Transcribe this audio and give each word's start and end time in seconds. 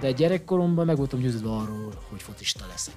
de 0.00 0.12
gyerekkoromban 0.12 0.86
meg 0.86 0.96
voltam 0.96 1.20
győződve 1.20 1.48
arról, 1.48 1.92
hogy 2.10 2.22
focista 2.22 2.64
leszek. 2.68 2.94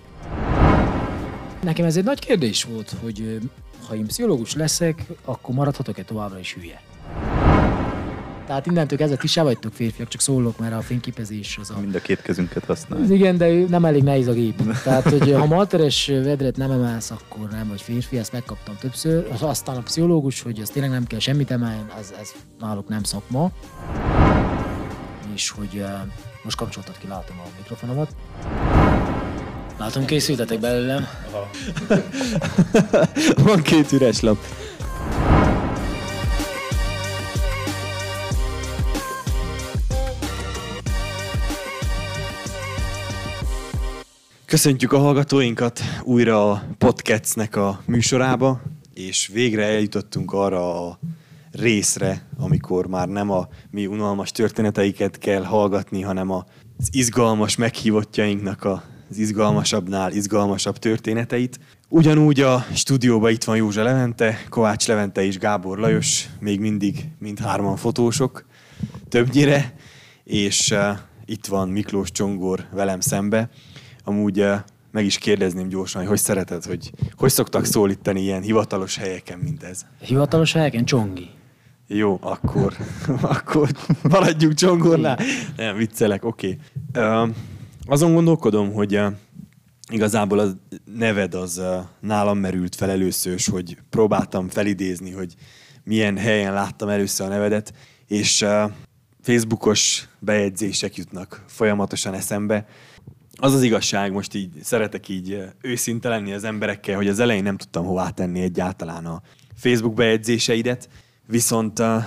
Nekem 1.63 1.85
ez 1.85 1.97
egy 1.97 2.03
nagy 2.03 2.19
kérdés 2.19 2.63
volt, 2.63 2.95
hogy 3.01 3.39
ha 3.87 3.95
én 3.95 4.05
pszichológus 4.05 4.55
leszek, 4.55 5.05
akkor 5.25 5.55
maradhatok-e 5.55 6.03
továbbra 6.03 6.39
is 6.39 6.53
hülye. 6.53 6.81
Tehát 8.49 8.65
innentől 8.65 8.97
kezdve 8.97 9.17
ti 9.17 9.27
se 9.27 9.43
vagytok 9.43 9.73
férfiak, 9.73 10.07
csak 10.07 10.21
szólok, 10.21 10.59
mert 10.59 10.73
a 10.73 10.81
fényképezés 10.81 11.57
az 11.61 11.69
a... 11.69 11.79
Mind 11.79 11.95
a 11.95 11.99
két 11.99 12.21
kezünket 12.21 12.65
használjuk. 12.65 13.09
Igen, 13.09 13.37
de 13.37 13.47
nem 13.67 13.85
elég 13.85 14.03
nehéz 14.03 14.27
a 14.27 14.33
gép. 14.33 14.61
Tehát, 14.83 15.03
hogy 15.03 15.31
ha 15.31 15.45
malteres 15.45 16.07
vedret 16.07 16.57
nem 16.57 16.71
emelsz, 16.71 17.11
akkor 17.11 17.49
nem 17.49 17.67
vagy 17.67 17.81
férfi, 17.81 18.17
ezt 18.17 18.31
megkaptam 18.31 18.75
többször. 18.79 19.27
Aztán 19.41 19.75
a 19.75 19.81
pszichológus, 19.81 20.41
hogy 20.41 20.59
az 20.59 20.69
tényleg 20.69 20.91
nem 20.91 21.05
kell 21.05 21.19
semmit 21.19 21.51
emelni, 21.51 21.85
ez, 21.99 22.13
ez 22.19 22.31
náluk 22.59 22.87
nem 22.87 23.03
szakma. 23.03 23.51
És 25.39 25.49
hogy 25.49 25.75
uh, 25.75 25.89
most 26.43 26.57
kapcsoltad 26.57 26.97
ki, 26.97 27.07
látom 27.07 27.39
a 27.39 27.47
mikrofonomat. 27.57 28.15
Látom, 29.77 30.05
készültetek 30.05 30.59
belőlem. 30.59 31.07
Van 33.45 33.61
két 33.61 33.91
üres 33.91 34.19
lap. 34.19 34.37
Köszöntjük 44.45 44.91
a 44.91 44.97
hallgatóinkat 44.97 45.81
újra 46.03 46.51
a 46.51 46.63
Podcastnek 46.77 47.55
a 47.55 47.81
műsorába, 47.85 48.61
és 48.93 49.29
végre 49.33 49.65
eljutottunk 49.65 50.31
arra 50.31 50.87
a 50.87 50.99
részre, 51.51 52.27
amikor 52.37 52.87
már 52.87 53.07
nem 53.07 53.29
a 53.31 53.47
mi 53.71 53.85
unalmas 53.85 54.31
történeteiket 54.31 55.17
kell 55.17 55.43
hallgatni, 55.43 56.01
hanem 56.01 56.31
az 56.31 56.89
izgalmas 56.91 57.55
meghívottjainknak 57.55 58.65
az 59.09 59.17
izgalmasabbnál 59.17 60.11
izgalmasabb 60.11 60.77
történeteit. 60.77 61.59
Ugyanúgy 61.89 62.39
a 62.39 62.65
stúdióban 62.73 63.31
itt 63.31 63.43
van 63.43 63.55
Józsa 63.55 63.83
Levente, 63.83 64.43
Kovács 64.49 64.87
Levente 64.87 65.23
és 65.23 65.37
Gábor 65.37 65.77
Lajos, 65.77 66.25
még 66.39 66.59
mindig 66.59 67.05
mindhárman 67.19 67.75
fotósok, 67.75 68.45
többnyire, 69.09 69.73
és 70.23 70.71
uh, 70.71 70.97
itt 71.25 71.45
van 71.45 71.69
Miklós 71.69 72.11
Csongor 72.11 72.65
velem 72.71 72.99
szembe, 72.99 73.49
amúgy 74.03 74.39
uh, 74.39 74.55
meg 74.91 75.05
is 75.05 75.17
kérdezném 75.17 75.67
gyorsan, 75.67 76.01
hogy 76.01 76.09
hogy 76.09 76.19
szereted, 76.19 76.63
hogy 76.63 76.91
hogy 77.15 77.31
szoktak 77.31 77.65
szólítani 77.65 78.21
ilyen 78.21 78.41
hivatalos 78.41 78.97
helyeken, 78.97 79.39
mint 79.39 79.63
ez? 79.63 79.85
Hivatalos 80.01 80.53
helyeken 80.53 80.85
Csongi. 80.85 81.29
Jó, 81.91 82.17
akkor, 82.21 82.77
akkor 83.21 83.69
maradjunk 84.03 84.53
Csongornál. 84.53 85.19
Nem, 85.55 85.77
viccelek, 85.77 86.25
oké. 86.25 86.57
Okay. 86.93 87.31
Azon 87.85 88.13
gondolkodom, 88.13 88.73
hogy 88.73 88.99
igazából 89.91 90.39
a 90.39 90.47
neved 90.95 91.33
az 91.33 91.61
nálam 91.99 92.37
merült 92.37 92.75
fel 92.75 92.89
először, 92.89 93.39
hogy 93.51 93.77
próbáltam 93.89 94.49
felidézni, 94.49 95.11
hogy 95.11 95.35
milyen 95.83 96.17
helyen 96.17 96.53
láttam 96.53 96.89
először 96.89 97.27
a 97.27 97.29
nevedet, 97.29 97.73
és 98.07 98.45
Facebookos 99.21 100.07
bejegyzések 100.19 100.95
jutnak 100.95 101.43
folyamatosan 101.47 102.13
eszembe, 102.13 102.65
az 103.41 103.53
az 103.53 103.63
igazság, 103.63 104.11
most 104.11 104.33
így 104.33 104.51
szeretek 104.61 105.09
így 105.09 105.43
őszinte 105.61 106.09
lenni 106.09 106.33
az 106.33 106.43
emberekkel, 106.43 106.95
hogy 106.95 107.07
az 107.07 107.19
elején 107.19 107.43
nem 107.43 107.57
tudtam 107.57 107.85
hová 107.85 108.09
tenni 108.09 108.41
egyáltalán 108.41 109.05
a 109.05 109.21
Facebook 109.55 109.93
bejegyzéseidet, 109.93 110.89
viszont 111.29 111.79
uh, 111.79 112.03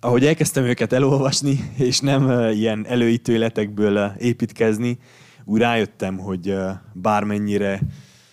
ahogy 0.00 0.26
elkezdtem 0.26 0.64
őket 0.64 0.92
elolvasni, 0.92 1.72
és 1.76 2.00
nem 2.00 2.24
uh, 2.24 2.56
ilyen 2.56 2.86
előítőletekből 2.86 3.96
uh, 3.96 4.12
építkezni, 4.18 4.98
úgy 5.44 5.60
rájöttem, 5.60 6.18
hogy 6.18 6.54
bármennyire 6.92 7.80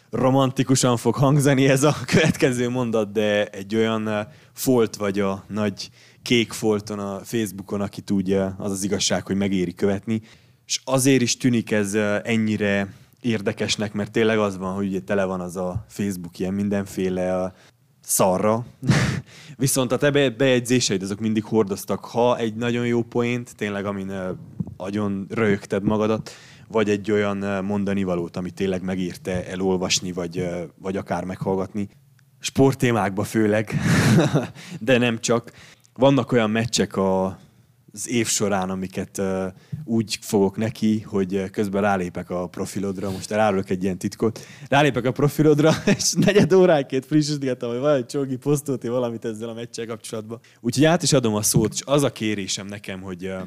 romantikusan 0.10 0.98
fog 0.98 1.16
hangzani 1.16 1.68
ez 1.68 1.84
a 1.84 1.96
következő 2.14 2.70
mondat, 2.70 3.12
de 3.12 3.46
egy 3.46 3.76
olyan 3.76 4.28
folt 4.54 4.96
vagy 4.96 5.20
a 5.20 5.44
nagy 5.48 5.90
kék 6.22 6.52
folton 6.52 7.00
a 7.00 7.20
Facebookon, 7.24 7.82
aki 7.82 8.02
tudja, 8.02 8.56
az 8.58 8.72
az 8.72 8.84
igazság, 8.84 9.26
hogy 9.26 9.36
megéri 9.36 9.74
követni. 9.74 10.22
És 10.66 10.82
azért 10.84 11.22
is 11.22 11.38
tűnik 11.38 11.72
ez 11.72 11.94
ennyire 12.24 12.94
érdekesnek, 13.22 13.94
mert 13.94 14.12
tényleg 14.12 14.38
az 14.38 14.58
van, 14.58 14.74
hogy 14.74 14.88
ugye 14.88 15.00
tele 15.00 15.24
van 15.24 15.42
az 15.42 15.56
a 15.56 15.86
Facebook 15.88 16.40
ilyen 16.40 16.54
mindenféle 16.54 17.42
a 17.42 17.54
szarra. 18.08 18.66
Viszont 19.58 19.92
a 19.92 19.98
te 19.98 20.12
bejegyzéseid 20.30 21.02
azok 21.02 21.20
mindig 21.20 21.44
hordoztak, 21.44 22.06
ha 22.06 22.38
egy 22.38 22.56
nagyon 22.56 22.86
jó 22.86 23.04
poént, 23.04 23.56
tényleg 23.56 23.86
amin 23.86 24.12
agyon 24.78 25.26
rögted 25.30 25.84
magadat, 25.84 26.32
vagy 26.68 26.90
egy 26.90 27.12
olyan 27.12 27.66
mondani 27.66 28.04
valót, 28.04 28.38
ami 28.38 28.52
tényleg 28.52 28.84
megírte 28.84 29.48
elolvasni, 29.48 30.12
vagy, 30.12 30.50
vagy 30.82 30.98
akár 30.98 31.24
meghallgatni. 31.24 31.90
Sporttémákba 32.40 33.24
főleg, 33.24 33.74
de 34.80 34.98
nem 34.98 35.20
csak. 35.20 35.52
Vannak 35.94 36.32
olyan 36.32 36.50
meccsek 36.50 36.96
a 36.96 37.40
az 37.98 38.10
év 38.10 38.28
során, 38.28 38.70
amiket 38.70 39.22
úgy 39.84 40.18
fogok 40.22 40.58
neki, 40.58 41.02
hogy 41.02 41.50
közben 41.50 41.82
rálépek 41.82 42.30
a 42.30 42.48
profilodra, 42.48 43.12
most 43.12 43.32
elárulok 43.32 43.70
egy 43.70 43.84
ilyen 43.84 43.98
titkot, 43.98 44.46
rálépek 44.68 45.06
a 45.06 45.12
profilodra, 45.12 45.72
és 45.98 46.14
negyed 46.14 46.54
óránként 46.54 47.06
frissítettem, 47.06 47.70
hogy 47.70 47.80
valahogy 47.80 48.06
Csogi 48.06 48.36
posztolti 48.36 48.88
valamit 48.88 49.26
ezzel 49.26 49.50
a 49.50 49.54
meccsel 49.54 49.86
kapcsolatban. 49.86 50.40
Úgyhogy 50.60 50.86
át 50.86 51.04
is 51.04 51.14
adom 51.14 51.36
a 51.36 51.42
szót, 51.42 51.74
és 51.74 51.82
az 51.86 52.04
a 52.04 52.12
kérésem 52.12 52.68
nekem, 52.68 53.02
hogy 53.02 53.26
uh, 53.26 53.42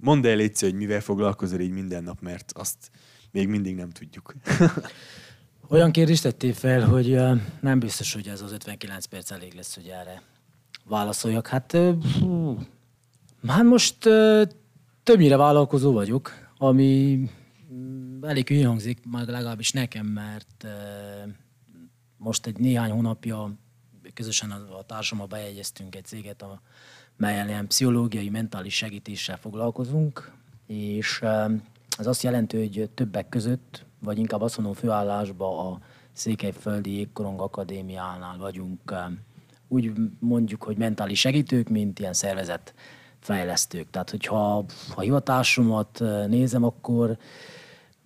mondd 0.00 0.26
el 0.26 0.36
légy, 0.36 0.60
hogy 0.60 0.74
mivel 0.74 1.00
foglalkozol 1.00 1.60
így 1.60 1.72
minden 1.72 2.02
nap, 2.02 2.20
mert 2.20 2.52
azt 2.54 2.90
még 3.30 3.48
mindig 3.48 3.76
nem 3.76 3.90
tudjuk. 3.90 4.34
Olyan 5.70 5.90
kérdést 5.90 6.22
tettél 6.22 6.52
fel, 6.52 6.84
hogy 6.84 7.18
nem 7.60 7.78
biztos, 7.78 8.14
hogy 8.14 8.28
ez 8.28 8.40
az 8.40 8.52
59 8.52 9.04
perc 9.04 9.30
elég 9.30 9.54
lesz, 9.54 9.74
hogy 9.74 9.86
erre 9.86 10.22
válaszoljak. 10.84 11.46
Hát 11.46 11.72
uh, 11.72 12.58
Hát 13.46 13.62
most 13.62 13.96
többnyire 15.02 15.36
vállalkozó 15.36 15.92
vagyok, 15.92 16.30
ami 16.58 17.18
mm, 17.72 18.24
elég 18.24 18.48
hülye 18.48 18.66
hangzik, 18.66 18.98
már 19.06 19.26
legalábbis 19.26 19.72
nekem, 19.72 20.06
mert 20.06 20.66
most 22.16 22.46
egy 22.46 22.58
néhány 22.58 22.90
hónapja 22.90 23.52
közösen 24.14 24.50
a, 24.50 24.82
társammal 24.82 25.26
bejegyeztünk 25.26 25.94
egy 25.94 26.04
céget, 26.04 26.42
a, 26.42 26.60
melyen 27.16 27.48
ilyen 27.48 27.66
pszichológiai, 27.66 28.28
mentális 28.28 28.74
segítéssel 28.74 29.36
foglalkozunk, 29.36 30.32
és 30.66 31.22
ez 31.98 32.06
azt 32.06 32.22
jelenti, 32.22 32.56
hogy 32.58 32.90
többek 32.94 33.28
között, 33.28 33.84
vagy 34.00 34.18
inkább 34.18 34.40
azt 34.40 34.56
mondom 34.56 34.74
főállásban 34.74 35.66
a 35.66 35.80
Székelyföldi 36.12 36.96
Jégkorong 36.96 37.40
Akadémiánál 37.40 38.38
vagyunk, 38.38 38.94
úgy 39.68 39.92
mondjuk, 40.18 40.62
hogy 40.62 40.76
mentális 40.76 41.20
segítők, 41.20 41.68
mint 41.68 41.98
ilyen 41.98 42.12
szervezet 42.12 42.74
fejlesztők. 43.24 43.90
Tehát, 43.90 44.10
hogyha 44.10 44.64
a 44.94 45.00
hivatásomat 45.00 46.02
nézem, 46.26 46.64
akkor 46.64 47.16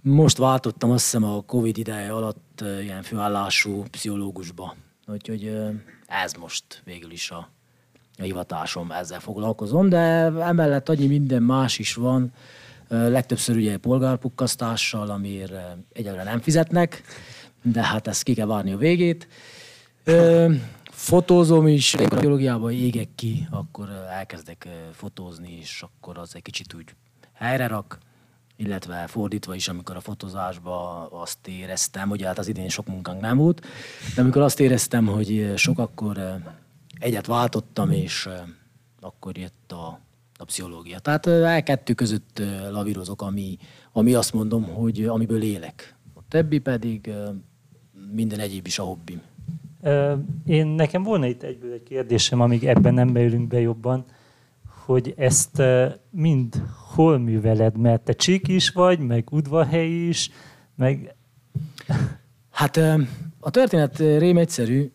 most 0.01 0.37
váltottam 0.37 0.91
azt 0.91 1.05
hiszem 1.05 1.25
a 1.25 1.41
Covid 1.41 1.79
ideje 1.79 2.13
alatt 2.13 2.65
ilyen 2.81 3.03
főállású 3.03 3.83
pszichológusba. 3.91 4.75
Úgyhogy 5.07 5.59
ez 6.07 6.33
most 6.33 6.83
végül 6.85 7.11
is 7.11 7.31
a, 7.31 7.49
a 8.19 8.23
hivatásom, 8.23 8.91
ezzel 8.91 9.21
foglalkozom, 9.21 9.89
de 9.89 9.99
emellett 10.41 10.89
annyi 10.89 11.07
minden 11.07 11.43
más 11.43 11.79
is 11.79 11.95
van, 11.95 12.33
legtöbbször 12.89 13.57
ugye 13.57 13.77
polgárpukkasztással, 13.77 15.11
amiért 15.11 15.53
egyelőre 15.93 16.25
nem 16.25 16.41
fizetnek, 16.41 17.03
de 17.63 17.83
hát 17.83 18.07
ezt 18.07 18.23
ki 18.23 18.35
kell 18.35 18.47
várni 18.47 18.73
a 18.73 18.77
végét 18.77 19.29
fotózom 20.99 21.67
is, 21.67 21.95
a 21.95 22.19
biológiában 22.19 22.73
égek 22.73 23.09
ki, 23.15 23.47
akkor 23.51 23.89
elkezdek 24.11 24.69
fotózni, 24.93 25.59
és 25.61 25.83
akkor 25.83 26.19
az 26.19 26.35
egy 26.35 26.43
kicsit 26.43 26.75
úgy 26.75 26.95
helyre 27.33 27.67
rak, 27.67 27.99
illetve 28.57 29.07
fordítva 29.07 29.55
is, 29.55 29.69
amikor 29.69 29.97
a 29.97 30.01
fotózásban 30.01 31.09
azt 31.11 31.49
éreztem, 31.49 32.09
hogy 32.09 32.23
hát 32.23 32.39
az 32.39 32.49
idén 32.49 32.69
sok 32.69 32.87
munkánk 32.87 33.21
nem 33.21 33.37
volt, 33.37 33.67
de 34.15 34.21
amikor 34.21 34.43
azt 34.43 34.61
éreztem, 34.61 35.07
hogy 35.07 35.53
sok, 35.57 35.79
akkor 35.79 36.39
egyet 36.99 37.27
váltottam, 37.27 37.91
és 37.91 38.29
akkor 39.01 39.39
jött 39.39 39.73
a, 39.73 40.01
a 40.37 40.45
pszichológia. 40.45 40.99
Tehát 40.99 41.27
el 41.27 41.63
kettő 41.63 41.95
között 41.95 42.43
lavírozok, 42.71 43.23
ami, 43.23 43.59
ami 43.93 44.15
azt 44.15 44.33
mondom, 44.33 44.65
hogy 44.65 45.05
amiből 45.05 45.43
élek. 45.43 45.95
A 46.15 46.21
többi 46.29 46.59
pedig 46.59 47.11
minden 48.13 48.41
egyéb 48.41 48.67
is 48.67 48.79
a 48.79 48.83
hobbim. 48.83 49.23
Én 50.45 50.67
nekem 50.67 51.03
volna 51.03 51.27
itt 51.27 51.43
egyből 51.43 51.73
egy 51.73 51.83
kérdésem, 51.83 52.41
amíg 52.41 52.65
ebben 52.65 52.95
nem 52.95 53.13
beülünk 53.13 53.49
be 53.49 53.61
jobban, 53.61 54.05
hogy 54.85 55.15
ezt 55.17 55.63
mind 56.11 56.63
hol 56.95 57.19
műveled, 57.19 57.77
mert 57.77 58.03
te 58.03 58.13
csík 58.13 58.49
is 58.49 58.71
vagy, 58.71 58.99
meg 58.99 59.29
udvarhely 59.31 59.89
is, 59.89 60.31
meg... 60.75 61.15
Hát 62.51 62.77
a 63.41 63.51
történet 63.51 63.99
rém 63.99 64.37
egyszerű. 64.37 64.93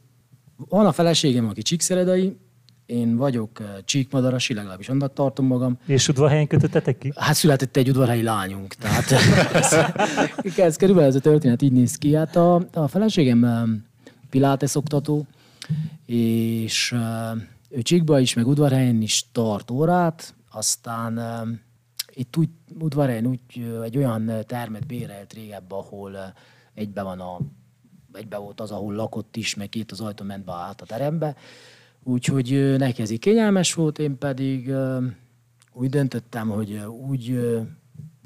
Van 0.69 0.85
a 0.85 0.91
feleségem, 0.91 1.47
aki 1.47 1.61
csíkszeredai, 1.61 2.37
én 2.85 3.15
vagyok 3.15 3.61
csíkmadarasi, 3.85 4.53
legalábbis 4.53 4.89
annak 4.89 5.13
tartom 5.13 5.45
magam. 5.45 5.77
És 5.85 6.07
udvarhelyen 6.07 6.47
kötöttetek 6.47 6.97
ki? 6.97 7.13
Hát 7.15 7.35
született 7.35 7.77
egy 7.77 7.89
udvarhelyi 7.89 8.21
lányunk, 8.21 8.73
tehát 8.73 9.11
ez, 9.53 10.57
ez 10.57 10.77
körülbelül 10.77 11.09
ez 11.09 11.15
a 11.15 11.19
történet 11.19 11.61
így 11.61 11.71
néz 11.71 11.95
ki. 11.95 12.15
Hát 12.15 12.35
a, 12.35 12.67
a 12.73 12.87
feleségem 12.87 13.43
pilates 14.33 14.75
oktató, 14.75 15.25
és 16.05 16.95
ő 17.69 17.81
Csíkba 17.81 18.19
is, 18.19 18.33
meg 18.33 18.47
udvarhelyen 18.47 19.01
is 19.01 19.25
tart 19.31 19.71
órát, 19.71 20.35
aztán 20.51 21.19
itt 22.13 22.37
úgy 22.37 22.49
udvarhelyen 22.79 23.25
úgy 23.25 23.39
egy 23.83 23.97
olyan 23.97 24.31
termet 24.47 24.87
bérelt 24.87 25.33
régebb, 25.33 25.71
ahol 25.71 26.33
egybe 26.73 27.01
van 27.01 27.19
a 27.19 27.37
egybe 28.13 28.37
volt 28.37 28.61
az, 28.61 28.71
ahol 28.71 28.93
lakott 28.93 29.35
is, 29.35 29.55
meg 29.55 29.69
két 29.69 29.91
az 29.91 30.01
ajtó 30.01 30.25
ment 30.25 30.45
be 30.45 30.51
át 30.51 30.81
a 30.81 30.85
terembe, 30.85 31.35
Úgyhogy 32.03 32.75
neki 32.77 33.01
ez 33.01 33.09
kényelmes 33.19 33.73
volt, 33.73 33.99
én 33.99 34.17
pedig 34.17 34.73
úgy 35.73 35.89
döntöttem, 35.89 36.49
hogy 36.49 36.73
úgy 37.07 37.39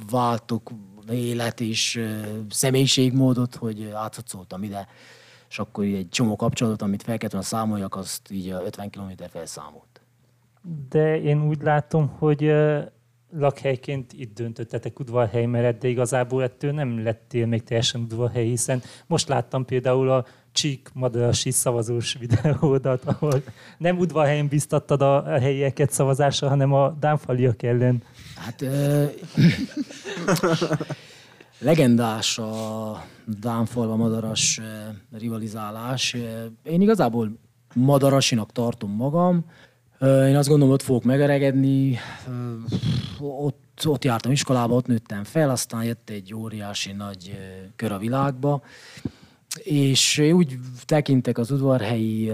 váltok 0.09 0.71
élet 1.09 1.61
és 1.61 2.01
személyiségmódot, 2.49 3.55
hogy 3.55 3.89
átszoltam 3.93 4.63
ide, 4.63 4.87
és 5.49 5.59
akkor 5.59 5.83
így 5.83 5.95
egy 5.95 6.09
csomó 6.09 6.35
kapcsolatot, 6.35 6.81
amit 6.81 7.03
fel 7.03 7.17
kellett 7.17 7.45
számoljak, 7.45 7.95
azt 7.95 8.31
így 8.31 8.49
50 8.49 8.89
km 8.89 9.11
felszámolt. 9.29 10.01
De 10.89 11.21
én 11.21 11.47
úgy 11.47 11.61
látom, 11.61 12.07
hogy 12.07 12.53
lakhelyként 13.31 14.13
itt 14.13 14.35
döntöttetek 14.35 14.99
udvarhely 14.99 15.45
mellett, 15.45 15.79
de 15.79 15.87
igazából 15.87 16.43
ettől 16.43 16.71
nem 16.71 17.03
lettél 17.03 17.45
még 17.45 17.63
teljesen 17.63 18.01
udvarhely, 18.01 18.45
hiszen 18.45 18.81
most 19.07 19.27
láttam 19.27 19.65
például 19.65 20.09
a 20.09 20.25
Csík 20.51 20.89
Madarasi 20.93 21.51
szavazós 21.51 22.17
videódat, 22.19 23.05
ahol 23.05 23.43
nem 23.77 23.97
udvarhelyen 23.97 24.47
biztattad 24.47 25.01
a 25.01 25.39
helyieket 25.39 25.91
szavazásra, 25.91 26.47
hanem 26.47 26.73
a 26.73 26.89
dánfaliak 26.99 27.63
ellen. 27.63 28.03
Hát 28.35 28.61
ö, 28.61 29.05
legendás 31.59 32.37
a 32.37 33.03
Dánfalva 33.39 33.95
Madaras 33.95 34.61
rivalizálás. 35.11 36.15
Én 36.63 36.81
igazából 36.81 37.37
Madarasinak 37.73 38.51
tartom 38.51 38.91
magam. 38.91 39.45
Én 40.01 40.35
azt 40.35 40.49
gondolom, 40.49 40.73
ott 40.73 40.81
fogok 40.81 41.03
megeregedni. 41.03 41.97
Ott, 43.19 43.81
ott 43.85 44.03
jártam 44.03 44.31
iskolába, 44.31 44.75
ott 44.75 44.87
nőttem 44.87 45.23
fel, 45.23 45.49
aztán 45.49 45.83
jött 45.83 46.09
egy 46.09 46.33
óriási 46.33 46.91
nagy 46.91 47.37
kör 47.75 47.91
a 47.91 47.97
világba 47.97 48.61
és 49.63 50.17
úgy 50.33 50.57
tekintek 50.85 51.37
az 51.37 51.51
udvarhelyi 51.51 52.31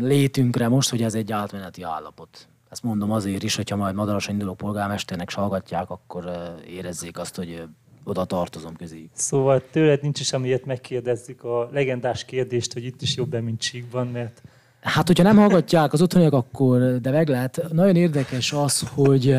létünkre 0.00 0.68
most, 0.68 0.90
hogy 0.90 1.02
ez 1.02 1.14
egy 1.14 1.32
átmeneti 1.32 1.82
állapot. 1.82 2.48
Ezt 2.68 2.82
mondom 2.82 3.10
azért 3.10 3.42
is, 3.42 3.56
hogyha 3.56 3.76
majd 3.76 3.94
Madarasan 3.94 4.32
induló 4.32 4.54
polgármesternek 4.54 5.30
salgatják, 5.30 5.90
akkor 5.90 6.32
érezzék 6.66 7.18
azt, 7.18 7.36
hogy 7.36 7.62
oda 8.08 8.24
tartozom 8.24 8.76
közé. 8.76 9.08
Szóval 9.12 9.62
tőled 9.70 10.02
nincs 10.02 10.20
is, 10.20 10.32
amiért 10.32 10.64
megkérdezzük 10.64 11.44
a 11.44 11.68
legendás 11.72 12.24
kérdést, 12.24 12.72
hogy 12.72 12.84
itt 12.84 13.02
is 13.02 13.16
jobb 13.16 13.42
mint 13.42 13.60
Csíkban, 13.60 14.06
mert... 14.06 14.42
Hát, 14.80 15.06
hogyha 15.06 15.22
nem 15.22 15.36
hallgatják 15.36 15.92
az 15.92 16.02
otthoniak, 16.02 16.32
akkor, 16.32 17.00
de 17.00 17.10
meg 17.10 17.28
lehet. 17.28 17.62
Nagyon 17.72 17.96
érdekes 17.96 18.52
az, 18.52 18.88
hogy 18.94 19.36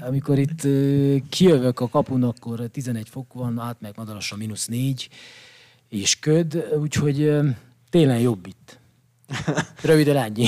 amikor 0.00 0.38
itt 0.38 0.62
kijövök 1.28 1.80
a 1.80 1.88
kapun, 1.88 2.22
akkor 2.22 2.60
11 2.60 3.08
fok 3.08 3.32
van, 3.32 3.58
átmegy 3.58 3.92
Madarasra 3.96 4.36
mínusz 4.36 4.66
4, 4.66 5.08
és 5.88 6.18
köd, 6.18 6.68
úgyhogy 6.80 7.38
tényleg 7.90 8.20
jobb 8.20 8.46
itt. 8.46 8.78
Röviden 9.82 10.16
ennyi. 10.16 10.46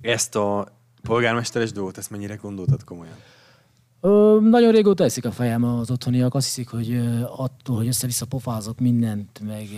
Ezt 0.00 0.36
a 0.36 0.68
polgármesteres 1.02 1.72
dolgot, 1.72 1.98
ezt 1.98 2.10
mennyire 2.10 2.34
gondoltad 2.34 2.84
komolyan? 2.84 3.16
Ö, 4.00 4.38
nagyon 4.40 4.72
régóta 4.72 5.04
eszik 5.04 5.24
a 5.24 5.32
fejem 5.32 5.64
az 5.64 5.90
otthoniak. 5.90 6.34
Azt 6.34 6.46
hiszik, 6.46 6.68
hogy 6.68 7.00
attól, 7.36 7.76
hogy 7.76 7.86
össze-vissza 7.86 8.26
pofázok 8.26 8.78
mindent, 8.78 9.40
meg 9.46 9.68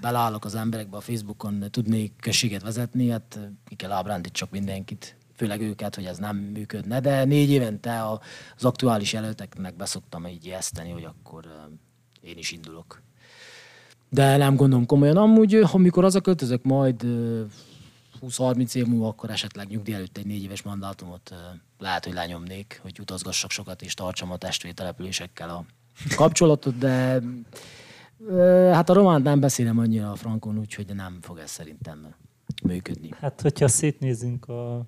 belállok 0.00 0.44
az 0.44 0.54
emberekbe 0.54 0.96
a 0.96 1.00
Facebookon, 1.00 1.64
tudnék 1.70 2.12
községet 2.20 2.62
vezetni, 2.62 3.08
hát 3.08 3.38
ki 3.68 3.74
kell 3.74 3.90
ábrándítsak 3.90 4.50
mindenkit 4.50 5.16
főleg 5.36 5.60
őket, 5.60 5.94
hogy 5.94 6.04
ez 6.04 6.18
nem 6.18 6.36
működne, 6.36 7.00
de 7.00 7.24
négy 7.24 7.50
évente 7.50 8.04
az 8.56 8.64
aktuális 8.64 9.12
jelölteknek 9.12 9.76
beszoktam 9.76 10.26
így 10.26 10.46
ijeszteni, 10.46 10.90
hogy 10.90 11.04
akkor 11.04 11.44
én 12.20 12.38
is 12.38 12.52
indulok 12.52 13.02
de 14.12 14.36
nem 14.36 14.56
gondolom 14.56 14.86
komolyan. 14.86 15.16
Amúgy, 15.16 15.54
amikor 15.54 16.04
az 16.04 16.14
a 16.14 16.20
költözök 16.20 16.62
majd 16.62 17.06
20-30 18.22 18.74
év 18.74 18.86
múlva, 18.86 19.08
akkor 19.08 19.30
esetleg 19.30 19.68
nyugdíj 19.68 19.94
előtt 19.94 20.16
egy 20.16 20.26
négy 20.26 20.42
éves 20.42 20.62
mandátumot 20.62 21.34
lehet, 21.78 22.04
hogy 22.04 22.14
lenyomnék, 22.14 22.78
hogy 22.82 22.98
utazgassak 23.00 23.50
sokat 23.50 23.82
és 23.82 23.94
tartsam 23.94 24.30
a 24.30 24.36
testvéri 24.36 24.74
településekkel 24.74 25.50
a 25.50 25.64
kapcsolatot, 26.16 26.78
de 26.78 27.22
hát 28.72 28.90
a 28.90 28.92
románt 28.92 29.24
nem 29.24 29.40
beszélem 29.40 29.78
annyira 29.78 30.10
a 30.10 30.14
frankon, 30.14 30.58
úgyhogy 30.58 30.94
nem 30.94 31.18
fog 31.20 31.38
ez 31.38 31.50
szerintem 31.50 32.14
működni. 32.62 33.08
Hát, 33.20 33.40
hogyha 33.40 33.68
szétnézünk 33.68 34.48
a 34.48 34.86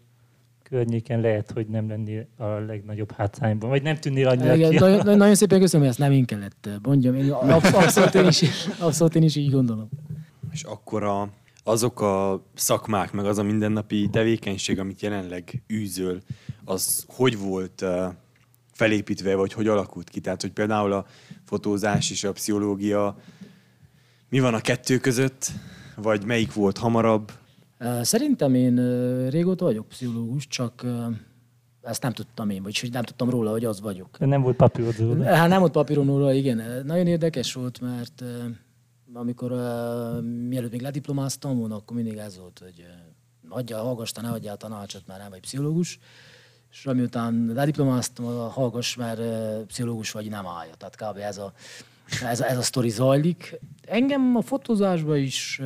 környéken 0.63 1.21
lehet, 1.21 1.51
hogy 1.51 1.67
nem 1.67 1.89
lennél 1.89 2.27
a 2.37 2.45
legnagyobb 2.45 3.13
hátrányban, 3.13 3.69
vagy 3.69 3.83
nem 3.83 3.97
tűnnél 3.97 4.29
annyira 4.29 4.55
Igen, 4.55 4.71
ki. 4.71 4.79
Nagyon, 4.79 5.17
nagyon 5.17 5.35
szépen 5.35 5.61
köszönöm, 5.61 5.87
hogy 5.87 5.91
ezt 5.95 6.09
nem 6.09 6.13
én 6.13 6.25
kellett 6.25 6.69
mondjam. 6.83 7.15
Én 7.15 7.31
abszolút, 7.33 8.15
én 8.15 8.27
is, 8.27 8.43
abszolút 8.79 9.15
én 9.15 9.23
is 9.23 9.37
így 9.37 9.51
gondolom. 9.51 9.89
És 10.53 10.63
akkor 10.63 11.03
a, 11.03 11.29
azok 11.65 12.01
a 12.01 12.45
szakmák, 12.55 13.13
meg 13.13 13.27
az 13.27 13.39
a 13.39 13.43
mindennapi 13.43 14.09
tevékenység, 14.13 14.79
amit 14.79 15.01
jelenleg 15.01 15.63
űzöl, 15.73 16.23
az 16.65 17.05
hogy 17.09 17.39
volt 17.39 17.85
felépítve, 18.73 19.35
vagy 19.35 19.53
hogy 19.53 19.69
alakult 19.69 20.11
ki? 20.11 20.21
Tehát, 20.21 20.41
hogy 20.41 20.53
például 20.53 20.93
a 20.93 21.07
fotózás 21.45 22.11
és 22.11 22.25
a 22.25 22.33
pszichológia, 22.33 23.17
mi 24.29 24.41
van 24.41 24.55
a 24.55 24.61
kettő 24.61 24.99
között, 24.99 25.51
vagy 25.97 26.25
melyik 26.25 26.53
volt 26.53 26.79
hamarabb, 26.79 27.33
Szerintem 28.03 28.55
én 28.55 28.77
régóta 29.31 29.65
vagyok 29.65 29.89
pszichológus, 29.89 30.47
csak 30.47 30.87
ezt 31.83 32.03
nem 32.03 32.13
tudtam 32.13 32.51
én, 32.51 32.63
vagyis 32.63 32.81
hogy 32.81 32.93
nem 32.93 33.03
tudtam 33.03 33.31
róla, 33.31 33.51
hogy 33.51 33.65
az 33.65 33.81
vagyok. 33.81 34.19
Nem 34.19 34.43
volt 34.43 34.57
papírod 34.57 34.99
róla? 34.99 35.25
Hát 35.25 35.49
nem 35.49 35.61
volt 35.61 35.73
papíron 35.73 36.07
róla, 36.07 36.33
igen. 36.33 36.83
Nagyon 36.87 37.07
érdekes 37.07 37.53
volt, 37.53 37.81
mert 37.81 38.25
amikor 39.15 39.51
mielőtt 40.49 40.71
még 40.71 40.81
lediplomáztam 40.81 41.59
volna, 41.59 41.77
akkor 41.77 41.97
mindig 41.97 42.17
ez 42.17 42.39
volt, 42.39 42.59
hogy 42.59 42.87
adja, 43.49 43.79
hallgass, 43.79 44.13
ne 44.13 44.31
adjál 44.31 44.57
tanácsot, 44.57 45.07
mert 45.07 45.21
nem 45.21 45.31
vagy 45.31 45.41
pszichológus. 45.41 45.99
És 46.71 46.87
amiután 46.87 47.51
lediplomáztam, 47.55 48.51
hallgass, 48.51 48.97
mert 48.97 49.21
pszichológus 49.67 50.11
vagy, 50.11 50.29
nem 50.29 50.47
állja. 50.47 50.75
Tehát 50.75 50.97
kb. 50.97 51.17
ez 51.19 51.39
a, 51.39 51.53
ez 52.23 52.41
a, 52.41 52.49
ez 52.49 52.59
a 52.59 52.63
sztori 52.63 52.89
zajlik. 52.89 53.61
Engem 53.87 54.37
a 54.37 54.43
fotózásban 54.43 55.17
is 55.17 55.61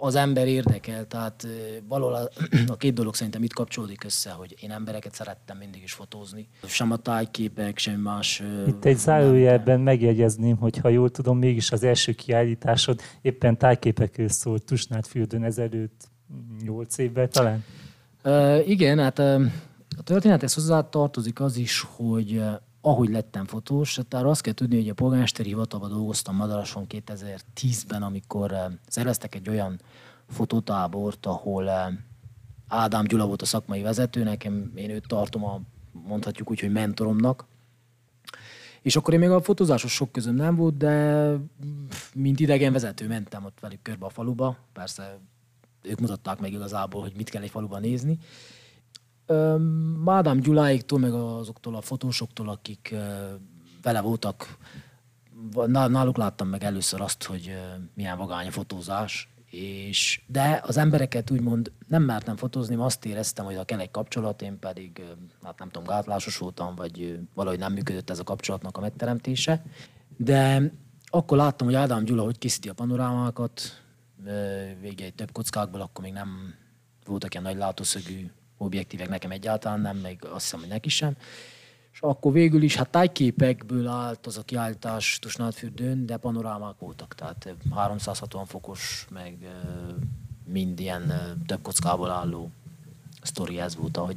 az 0.00 0.14
ember 0.14 0.46
érdekel, 0.46 1.06
tehát 1.06 1.46
valahol 1.88 2.14
a, 2.14 2.28
a 2.66 2.76
két 2.76 2.94
dolog 2.94 3.14
szerintem 3.14 3.42
itt 3.42 3.52
kapcsolódik 3.52 4.04
össze, 4.04 4.30
hogy 4.30 4.56
én 4.60 4.70
embereket 4.70 5.14
szerettem 5.14 5.56
mindig 5.56 5.82
is 5.82 5.92
fotózni. 5.92 6.48
Sem 6.66 6.90
a 6.90 6.96
tájképek, 6.96 7.78
sem 7.78 8.00
más. 8.00 8.42
Itt 8.66 8.84
egy 8.84 8.96
zárójelben 8.96 9.80
megjegyezném, 9.80 10.56
hogy 10.56 10.76
ha 10.76 10.88
jól 10.88 11.10
tudom, 11.10 11.38
mégis 11.38 11.72
az 11.72 11.82
első 11.82 12.12
kiállításod 12.12 13.00
éppen 13.22 13.58
tájképekről 13.58 14.28
szólt 14.28 14.64
Tusnád 14.64 15.06
fürdőn 15.06 15.44
ezelőtt 15.44 16.08
8 16.62 16.98
évvel 16.98 17.28
talán? 17.28 17.64
Uh, 18.24 18.68
igen, 18.68 18.98
hát 18.98 19.18
uh, 19.18 19.42
a 19.98 20.02
történethez 20.02 20.54
hozzá 20.54 20.88
tartozik 20.88 21.40
az 21.40 21.56
is, 21.56 21.86
hogy 21.96 22.42
ahogy 22.80 23.08
lettem 23.08 23.46
fotós, 23.46 24.00
tehát 24.08 24.26
azt 24.26 24.40
kell 24.40 24.52
tudni, 24.52 24.76
hogy 24.76 24.88
a 24.88 24.94
polgármesteri 24.94 25.48
hivatalban 25.48 25.90
dolgoztam 25.90 26.36
Madarason 26.36 26.86
2010-ben, 26.88 28.02
amikor 28.02 28.52
eh, 28.52 28.64
szerveztek 28.88 29.34
egy 29.34 29.48
olyan 29.48 29.80
fotótábort, 30.28 31.26
ahol 31.26 31.70
eh, 31.70 31.86
Ádám 32.68 33.04
Gyula 33.04 33.26
volt 33.26 33.42
a 33.42 33.46
szakmai 33.46 33.82
vezető, 33.82 34.22
nekem 34.22 34.72
én 34.74 34.90
őt 34.90 35.06
tartom 35.06 35.44
a, 35.44 35.60
mondhatjuk 35.92 36.50
úgy, 36.50 36.60
hogy 36.60 36.72
mentoromnak. 36.72 37.46
És 38.82 38.96
akkor 38.96 39.14
én 39.14 39.20
még 39.20 39.30
a 39.30 39.42
fotózásos 39.42 39.92
sok 39.92 40.12
közöm 40.12 40.34
nem 40.34 40.56
volt, 40.56 40.76
de 40.76 41.34
mint 42.14 42.40
idegen 42.40 42.72
vezető 42.72 43.06
mentem 43.06 43.44
ott 43.44 43.60
velük 43.60 43.82
körbe 43.82 44.06
a 44.06 44.10
faluba. 44.10 44.56
Persze 44.72 45.18
ők 45.82 46.00
mutatták 46.00 46.38
meg 46.38 46.52
igazából, 46.52 47.00
hogy 47.00 47.12
mit 47.16 47.30
kell 47.30 47.42
egy 47.42 47.50
faluban 47.50 47.80
nézni. 47.80 48.18
Mádám 50.04 50.40
Gyuláiktól, 50.40 50.98
meg 50.98 51.12
azoktól 51.12 51.74
a 51.74 51.80
fotósoktól, 51.80 52.48
akik 52.48 52.94
vele 53.82 54.00
voltak, 54.00 54.56
náluk 55.66 56.16
láttam 56.16 56.48
meg 56.48 56.64
először 56.64 57.00
azt, 57.00 57.24
hogy 57.24 57.58
milyen 57.94 58.18
vagány 58.18 58.46
a 58.46 58.50
fotózás, 58.50 59.28
és, 59.50 60.22
de 60.26 60.62
az 60.66 60.76
embereket 60.76 61.30
úgymond 61.30 61.72
nem 61.88 62.02
mertem 62.02 62.36
fotózni, 62.36 62.74
azt 62.74 63.04
éreztem, 63.04 63.44
hogy 63.44 63.56
ha 63.56 63.64
kell 63.64 63.78
egy 63.78 63.90
kapcsolat, 63.90 64.42
én 64.42 64.58
pedig, 64.58 65.02
hát 65.42 65.58
nem 65.58 65.68
tudom, 65.68 65.88
gátlásos 65.88 66.38
voltam, 66.38 66.74
vagy 66.74 67.18
valahogy 67.34 67.58
nem 67.58 67.72
működött 67.72 68.10
ez 68.10 68.18
a 68.18 68.24
kapcsolatnak 68.24 68.76
a 68.76 68.80
megteremtése. 68.80 69.62
De 70.16 70.72
akkor 71.06 71.36
láttam, 71.36 71.66
hogy 71.66 71.76
Ádám 71.76 72.04
Gyula 72.04 72.22
hogy 72.22 72.38
készíti 72.38 72.68
a 72.68 72.74
panorámákat, 72.74 73.60
végig 74.80 75.00
egy 75.00 75.14
több 75.14 75.32
kockákból, 75.32 75.80
akkor 75.80 76.04
még 76.04 76.12
nem 76.12 76.54
voltak 77.06 77.32
ilyen 77.32 77.44
nagy 77.44 77.56
látószögű 77.56 78.30
objektívek, 78.60 79.08
nekem 79.08 79.30
egyáltalán 79.30 79.80
nem, 79.80 79.96
meg 79.96 80.24
azt 80.30 80.42
hiszem, 80.42 80.60
hogy 80.60 80.68
neki 80.68 80.88
sem. 80.88 81.16
És 81.92 82.00
akkor 82.00 82.32
végül 82.32 82.62
is, 82.62 82.76
hát 82.76 82.90
tájképekből 82.90 83.86
állt 83.86 84.26
az 84.26 84.38
a 84.38 84.42
kiállítás 84.42 85.18
Tusnádfürdőn, 85.18 86.06
de 86.06 86.16
panorámák 86.16 86.78
voltak, 86.78 87.14
tehát 87.14 87.54
360 87.74 88.44
fokos, 88.46 89.06
meg 89.10 89.36
mind 90.44 90.80
ilyen 90.80 91.12
több 91.46 91.62
kockából 91.62 92.10
álló 92.10 92.50
sztori 93.22 93.60
ez 93.60 93.76
volt, 93.76 93.96
hogy 93.96 94.16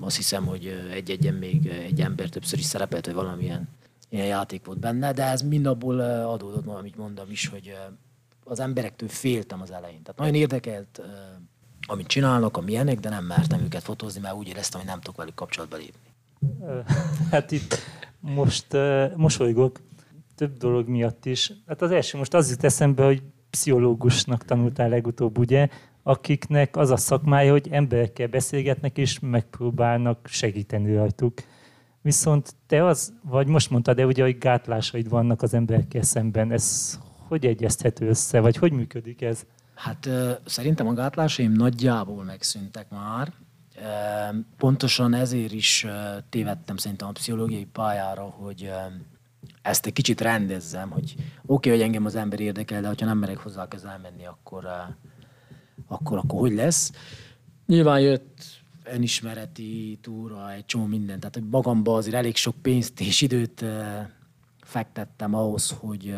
azt 0.00 0.16
hiszem, 0.16 0.46
hogy 0.46 0.66
egy-egyen 0.90 1.34
még 1.34 1.66
egy 1.66 2.00
ember 2.00 2.28
többször 2.28 2.58
is 2.58 2.64
szerepelt, 2.64 3.06
vagy 3.06 3.14
valamilyen 3.14 3.68
ilyen 4.08 4.26
játék 4.26 4.64
volt 4.64 4.78
benne, 4.78 5.12
de 5.12 5.24
ez 5.24 5.42
mind 5.42 5.66
abból 5.66 6.00
adódott, 6.00 6.66
amit 6.66 6.96
mondom 6.96 7.30
is, 7.30 7.46
hogy 7.46 7.76
az 8.44 8.60
emberektől 8.60 9.08
féltem 9.08 9.60
az 9.60 9.70
elején. 9.70 10.02
Tehát 10.02 10.18
nagyon 10.18 10.34
érdekelt, 10.34 11.00
amit 11.86 12.06
csinálnak, 12.06 12.56
a 12.56 12.60
milyenek, 12.60 13.00
de 13.00 13.08
nem 13.08 13.24
mertem 13.24 13.60
őket 13.60 13.82
fotózni, 13.82 14.20
mert 14.20 14.34
úgy 14.34 14.48
éreztem, 14.48 14.80
hogy 14.80 14.88
nem 14.88 15.00
tudok 15.00 15.16
velük 15.16 15.34
kapcsolatba 15.34 15.76
lépni. 15.76 16.08
Hát 17.30 17.50
itt 17.50 17.78
most 18.20 18.66
mosolygok 19.16 19.80
több 20.34 20.56
dolog 20.56 20.88
miatt 20.88 21.26
is. 21.26 21.52
Hát 21.66 21.82
az 21.82 21.90
első 21.90 22.18
most 22.18 22.34
az 22.34 22.50
jut 22.50 22.64
eszembe, 22.64 23.04
hogy 23.04 23.22
pszichológusnak 23.50 24.44
tanultál 24.44 24.88
legutóbb, 24.88 25.38
ugye, 25.38 25.68
akiknek 26.02 26.76
az 26.76 26.90
a 26.90 26.96
szakmája, 26.96 27.50
hogy 27.50 27.68
emberekkel 27.70 28.26
beszélgetnek 28.26 28.98
és 28.98 29.18
megpróbálnak 29.18 30.26
segíteni 30.28 30.94
rajtuk. 30.94 31.38
Viszont 32.02 32.54
te 32.66 32.84
az, 32.84 33.12
vagy 33.22 33.46
most 33.46 33.70
mondtad, 33.70 33.96
de 33.96 34.06
ugye, 34.06 34.22
hogy 34.22 34.38
gátlásaid 34.38 35.08
vannak 35.08 35.42
az 35.42 35.54
emberekkel 35.54 36.02
szemben. 36.02 36.52
Ez 36.52 36.98
hogy 37.28 37.46
egyezthető 37.46 38.08
össze, 38.08 38.40
vagy 38.40 38.56
hogy 38.56 38.72
működik 38.72 39.22
ez? 39.22 39.46
Hát 39.80 40.08
szerintem 40.44 40.86
a 40.86 40.92
gátlásaim 40.92 41.52
nagyjából 41.52 42.24
megszűntek 42.24 42.90
már. 42.90 43.32
Pontosan 44.56 45.14
ezért 45.14 45.52
is 45.52 45.86
tévedtem 46.28 46.76
szerintem 46.76 47.08
a 47.08 47.12
pszichológiai 47.12 47.64
pályára, 47.64 48.22
hogy 48.22 48.70
ezt 49.62 49.86
egy 49.86 49.92
kicsit 49.92 50.20
rendezzem, 50.20 50.90
hogy 50.90 51.14
oké, 51.14 51.24
okay, 51.46 51.72
hogy 51.72 51.80
engem 51.80 52.04
az 52.04 52.14
ember 52.14 52.40
érdekel, 52.40 52.80
de 52.80 52.88
ha 52.88 53.04
nem 53.04 53.18
merek 53.18 53.38
hozzá 53.38 53.68
közel 53.68 53.98
menni, 53.98 54.26
akkor, 54.26 54.66
akkor, 55.86 56.18
akkor 56.18 56.40
hogy 56.40 56.54
lesz? 56.54 56.92
Nyilván 57.66 58.00
jött 58.00 58.42
önismereti 58.84 59.98
túra, 60.02 60.52
egy 60.52 60.66
csomó 60.66 60.84
minden, 60.84 61.20
tehát 61.20 61.40
magamba 61.50 61.94
azért 61.94 62.16
elég 62.16 62.36
sok 62.36 62.54
pénzt 62.62 63.00
és 63.00 63.20
időt 63.20 63.64
fektettem 64.60 65.34
ahhoz, 65.34 65.70
hogy 65.70 66.16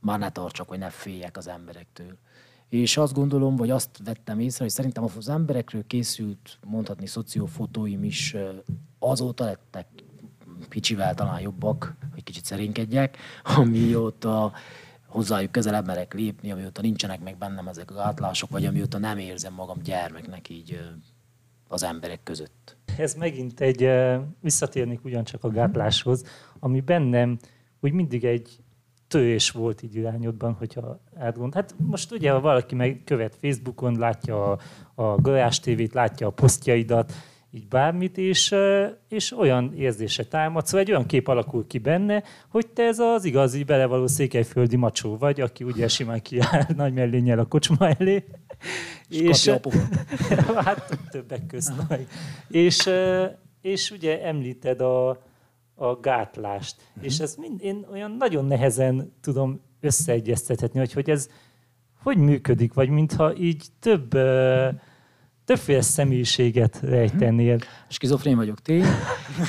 már 0.00 0.18
ne 0.18 0.30
tartsak, 0.30 0.68
hogy 0.68 0.78
ne 0.78 0.90
féljek 0.90 1.36
az 1.36 1.48
emberektől. 1.48 2.18
És 2.70 2.96
azt 2.96 3.14
gondolom, 3.14 3.56
vagy 3.56 3.70
azt 3.70 3.90
vettem 4.04 4.40
észre, 4.40 4.64
hogy 4.64 4.72
szerintem 4.72 5.04
az 5.16 5.28
emberekről 5.28 5.86
készült, 5.86 6.58
mondhatni, 6.66 7.06
szociófotóim 7.06 8.04
is 8.04 8.36
azóta 8.98 9.44
lettek 9.44 9.86
kicsivel 10.68 11.14
talán 11.14 11.40
jobbak, 11.40 11.96
hogy 12.12 12.22
kicsit 12.22 12.44
szerénkedjek, 12.44 13.16
amióta 13.56 14.52
hozzájuk 15.06 15.52
közelebb 15.52 15.86
merek 15.86 16.14
lépni, 16.14 16.50
amióta 16.50 16.82
nincsenek 16.82 17.20
meg 17.20 17.36
bennem 17.36 17.68
ezek 17.68 17.90
az 17.90 17.96
átlások, 17.96 18.50
vagy 18.50 18.66
amióta 18.66 18.98
nem 18.98 19.18
érzem 19.18 19.52
magam 19.52 19.78
gyermeknek 19.82 20.48
így 20.48 20.80
az 21.68 21.82
emberek 21.82 22.22
között. 22.22 22.76
Ez 22.96 23.14
megint 23.14 23.60
egy, 23.60 23.88
visszatérnék 24.40 25.04
ugyancsak 25.04 25.44
a 25.44 25.50
gátláshoz, 25.50 26.24
ami 26.58 26.80
bennem 26.80 27.38
úgy 27.80 27.92
mindig 27.92 28.24
egy 28.24 28.59
tőés 29.10 29.50
volt 29.50 29.82
így 29.82 29.94
irányodban, 29.94 30.52
hogyha 30.52 31.00
átgond. 31.16 31.54
Hát 31.54 31.74
most 31.76 32.12
ugye, 32.12 32.30
ha 32.30 32.40
valaki 32.40 32.74
meg 32.74 33.02
követ 33.04 33.36
Facebookon, 33.40 33.98
látja 33.98 34.50
a, 34.50 34.58
a 34.94 35.14
Garázs 35.16 35.58
TV-t, 35.58 35.92
látja 35.92 36.26
a 36.26 36.30
posztjaidat, 36.30 37.12
így 37.52 37.68
bármit, 37.68 38.18
és, 38.18 38.54
és 39.08 39.38
olyan 39.38 39.74
érzése 39.76 40.24
támad, 40.24 40.66
szóval 40.66 40.80
egy 40.80 40.90
olyan 40.90 41.06
kép 41.06 41.28
alakul 41.28 41.66
ki 41.66 41.78
benne, 41.78 42.22
hogy 42.48 42.66
te 42.66 42.82
ez 42.82 42.98
az 42.98 43.24
igazi 43.24 43.64
belevaló 43.64 44.06
székelyföldi 44.06 44.76
macsó 44.76 45.16
vagy, 45.16 45.40
aki 45.40 45.64
ugye 45.64 45.88
simán 45.88 46.22
kiáll 46.22 46.66
nagy 46.76 46.92
mellénnyel 46.92 47.38
a 47.38 47.44
kocsma 47.44 47.88
elé. 47.88 48.24
És, 49.08 49.46
és 49.46 49.50
hát 50.66 50.98
többek 51.10 51.46
közt. 51.46 51.72
És, 52.48 52.90
és 53.60 53.90
ugye 53.90 54.24
említed 54.24 54.80
a, 54.80 55.22
a 55.80 56.00
gátlást, 56.00 56.76
uh-huh. 56.88 57.04
és 57.04 57.18
ez 57.18 57.34
mind, 57.34 57.62
én 57.62 57.86
olyan 57.92 58.10
nagyon 58.18 58.44
nehezen 58.44 59.12
tudom 59.20 59.60
összeegyeztethetni, 59.80 60.78
hogy, 60.78 60.92
hogy 60.92 61.10
ez 61.10 61.28
hogy 62.02 62.16
működik, 62.16 62.74
vagy 62.74 62.88
mintha 62.88 63.36
így 63.36 63.66
több 63.78 64.10
többféle 65.44 65.80
személyiséget 65.80 66.80
rejtenél. 66.82 67.54
Uh-huh. 67.54 67.70
Skizofrén 67.88 68.36
vagyok, 68.36 68.60
tény. 68.60 68.84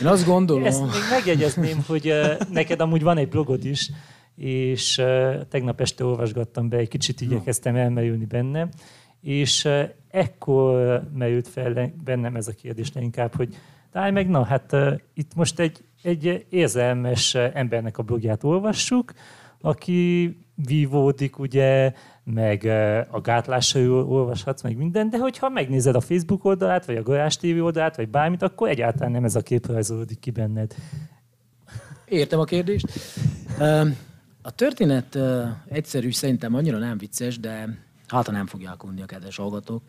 Én 0.01 0.07
azt 0.07 0.25
gondolom... 0.25 0.65
Ezt 0.65 0.81
még 0.81 0.89
megjegyezném, 1.09 1.83
hogy 1.87 2.13
neked 2.49 2.79
amúgy 2.79 3.03
van 3.03 3.17
egy 3.17 3.29
blogod 3.29 3.65
is, 3.65 3.91
és 4.35 4.95
tegnap 5.49 5.81
este 5.81 6.05
olvasgattam 6.05 6.69
be, 6.69 6.77
egy 6.77 6.87
kicsit 6.87 7.21
igyekeztem 7.21 7.75
elmerülni 7.75 8.25
benne, 8.25 8.69
és 9.21 9.67
ekkor 10.07 11.01
merült 11.13 11.47
fel 11.47 11.91
bennem 12.03 12.35
ez 12.35 12.47
a 12.47 12.51
kérdés 12.51 12.91
inkább, 12.95 13.35
hogy 13.35 13.55
állj 13.91 14.11
meg, 14.11 14.29
na 14.29 14.43
hát 14.43 14.75
itt 15.13 15.35
most 15.35 15.59
egy, 15.59 15.83
egy 16.01 16.45
érzelmes 16.49 17.35
embernek 17.35 17.97
a 17.97 18.03
blogját 18.03 18.43
olvassuk, 18.43 19.13
aki 19.61 20.37
vívódik, 20.55 21.39
ugye, 21.39 21.93
meg 22.23 22.65
a 23.11 23.21
gátlásairól 23.21 24.03
olvashatsz, 24.03 24.61
meg 24.61 24.77
minden, 24.77 25.09
de 25.09 25.17
hogyha 25.17 25.49
megnézed 25.49 25.95
a 25.95 26.01
Facebook 26.01 26.45
oldalát, 26.45 26.85
vagy 26.85 26.95
a 26.95 27.03
Garázs 27.03 27.35
TV 27.35 27.63
oldalát, 27.63 27.95
vagy 27.95 28.09
bármit, 28.09 28.41
akkor 28.41 28.69
egyáltalán 28.69 29.11
nem 29.11 29.23
ez 29.23 29.35
a 29.35 29.41
kép 29.41 29.65
rajzolódik 29.65 30.19
ki 30.19 30.31
benned. 30.31 30.75
Értem 32.05 32.39
a 32.39 32.43
kérdést. 32.43 32.87
A 34.41 34.51
történet 34.51 35.17
egyszerű, 35.67 36.11
szerintem 36.11 36.55
annyira 36.55 36.77
nem 36.77 36.97
vicces, 36.97 37.39
de 37.39 37.77
hát 38.07 38.31
nem 38.31 38.45
fogják 38.45 38.83
unni 38.83 39.01
a 39.01 39.05
kedves 39.05 39.35
hallgatók. 39.35 39.83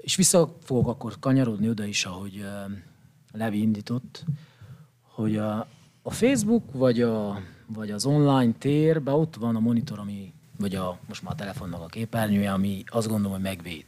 És 0.00 0.16
vissza 0.16 0.56
fogok 0.62 0.88
akkor 0.88 1.14
kanyarodni 1.20 1.68
oda 1.68 1.84
is, 1.84 2.04
ahogy 2.04 2.44
Levi 3.32 3.60
indított, 3.60 4.24
hogy 5.20 5.36
a, 5.36 5.66
a 6.02 6.10
Facebook 6.10 6.62
vagy, 6.72 7.02
a, 7.02 7.42
vagy 7.66 7.90
az 7.90 8.06
online 8.06 8.52
térben 8.58 9.14
ott 9.14 9.34
van 9.34 9.56
a 9.56 9.60
monitor, 9.60 9.98
ami, 9.98 10.32
vagy 10.58 10.74
a, 10.74 10.98
most 11.08 11.22
már 11.22 11.32
a 11.32 11.36
telefonnak 11.36 11.80
a 11.82 11.86
képernyője, 11.86 12.52
ami 12.52 12.82
azt 12.86 13.08
gondolom, 13.08 13.32
hogy 13.32 13.42
megvéd. 13.42 13.86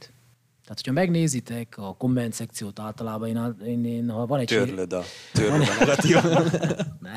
Tehát, 0.63 0.85
hogyha 0.85 0.93
megnézitek 0.93 1.75
a 1.79 1.95
komment 1.95 2.33
szekciót 2.33 2.79
általában, 2.79 3.29
én, 3.29 3.57
én, 3.67 3.85
én 3.85 4.11
ha 4.11 4.27
van 4.27 4.41
egy... 4.41 4.47
Törlöd 4.47 4.93
a, 4.93 5.03
törlöd 5.33 5.69
a 5.69 5.79
negatív. 5.79 6.15
nem, 7.01 7.15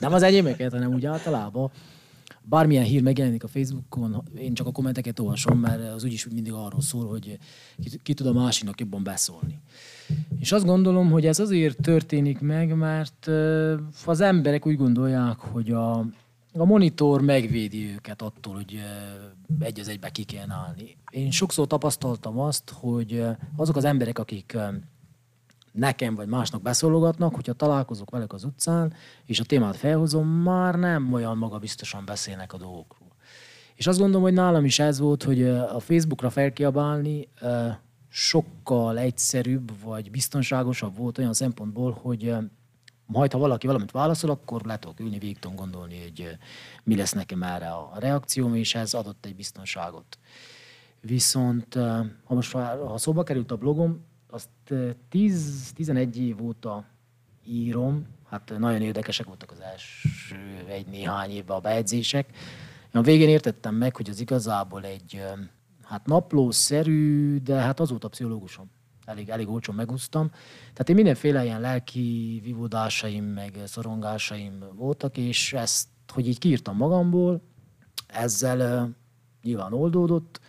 nem 0.00 0.12
az 0.12 0.22
enyémeket, 0.22 0.72
hanem 0.72 0.94
úgy 0.94 1.06
általában 1.06 1.70
bármilyen 2.42 2.84
hír 2.84 3.02
megjelenik 3.02 3.44
a 3.44 3.48
Facebookon, 3.48 4.22
én 4.36 4.54
csak 4.54 4.66
a 4.66 4.72
kommenteket 4.72 5.18
olvasom, 5.18 5.58
mert 5.58 5.92
az 5.92 6.04
úgyis 6.04 6.28
mindig 6.28 6.52
arról 6.52 6.80
szól, 6.80 7.08
hogy 7.08 7.38
ki, 7.82 7.98
ki 8.02 8.14
tud 8.14 8.26
a 8.26 8.32
másiknak 8.32 8.80
jobban 8.80 9.02
beszólni. 9.02 9.60
És 10.38 10.52
azt 10.52 10.64
gondolom, 10.64 11.10
hogy 11.10 11.26
ez 11.26 11.38
azért 11.38 11.80
történik 11.80 12.40
meg, 12.40 12.74
mert 12.76 13.30
az 14.06 14.20
emberek 14.20 14.66
úgy 14.66 14.76
gondolják, 14.76 15.38
hogy 15.38 15.70
a, 15.70 15.98
a 16.52 16.64
monitor 16.64 17.20
megvédi 17.20 17.92
őket 17.94 18.22
attól, 18.22 18.54
hogy 18.54 18.80
egy 19.60 19.80
az 19.80 19.88
egybe 19.88 20.10
ki 20.10 20.22
kell 20.22 20.50
állni. 20.50 20.96
Én 21.10 21.30
sokszor 21.30 21.66
tapasztaltam 21.66 22.38
azt, 22.38 22.72
hogy 22.80 23.24
azok 23.56 23.76
az 23.76 23.84
emberek, 23.84 24.18
akik 24.18 24.56
nekem 25.72 26.14
vagy 26.14 26.28
másnak 26.28 26.62
beszólogatnak, 26.62 27.34
hogyha 27.34 27.52
találkozok 27.52 28.10
velük 28.10 28.32
az 28.32 28.44
utcán, 28.44 28.92
és 29.24 29.40
a 29.40 29.44
témát 29.44 29.76
felhozom, 29.76 30.28
már 30.28 30.74
nem 30.74 31.12
olyan 31.12 31.36
magabiztosan 31.36 32.04
beszélnek 32.04 32.52
a 32.52 32.58
dolgokról. 32.58 33.08
És 33.74 33.86
azt 33.86 33.98
gondolom, 33.98 34.22
hogy 34.22 34.32
nálam 34.32 34.64
is 34.64 34.78
ez 34.78 34.98
volt, 34.98 35.22
hogy 35.22 35.42
a 35.48 35.80
Facebookra 35.80 36.30
felkiabálni 36.30 37.28
sokkal 38.08 38.98
egyszerűbb, 38.98 39.80
vagy 39.82 40.10
biztonságosabb 40.10 40.96
volt 40.96 41.18
olyan 41.18 41.34
szempontból, 41.34 41.92
hogy 41.92 42.34
majd, 43.06 43.32
ha 43.32 43.38
valaki 43.38 43.66
valamit 43.66 43.90
válaszol, 43.90 44.30
akkor 44.30 44.62
le 44.62 44.78
tudok 44.78 45.00
ülni, 45.00 45.18
végig 45.18 45.38
gondolni, 45.54 46.02
hogy 46.02 46.38
mi 46.84 46.96
lesz 46.96 47.12
nekem 47.12 47.42
erre 47.42 47.70
a 47.70 47.92
reakcióm, 47.98 48.54
és 48.54 48.74
ez 48.74 48.94
adott 48.94 49.26
egy 49.26 49.36
biztonságot. 49.36 50.18
Viszont, 51.00 51.74
ha 52.24 52.34
most 52.34 52.52
ha 52.52 52.98
szóba 52.98 53.22
került 53.22 53.50
a 53.50 53.56
blogom, 53.56 54.04
azt 54.30 54.48
10-11 55.12 56.14
év 56.14 56.42
óta 56.42 56.84
írom, 57.44 58.06
hát 58.28 58.52
nagyon 58.58 58.82
érdekesek 58.82 59.26
voltak 59.26 59.50
az 59.50 59.60
első 59.60 60.64
egy-néhány 60.66 61.30
évben 61.30 61.56
a 61.56 61.60
bejegyzések. 61.60 62.28
Én 62.94 63.00
a 63.00 63.02
végén 63.02 63.28
értettem 63.28 63.74
meg, 63.74 63.96
hogy 63.96 64.08
az 64.08 64.20
igazából 64.20 64.84
egy 64.84 65.22
hát 65.88 66.06
naplószerű, 66.06 67.38
de 67.38 67.54
hát 67.54 67.80
azóta 67.80 68.08
pszichológusom. 68.08 68.70
Elég, 69.04 69.28
elég 69.28 69.48
olcsón 69.48 69.74
megúsztam. 69.74 70.30
Tehát 70.60 70.88
én 70.88 70.94
mindenféle 70.94 71.44
ilyen 71.44 71.60
lelki 71.60 72.40
vívódásaim, 72.44 73.24
meg 73.24 73.58
szorongásaim 73.66 74.64
voltak, 74.74 75.16
és 75.16 75.52
ezt, 75.52 75.88
hogy 76.12 76.28
így 76.28 76.38
kiírtam 76.38 76.76
magamból, 76.76 77.42
ezzel 78.06 78.90
nyilván 79.42 79.72
oldódott. 79.72 80.40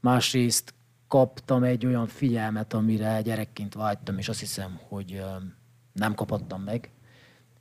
Másrészt 0.00 0.74
kaptam 1.08 1.62
egy 1.62 1.86
olyan 1.86 2.06
figyelmet, 2.06 2.72
amire 2.72 3.20
gyerekként 3.22 3.74
vágytam, 3.74 4.18
és 4.18 4.28
azt 4.28 4.40
hiszem, 4.40 4.78
hogy 4.88 5.22
nem 5.92 6.14
kapattam 6.14 6.62
meg. 6.62 6.90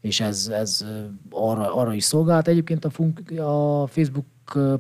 És 0.02 0.20
ez, 0.20 0.48
ez 0.48 0.86
arra, 1.30 1.76
arra 1.76 1.94
is 1.94 2.04
szolgált. 2.04 2.48
Egyébként 2.48 2.86
a, 2.86 2.90
funk, 2.90 3.32
a 3.40 3.88
Facebook 3.88 4.26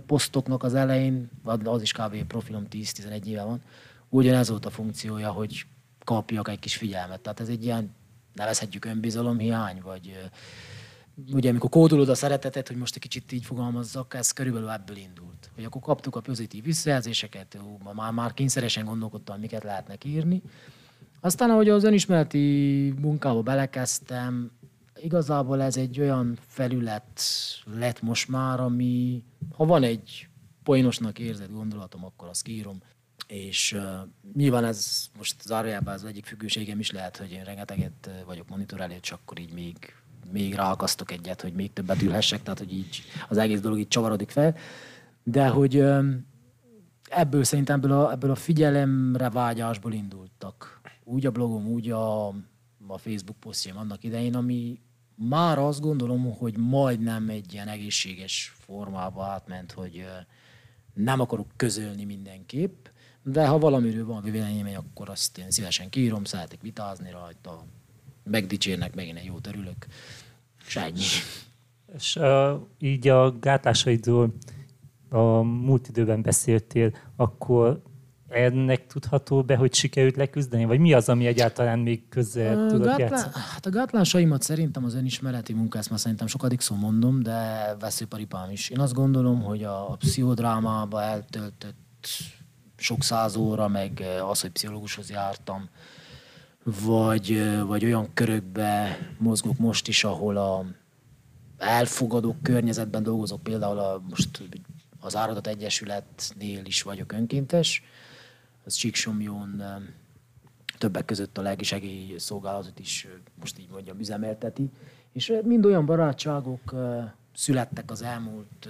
posztoknak 0.06 0.64
az 0.64 0.74
elején, 0.74 1.30
az 1.64 1.82
is 1.82 1.92
kb. 1.92 2.24
profilom 2.24 2.66
10-11 2.72 3.26
éve 3.26 3.44
van, 3.44 3.62
ugyanez 4.10 4.50
volt 4.50 4.66
a 4.66 4.70
funkciója, 4.70 5.32
hogy 5.32 5.66
kapjak 6.04 6.48
egy 6.48 6.60
kis 6.60 6.78
figyelmet. 6.78 7.20
Tehát 7.20 7.40
ez 7.40 7.48
egy 7.48 7.64
ilyen, 7.64 7.96
nevezhetjük 8.34 8.86
önbizalomhiány, 8.86 9.82
vagy 9.84 10.30
ugye 11.32 11.50
amikor 11.50 11.70
kódolod 11.70 12.10
a 12.10 12.16
szeretetet, 12.16 12.68
hogy 12.68 12.78
most 12.78 12.96
egy 12.96 13.02
kicsit 13.02 13.32
így 13.32 13.46
fogalmazzak, 13.46 14.14
ez 14.14 14.32
körülbelül 14.32 14.70
ebből 14.70 14.98
indult. 14.98 15.50
Hogy 15.56 15.64
akkor 15.64 15.82
kaptuk 15.82 16.16
a 16.16 16.22
pozitív 16.22 16.64
visszajelzéseket, 16.64 17.58
már, 17.94 18.12
már 18.12 18.34
kényszeresen 18.34 18.86
gondolkodtam, 18.86 19.40
miket 19.40 19.64
lehetnek 19.64 20.04
írni. 20.04 20.42
Aztán, 21.20 21.50
ahogy 21.50 21.70
az 21.70 21.84
önismereti 21.84 22.94
munkába 23.02 23.42
belekezdtem, 23.42 24.52
igazából 25.04 25.62
ez 25.62 25.78
egy 25.78 26.00
olyan 26.00 26.38
felület 26.48 27.22
lett 27.78 28.02
most 28.02 28.28
már, 28.28 28.60
ami, 28.60 29.24
ha 29.56 29.66
van 29.66 29.84
egy 29.84 30.28
poénosnak 30.64 31.20
érzett 31.20 31.52
gondolatom, 31.52 32.06
akkor 32.06 32.28
azt 32.28 32.48
írom. 32.48 32.78
És 33.28 33.74
uh, 33.74 33.82
nyilván 34.36 34.66
ez 34.66 35.08
most 35.18 35.42
zárójában 35.42 35.94
az 35.94 36.04
egyik 36.04 36.26
függőségem 36.26 36.80
is 36.80 36.92
lehet, 36.92 37.18
hogy 37.18 37.32
én 37.32 37.44
rengeteget 37.44 38.10
vagyok 38.26 38.50
monitor 38.50 38.82
előtt, 38.82 39.02
csak 39.02 39.20
akkor 39.22 39.40
így 39.40 39.54
még 39.54 39.76
még 40.32 40.54
ráakasztok 40.54 41.12
egyet, 41.12 41.42
hogy 41.42 41.54
még 41.54 41.74
többet 41.74 42.02
ülhessek, 42.02 42.44
tehát 42.44 42.60
hogy 42.60 42.74
így 42.74 43.02
az 43.30 43.38
egész 43.38 43.60
dolog 43.60 43.80
így 43.80 43.88
csavarodik 43.88 44.30
fel. 44.30 44.56
De 45.24 45.48
hogy 45.48 45.84
ebből 47.10 47.44
szerintem 47.44 47.76
ebből 47.76 47.92
a, 47.92 48.12
ebből 48.12 48.32
a 48.32 48.36
figyelemre 48.36 49.30
vágyásból 49.30 49.94
indultak. 49.94 50.82
Úgy 51.04 51.26
a 51.26 51.32
blogom, 51.32 51.68
úgy 51.68 51.90
a, 51.90 52.28
a 52.88 52.98
Facebook 52.98 53.40
posztjaim 53.40 53.78
annak 53.78 54.04
idején, 54.04 54.36
ami 54.36 54.80
már 55.30 55.60
azt 55.60 55.82
gondolom, 55.82 56.36
hogy 56.38 56.58
majdnem 56.58 57.30
egy 57.30 57.54
ilyen 57.54 57.68
egészséges 57.68 58.56
formába 58.60 59.24
átment, 59.24 59.72
hogy 59.72 60.06
nem 60.94 61.20
akarok 61.20 61.48
közölni 61.56 62.04
mindenképp, 62.06 62.88
de 63.24 63.48
ha 63.48 63.58
valamiről 63.58 64.06
van 64.06 64.22
véleményem, 64.22 64.86
akkor 64.90 65.10
azt 65.10 65.38
én 65.38 65.52
szívesen 65.52 65.90
kiírom, 65.90 66.24
szeretek 66.24 66.62
vitázni 66.62 67.12
rajta, 67.12 67.66
megdicsérnek, 68.24 68.96
megint 68.96 69.18
egy 69.18 69.26
jót 69.26 69.48
örülök. 69.48 69.86
És 70.68 70.76
ennyi. 70.76 71.02
És 71.96 72.16
uh, 72.16 72.62
így 72.80 73.08
a 73.08 73.40
gátlásaidról 73.40 74.34
a 75.10 75.42
múlt 75.42 75.88
időben 75.88 76.22
beszéltél, 76.22 76.96
akkor 77.16 77.82
ennek 78.34 78.88
tudható 78.88 79.44
be, 79.44 79.56
hogy 79.56 79.74
sikerült 79.74 80.16
leküzdeni? 80.16 80.66
Vagy 80.66 80.80
mi 80.80 80.94
az, 80.94 81.10
ami 81.10 81.26
egyáltalán 81.26 81.80
még 81.80 82.10
közel 82.10 82.68
tudod 82.68 82.86
Gátlá... 82.86 83.08
játszani? 83.08 83.32
Hát 83.54 83.66
a 83.66 83.70
gátlásaimat 83.70 84.42
szerintem 84.42 84.86
az 84.86 84.96
önismereti 84.96 85.54
munka, 85.54 85.78
ezt 85.78 85.90
már 85.90 86.00
szerintem 86.00 86.28
sokadik 86.28 86.62
szó 86.62 86.76
mondom, 86.76 87.24
de 87.24 87.76
veszőparipám 87.80 88.52
is. 88.52 88.70
Én 88.70 88.80
azt 88.80 88.94
gondolom, 88.94 89.42
hogy 89.42 89.64
a, 89.64 89.92
a 89.92 89.96
pszichodrámába 89.96 91.02
eltöltött 91.02 92.08
sok 92.78 93.04
száz 93.04 93.36
óra, 93.36 93.68
meg 93.68 94.04
az, 94.30 94.42
hogy 94.42 94.50
pszichológushoz 94.50 95.10
jártam, 95.10 95.70
vagy, 96.64 97.58
vagy 97.66 97.86
olyan 97.86 98.14
körökbe 98.14 98.98
mozgok 99.18 99.58
most 99.58 99.88
is, 99.88 100.04
ahol 100.04 100.38
a 100.38 100.66
elfogadó 101.58 102.36
környezetben 102.42 103.04
dolgozok, 103.04 103.44
például 103.44 103.80
a, 103.80 104.02
most 104.10 104.44
az 105.00 105.16
Áradat 105.16 105.48
Egyesületnél 105.48 106.66
is 106.66 106.82
vagyok 106.82 107.12
önkéntes, 107.12 107.84
az 108.66 108.74
Csíksomjón 108.74 109.64
többek 110.78 111.06
között 111.06 111.38
a 111.38 111.42
lelki 111.42 112.16
szolgálatot 112.18 112.80
is 112.80 113.08
most 113.40 113.60
így 113.60 113.70
mondjam 113.70 114.00
üzemelteti, 114.00 114.70
és 115.12 115.34
mind 115.44 115.66
olyan 115.66 115.86
barátságok 115.86 116.76
születtek 117.36 117.92
az 117.92 118.02
elmúlt 118.02 118.70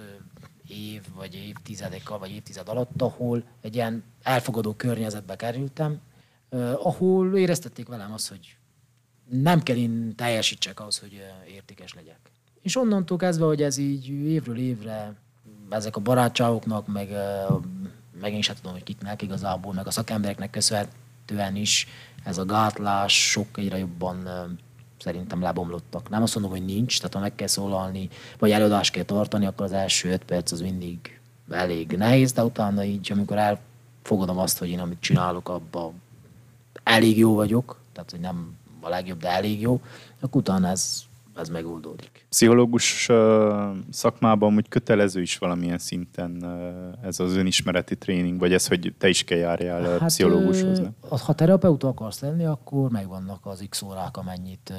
év, 0.67 1.01
vagy 1.15 1.35
évtizedek, 1.35 2.09
vagy 2.09 2.31
évtized 2.31 2.69
alatt, 2.69 3.01
ahol 3.01 3.43
egy 3.61 3.75
ilyen 3.75 4.03
elfogadó 4.23 4.73
környezetbe 4.73 5.35
kerültem, 5.35 5.99
ahol 6.77 7.37
éreztették 7.37 7.87
velem 7.87 8.13
azt, 8.13 8.29
hogy 8.29 8.57
nem 9.29 9.61
kell 9.63 9.75
én 9.75 10.15
teljesítsek 10.15 10.79
ahhoz, 10.79 10.99
hogy 10.99 11.21
értékes 11.53 11.93
legyek. 11.93 12.19
És 12.61 12.75
onnantól 12.75 13.17
kezdve, 13.17 13.45
hogy 13.45 13.61
ez 13.61 13.77
így 13.77 14.09
évről 14.09 14.57
évre 14.57 15.15
ezek 15.69 15.95
a 15.95 15.99
barátságoknak, 15.99 16.87
meg, 16.87 17.09
meg 18.21 18.33
én 18.33 18.41
sem 18.41 18.55
tudom, 18.55 18.71
hogy 18.71 18.83
kiknek 18.83 19.21
igazából, 19.21 19.73
meg 19.73 19.87
a 19.87 19.91
szakembereknek 19.91 20.49
köszönhetően 20.49 21.55
is 21.55 21.87
ez 22.23 22.37
a 22.37 22.45
gátlás 22.45 23.29
sok 23.29 23.57
egyre 23.57 23.77
jobban 23.77 24.27
szerintem 24.99 25.41
lebomlottak. 25.41 26.09
Nem 26.09 26.21
azt 26.21 26.33
mondom, 26.33 26.51
hogy 26.51 26.65
nincs, 26.65 26.97
tehát 26.97 27.13
ha 27.13 27.19
meg 27.19 27.35
kell 27.35 27.47
szólalni, 27.47 28.09
vagy 28.39 28.51
előadást 28.51 28.93
kell 28.93 29.03
tartani, 29.03 29.45
akkor 29.45 29.65
az 29.65 29.71
első 29.71 30.11
öt 30.11 30.23
perc 30.23 30.51
az 30.51 30.61
mindig 30.61 31.19
elég 31.49 31.91
nehéz, 31.97 32.31
de 32.31 32.43
utána 32.43 32.83
így, 32.83 33.11
amikor 33.11 33.37
elfogadom 33.37 34.37
azt, 34.37 34.57
hogy 34.57 34.69
én 34.69 34.79
amit 34.79 34.99
csinálok, 34.99 35.49
abban 35.49 36.01
elég 36.83 37.17
jó 37.17 37.35
vagyok, 37.35 37.79
tehát 37.93 38.11
hogy 38.11 38.19
nem 38.19 38.57
a 38.81 38.89
legjobb, 38.89 39.19
de 39.19 39.29
elég 39.29 39.61
jó, 39.61 39.81
akkor 40.19 40.41
utána 40.41 40.67
ez, 40.67 41.03
ez 41.35 41.49
megoldódik. 41.49 42.25
Pszichológus 42.29 43.09
szakmában 43.89 44.55
úgy 44.55 44.67
kötelező 44.67 45.21
is 45.21 45.37
valamilyen 45.37 45.77
szinten 45.77 46.45
ez 47.03 47.19
az 47.19 47.35
önismereti 47.35 47.95
tréning, 47.95 48.39
vagy 48.39 48.53
ez, 48.53 48.67
hogy 48.67 48.93
te 48.97 49.09
is 49.09 49.23
kell 49.23 49.37
járjál 49.37 49.99
hát, 49.99 50.07
pszichológushoz, 50.07 50.79
nem? 50.79 50.95
Ha 51.09 51.33
terapeuta 51.33 51.87
akarsz 51.87 52.19
lenni, 52.19 52.45
akkor 52.45 52.89
megvannak 52.89 53.45
az 53.45 53.65
x 53.69 53.81
órák, 53.81 54.17
amennyit 54.17 54.73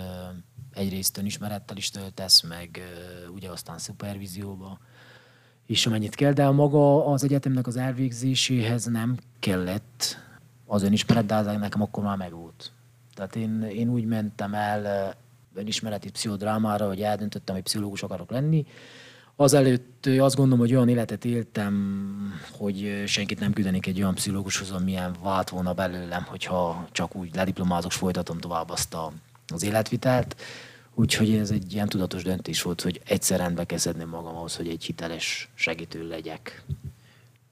egyrészt 0.74 1.18
önismerettel 1.18 1.76
is 1.76 1.90
töltesz, 1.90 2.42
meg 2.42 2.80
ugye 3.34 3.50
aztán 3.50 3.78
szupervízióba 3.78 4.78
is 5.66 5.86
amennyit 5.86 6.14
kell, 6.14 6.32
de 6.32 6.44
a 6.44 6.52
maga 6.52 7.06
az 7.06 7.24
egyetemnek 7.24 7.66
az 7.66 7.76
elvégzéséhez 7.76 8.84
nem 8.84 9.16
kellett 9.38 10.16
az 10.66 10.82
önismeret, 10.82 11.26
de 11.26 11.34
az 11.34 11.46
nekem 11.46 11.82
akkor 11.82 12.02
már 12.02 12.16
megvolt. 12.16 12.72
Tehát 13.14 13.36
én, 13.36 13.62
én 13.62 13.88
úgy 13.88 14.04
mentem 14.04 14.54
el 14.54 15.14
önismereti 15.54 16.10
pszichodrámára, 16.10 16.86
hogy 16.86 17.00
eldöntöttem, 17.00 17.54
hogy 17.54 17.64
pszichológus 17.64 18.02
akarok 18.02 18.30
lenni. 18.30 18.66
Azelőtt 19.36 20.06
azt 20.06 20.36
gondolom, 20.36 20.58
hogy 20.58 20.74
olyan 20.74 20.88
életet 20.88 21.24
éltem, 21.24 22.32
hogy 22.50 23.02
senkit 23.06 23.40
nem 23.40 23.52
küldenék 23.52 23.86
egy 23.86 24.00
olyan 24.00 24.14
pszichológushoz, 24.14 24.70
amilyen 24.70 25.14
vált 25.22 25.48
volna 25.48 25.72
belőlem, 25.72 26.24
hogyha 26.24 26.88
csak 26.92 27.16
úgy 27.16 27.34
lediplomázok, 27.34 27.92
folytatom 27.92 28.38
tovább 28.38 28.70
azt 28.70 28.94
a, 28.94 29.12
az 29.54 29.62
életvitelt. 29.62 30.36
Úgyhogy 30.94 31.34
ez 31.34 31.50
egy 31.50 31.72
ilyen 31.72 31.88
tudatos 31.88 32.22
döntés 32.22 32.62
volt, 32.62 32.80
hogy 32.80 33.00
egyszer 33.04 33.38
rendbe 33.38 33.64
kezdeném 33.64 34.08
magam 34.08 34.36
ahhoz, 34.36 34.56
hogy 34.56 34.68
egy 34.68 34.84
hiteles 34.84 35.48
segítő 35.54 36.08
legyek. 36.08 36.64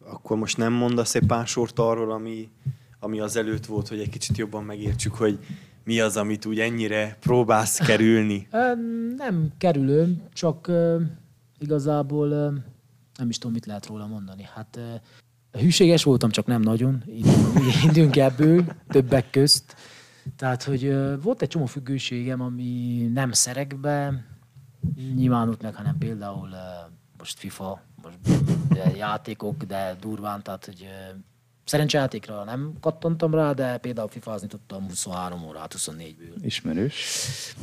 Akkor 0.05 0.37
most 0.37 0.57
nem 0.57 0.73
mondasz 0.73 1.15
egy 1.15 1.27
pár 1.27 1.47
sort 1.47 1.79
arról, 1.79 2.13
ami 2.13 2.51
ami 3.05 3.21
az 3.21 3.37
előtt 3.37 3.67
volt, 3.67 3.89
hogy 3.89 4.01
egy 4.01 4.09
kicsit 4.09 4.37
jobban 4.37 4.65
megértsük, 4.65 5.15
hogy 5.15 5.39
mi 5.85 6.01
az, 6.01 6.17
amit 6.17 6.47
úgy 6.47 6.61
ennyire 6.61 7.17
próbálsz 7.21 7.79
kerülni? 7.79 8.49
nem 9.17 9.53
kerülöm, 9.59 10.23
csak 10.33 10.71
igazából 11.59 12.29
nem 13.19 13.29
is 13.29 13.39
tudom, 13.39 13.53
mit 13.53 13.67
lehet 13.67 13.87
róla 13.87 14.07
mondani. 14.07 14.49
Hát 14.55 14.79
hűséges 15.53 16.03
voltam, 16.05 16.31
csak 16.31 16.47
nem 16.47 16.61
nagyon. 16.61 17.05
Indünk 17.85 18.17
ebből, 18.17 18.65
többek 18.89 19.31
közt. 19.31 19.77
Tehát, 20.37 20.63
hogy 20.63 20.95
volt 21.23 21.43
egy 21.43 21.49
csomó 21.49 21.67
függőségem, 21.67 22.41
ami 22.41 23.01
nem 23.13 23.33
szerekbe 23.33 24.25
nyilvánult 25.15 25.63
meg, 25.63 25.75
hanem 25.75 25.99
például 25.99 26.49
most 27.19 27.39
FIFA, 27.39 27.83
most 28.03 28.19
játékok, 28.97 29.63
de 29.63 29.97
durván, 30.01 30.43
tehát, 30.43 30.65
hogy 30.65 30.89
Szerencsejátékra 31.65 32.45
nem 32.45 32.73
kattantam 32.81 33.35
rá, 33.35 33.53
de 33.53 33.79
például 33.79 34.09
FIFA-zni 34.09 34.47
tudtam 34.47 34.89
23 34.89 35.45
órát, 35.45 35.75
24-ből. 35.79 36.35
Ismerős. 36.41 36.97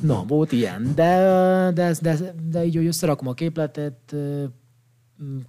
Na, 0.01 0.23
volt 0.23 0.51
ilyen. 0.51 0.95
De, 0.95 1.71
de, 1.73 1.95
de, 2.01 2.33
de 2.49 2.65
így, 2.65 2.75
hogy 2.75 2.85
összerakom 2.85 3.27
a 3.27 3.33
képletet, 3.33 4.15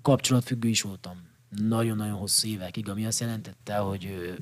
kapcsolatfüggő 0.03 0.69
is 0.69 0.83
voltam. 0.83 1.29
Nagyon-nagyon 1.69 2.17
hosszú 2.17 2.49
évekig, 2.49 2.89
ami 2.89 3.07
azt 3.07 3.21
jelentette, 3.21 3.77
hogy 3.77 4.35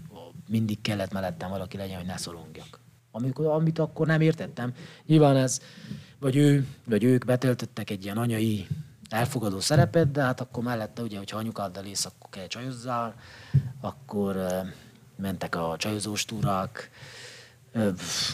mindig 0.48 0.80
kellett 0.80 1.12
mellettem 1.12 1.50
valaki 1.50 1.76
legyen, 1.76 1.96
hogy 1.96 2.06
ne 2.06 2.16
szorongjak. 2.16 2.80
Amikor, 3.10 3.46
amit 3.46 3.78
akkor 3.78 4.06
nem 4.06 4.20
értettem. 4.20 4.72
Nyilván 5.06 5.36
ez, 5.36 5.60
vagy 6.18 6.36
ő, 6.36 6.66
vagy 6.84 7.04
ők 7.04 7.24
betöltöttek 7.24 7.90
egy 7.90 8.04
ilyen 8.04 8.18
anyai 8.18 8.66
elfogadó 9.08 9.60
szerepet, 9.60 10.10
de 10.10 10.22
hát 10.22 10.40
akkor 10.40 10.62
mellette 10.62 11.02
ugye, 11.02 11.18
hogyha 11.18 11.38
anyukáddal 11.38 11.84
ész, 11.84 12.04
akkor 12.04 12.30
kell 12.30 12.46
csajozzál, 12.46 13.14
akkor 13.80 14.36
mentek 15.16 15.54
a 15.54 15.74
csajozós 15.78 16.24
túrák, 16.24 16.90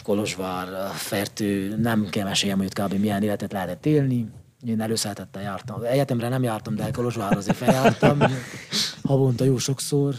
Kolozsvár, 0.03 0.91
Fertő, 0.93 1.75
nem 1.77 2.09
kell 2.09 2.23
meséljem, 2.27 2.57
hogy 2.57 2.73
kb. 2.73 2.93
milyen 2.93 3.23
életet 3.23 3.51
lehetett 3.51 3.85
élni. 3.85 4.29
Én 4.67 4.81
előszeretettel 4.81 5.41
jártam. 5.41 5.83
Egyetemre 5.83 6.29
nem 6.29 6.43
jártam, 6.43 6.75
de 6.75 6.91
Kolozsvár 6.91 7.37
azért 7.37 7.57
feljártam. 7.57 8.19
Havonta 9.03 9.43
jó 9.43 9.57
sokszor. 9.57 10.15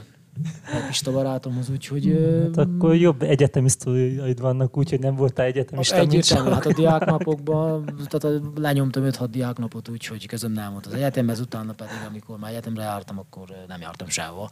A 0.64 0.84
Pista 0.86 1.12
barátomhoz, 1.12 1.70
úgyhogy... 1.70 2.18
Hát 2.42 2.56
akkor 2.66 2.94
jobb 2.94 3.22
egyetemi 3.22 3.68
sztoriaid 3.68 4.40
vannak, 4.40 4.76
úgyhogy 4.76 5.00
nem 5.00 5.14
voltál 5.14 5.46
egyetemista, 5.46 5.96
Egyértelmű, 5.96 6.50
hát 6.50 6.66
a 6.66 6.72
diáknapokban, 6.82 7.84
tehát 8.08 8.24
a- 8.24 8.60
lenyomtam 8.60 9.02
5-6 9.06 9.26
diáknapot, 9.30 9.88
úgyhogy 9.88 10.26
közöm 10.26 10.52
nem 10.52 10.72
volt 10.72 10.86
az 10.86 10.92
egyetemhez, 10.92 11.40
utána 11.40 11.72
pedig, 11.72 11.96
amikor 12.08 12.38
már 12.38 12.50
egyetemre 12.50 12.82
jártam, 12.82 13.18
akkor 13.18 13.46
nem 13.68 13.80
jártam 13.80 14.08
sehova. 14.08 14.50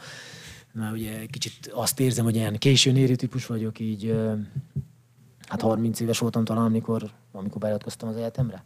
Mert 0.73 0.93
ugye 0.93 1.27
kicsit 1.27 1.71
azt 1.75 2.01
érzem, 2.01 2.25
hogy 2.25 2.35
ilyen 2.35 2.59
későn 2.59 2.97
érő 2.97 3.15
típus 3.15 3.47
vagyok, 3.47 3.81
így 3.81 4.15
hát 5.49 5.61
30 5.61 6.01
éves 6.01 6.19
voltam 6.19 6.45
talán, 6.45 6.65
amikor, 6.65 7.11
amikor 7.33 7.61
beiratkoztam 7.61 8.09
az 8.09 8.17
egyetemre. 8.17 8.63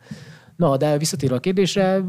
Na, 0.59 0.77
de 0.77 0.99
visszatérve 0.99 1.35
a 1.35 1.41
kérdésre, 1.41 2.01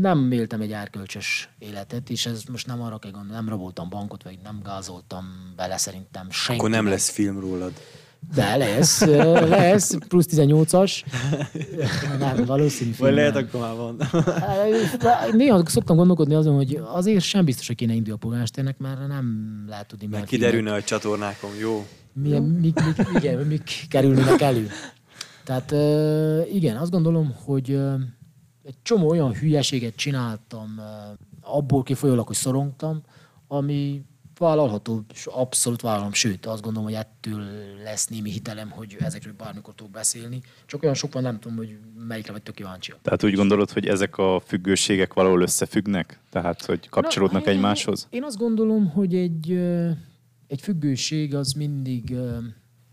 nem 0.00 0.32
éltem 0.32 0.60
egy 0.60 0.72
árkölcsös 0.72 1.48
életet, 1.58 2.10
és 2.10 2.26
ez 2.26 2.42
most 2.50 2.66
nem 2.66 2.82
arra 2.82 2.98
kell 2.98 3.10
gondolni, 3.10 3.34
nem 3.36 3.48
raboltam 3.48 3.88
bankot, 3.88 4.22
vagy 4.22 4.38
nem 4.42 4.60
gázoltam 4.64 5.24
bele 5.56 5.76
szerintem 5.76 6.30
senki. 6.30 6.60
Akkor 6.60 6.70
nem 6.70 6.86
lesz 6.86 7.08
film 7.08 7.40
rólad. 7.40 7.72
De 8.34 8.56
lesz, 8.56 9.04
lesz, 9.48 9.96
plusz 10.08 10.26
18-as. 10.30 11.02
Nem, 12.18 12.44
valószínű 12.44 12.90
film. 12.90 13.08
Vagy 13.08 13.16
lehet, 13.16 13.36
akkor 13.36 13.60
már 13.60 13.76
van. 13.76 14.00
Néha 15.32 15.62
szoktam 15.66 15.96
gondolkodni 15.96 16.34
azon, 16.34 16.54
hogy 16.54 16.80
azért 16.92 17.24
sem 17.24 17.44
biztos, 17.44 17.66
hogy 17.66 17.76
kéne 17.76 17.92
indulni 17.92 18.12
a 18.12 18.16
polgármesternek, 18.16 18.78
mert 18.78 19.06
nem 19.08 19.64
lehet 19.68 19.86
tudni, 19.86 20.06
Mert 20.06 20.24
kiderülne 20.26 20.72
a 20.72 20.82
csatornákon, 20.82 21.50
jó? 21.60 21.86
milyen, 22.12 22.42
mik, 22.42 22.84
mik, 22.84 23.08
igen, 23.14 23.38
mik 23.46 23.86
kerülnének 23.88 24.40
elő. 24.40 24.70
Tehát 25.44 25.70
igen, 26.52 26.76
azt 26.76 26.90
gondolom, 26.90 27.34
hogy 27.44 27.70
egy 28.62 28.76
csomó 28.82 29.08
olyan 29.08 29.32
hülyeséget 29.32 29.96
csináltam, 29.96 30.80
abból 31.40 31.82
kifolyólag, 31.82 32.26
hogy 32.26 32.36
szorongtam, 32.36 33.02
ami 33.48 34.04
vállalható, 34.40 35.04
és 35.12 35.26
abszolút 35.26 35.80
vállalom, 35.80 36.12
sőt, 36.12 36.46
azt 36.46 36.62
gondolom, 36.62 36.88
hogy 36.88 36.98
ettől 36.98 37.44
lesz 37.84 38.06
némi 38.06 38.30
hitelem, 38.30 38.70
hogy 38.70 38.96
ezekről 39.00 39.34
bármikor 39.36 39.74
tudok 39.74 39.92
beszélni. 39.92 40.40
Csak 40.66 40.82
olyan 40.82 40.94
sok 40.94 41.12
van, 41.12 41.22
nem 41.22 41.40
tudom, 41.40 41.56
hogy 41.56 41.78
melyikre 42.06 42.32
vagytok 42.32 42.54
kíváncsiak. 42.54 42.98
Tehát 43.02 43.24
úgy 43.24 43.34
gondolod, 43.34 43.70
hogy 43.70 43.86
ezek 43.86 44.18
a 44.18 44.42
függőségek 44.46 45.14
valahol 45.14 45.42
összefüggnek? 45.42 46.20
Tehát, 46.30 46.64
hogy 46.64 46.88
kapcsolódnak 46.88 47.44
Na, 47.44 47.50
egymáshoz? 47.50 48.06
Én 48.10 48.24
azt 48.24 48.36
gondolom, 48.36 48.90
hogy 48.90 49.14
egy, 49.14 49.52
egy 50.46 50.60
függőség 50.60 51.34
az 51.34 51.52
mindig, 51.52 52.14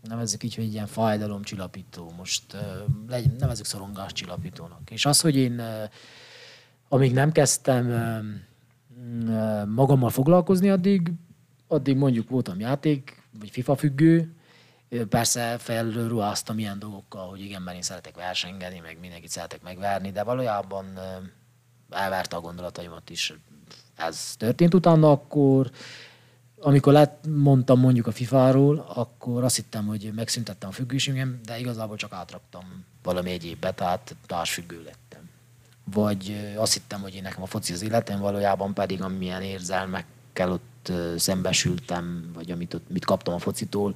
nevezzük 0.02 0.42
így, 0.42 0.54
hogy 0.54 0.72
ilyen 0.72 0.86
fájdalomcsillapító. 0.86 2.12
Most 2.16 2.56
legyen, 3.08 3.36
nevezzük 3.38 3.66
szorongáscsillapítónak. 3.66 4.90
És 4.90 5.06
az, 5.06 5.20
hogy 5.20 5.36
én 5.36 5.62
amíg 6.88 7.12
nem 7.12 7.32
kezdtem 7.32 7.86
magammal 9.68 10.10
foglalkozni, 10.10 10.70
addig, 10.70 11.12
addig 11.66 11.96
mondjuk 11.96 12.28
voltam 12.28 12.60
játék, 12.60 13.22
vagy 13.38 13.50
FIFA 13.50 13.76
függő, 13.76 14.32
Persze 15.08 15.58
felruháztam 15.58 16.58
ilyen 16.58 16.78
dolgokkal, 16.78 17.28
hogy 17.28 17.40
igen, 17.40 17.62
mert 17.62 17.76
én 17.76 17.82
szeretek 17.82 18.16
versengeni, 18.16 18.78
meg 18.78 18.98
mindenkit 19.00 19.30
szeretek 19.30 19.62
megverni, 19.62 20.10
de 20.10 20.22
valójában 20.22 20.96
ö, 20.96 21.00
elvárta 21.90 22.36
a 22.36 22.40
gondolataimat 22.40 23.10
is. 23.10 23.34
Ez 23.96 24.36
történt 24.36 24.74
utána, 24.74 25.10
akkor 25.10 25.70
amikor 26.60 26.92
lett, 26.92 27.24
mondtam 27.26 27.80
mondjuk 27.80 28.06
a 28.06 28.12
FIFA-ról, 28.12 28.84
akkor 28.94 29.44
azt 29.44 29.56
hittem, 29.56 29.86
hogy 29.86 30.12
megszüntettem 30.14 30.68
a 30.68 30.72
függőségem, 30.72 31.40
de 31.44 31.58
igazából 31.58 31.96
csak 31.96 32.12
átraktam 32.12 32.84
valami 33.02 33.30
egyébbe, 33.30 33.72
tehát 33.72 34.16
társfüggő 34.26 34.82
lettem. 34.84 35.28
Vagy 35.92 36.54
azt 36.56 36.72
hittem, 36.72 37.00
hogy 37.00 37.14
én 37.14 37.22
nekem 37.22 37.42
a 37.42 37.46
foci 37.46 37.72
az 37.72 37.82
életem, 37.82 38.20
valójában 38.20 38.74
pedig 38.74 39.02
amilyen 39.02 39.42
érzelmekkel 39.42 40.52
ott 40.52 40.92
szembesültem, 41.16 42.30
vagy 42.34 42.50
amit 42.50 42.74
ott, 42.74 42.90
mit 42.90 43.04
kaptam 43.04 43.34
a 43.34 43.38
focitól, 43.38 43.94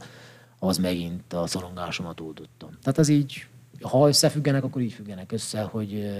az 0.58 0.78
megint 0.78 1.32
a 1.32 1.46
szorongásomat 1.46 2.20
oldottam. 2.20 2.70
Tehát 2.82 2.98
az 2.98 3.08
így, 3.08 3.46
ha 3.80 4.08
összefüggenek, 4.08 4.64
akkor 4.64 4.82
így 4.82 4.92
függenek 4.92 5.32
össze, 5.32 5.62
hogy 5.62 6.12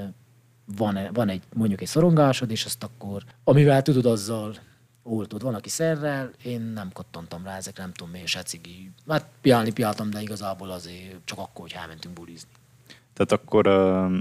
van, 0.77 0.99
van 1.13 1.29
egy, 1.29 1.43
mondjuk 1.55 1.81
egy 1.81 1.89
szorongásod, 1.89 2.51
és 2.51 2.65
azt 2.65 2.83
akkor, 2.83 3.25
amivel 3.45 3.83
tudod, 3.83 4.07
azzal 4.07 4.55
oltod. 5.03 5.43
Van, 5.43 5.55
aki 5.55 5.69
szerrel, 5.69 6.31
én 6.45 6.61
nem 6.61 6.91
kattantam 6.93 7.45
rá 7.45 7.57
ezekre, 7.57 7.83
nem 7.83 7.93
tudom 7.93 8.13
miért, 8.13 8.27
se 8.27 8.43
cigi. 8.43 8.91
Hát 9.09 9.27
piálni 9.41 9.73
piáltam, 9.73 10.11
de 10.11 10.21
igazából 10.21 10.71
azért 10.71 11.17
csak 11.25 11.39
akkor, 11.39 11.61
hogy 11.61 11.75
elmentünk 11.77 12.15
bulizni. 12.15 12.51
Tehát 13.13 13.33
akkor 13.33 13.69
uh, 13.69 14.17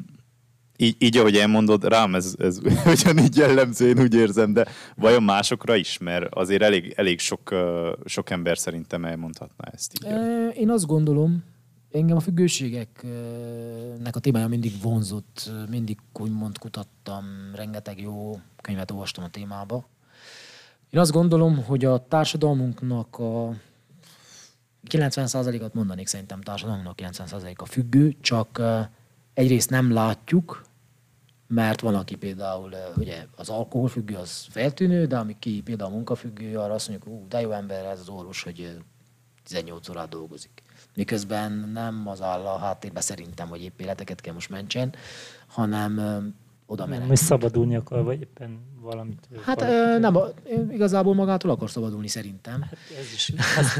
így, 0.78 0.96
így, 1.00 1.18
ahogy 1.18 1.38
elmondod, 1.38 1.84
rám 1.84 2.16
ez, 2.16 2.36
ez 2.40 2.60
ugyanígy 2.94 3.36
jellemző, 3.36 3.88
én 3.88 4.00
úgy 4.00 4.14
érzem, 4.14 4.54
de 4.54 4.68
vajon 4.96 5.24
másokra 5.24 5.76
is? 5.76 5.98
Mert 5.98 6.34
azért 6.34 6.62
elég, 6.62 6.94
elég 6.96 7.20
sok, 7.20 7.52
uh, 7.52 7.90
sok 8.06 8.30
ember 8.30 8.58
szerintem 8.58 9.06
elmondhatná 9.06 9.72
ezt 9.72 9.94
így. 9.94 10.12
Én 10.56 10.70
azt 10.70 10.86
gondolom, 10.86 11.44
engem 11.92 12.18
a 12.18 12.20
függőségeknek 12.20 14.16
a 14.16 14.20
témája 14.20 14.48
mindig 14.48 14.82
vonzott, 14.82 15.52
mindig 15.70 15.98
úgymond 16.14 16.58
kutattam, 16.58 17.26
rengeteg 17.56 18.02
jó 18.02 18.40
könyvet 18.62 18.92
olvastam 18.92 19.24
a 19.24 19.30
témába. 19.30 19.88
Én 20.92 21.00
azt 21.00 21.12
gondolom, 21.12 21.64
hogy 21.64 21.86
a 21.86 22.08
társadalmunknak 22.08 23.20
a 23.20 23.54
90%-at 24.90 25.74
mondanék 25.74 26.08
szerintem 26.08 26.42
társadalmunknak 26.42 27.00
90%-a 27.02 27.66
függő, 27.66 28.16
csak 28.22 28.62
egyrészt 29.34 29.70
nem 29.70 29.92
látjuk, 29.92 30.64
mert 31.48 31.82
van, 31.82 31.96
aki 31.96 32.16
például, 32.16 32.74
ugye 32.96 33.26
az 33.36 33.50
alkoholfüggő 33.50 34.16
az 34.16 34.46
feltűnő, 34.50 35.06
de 35.06 35.18
ami 35.18 35.36
ki 35.40 35.62
például 35.62 35.92
munkafüggő, 35.92 36.58
arra 36.58 36.74
azt 36.74 36.90
mondjuk, 36.90 37.28
de 37.28 37.42
jó 37.42 37.52
ember 37.52 37.86
ez 37.86 38.00
az 38.00 38.10
orvos, 38.10 38.44
hogy 38.44 38.62
ö, 38.62 38.80
18 39.44 39.90
órát 39.90 40.10
dolgozik. 40.10 40.64
Miközben 40.96 41.52
nem 41.52 42.08
az 42.08 42.22
áll 42.22 42.46
a 42.46 42.58
háttérben 42.58 43.02
szerintem, 43.02 43.48
hogy 43.48 43.62
épp 43.62 43.80
életeket 43.80 44.22
kell 44.22 44.34
most 44.34 44.50
mentsen, 44.50 44.94
hanem 45.48 46.00
oda 46.72 46.84
Hogy 46.84 46.92
menek. 47.00 47.16
szabadulni 47.16 47.76
akar, 47.76 48.04
vagy 48.04 48.22
éppen 48.22 48.60
valamit. 48.82 49.28
Hát 49.44 49.62
ö, 49.62 50.00
nem, 50.00 50.18
igazából 50.72 51.14
magától 51.14 51.52
akar 51.52 51.70
szabadulni 51.70 52.08
szerintem. 52.08 52.62
Hát 52.62 52.78
ez 53.00 53.14
is 53.14 53.34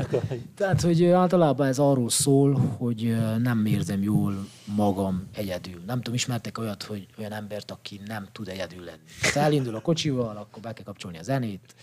Tehát, 0.58 0.82
hogy 0.82 1.06
általában 1.06 1.68
ez 1.68 1.80
arról 1.80 2.10
szól, 2.10 2.54
hogy 2.56 3.18
nem 3.38 3.66
érzem 3.66 4.02
jól 4.02 4.48
magam 4.66 5.28
egyedül. 5.34 5.82
Nem 5.86 5.98
tudom, 5.98 6.14
ismertek 6.14 6.58
olyat, 6.58 6.84
hogy 6.84 7.08
olyan 7.20 7.32
embert, 7.32 7.72
aki 7.72 8.02
nem 8.06 8.28
tud 8.32 8.48
egyedül 8.48 8.84
lenni. 8.84 9.00
Tehát 9.22 9.48
elindul 9.48 9.76
a 9.76 9.82
kocsival, 9.82 10.38
akkor 10.38 10.62
be 10.62 10.74
kell 10.74 10.86
kapcsolni 10.86 11.18
a 11.18 11.24
zenét. 11.24 11.76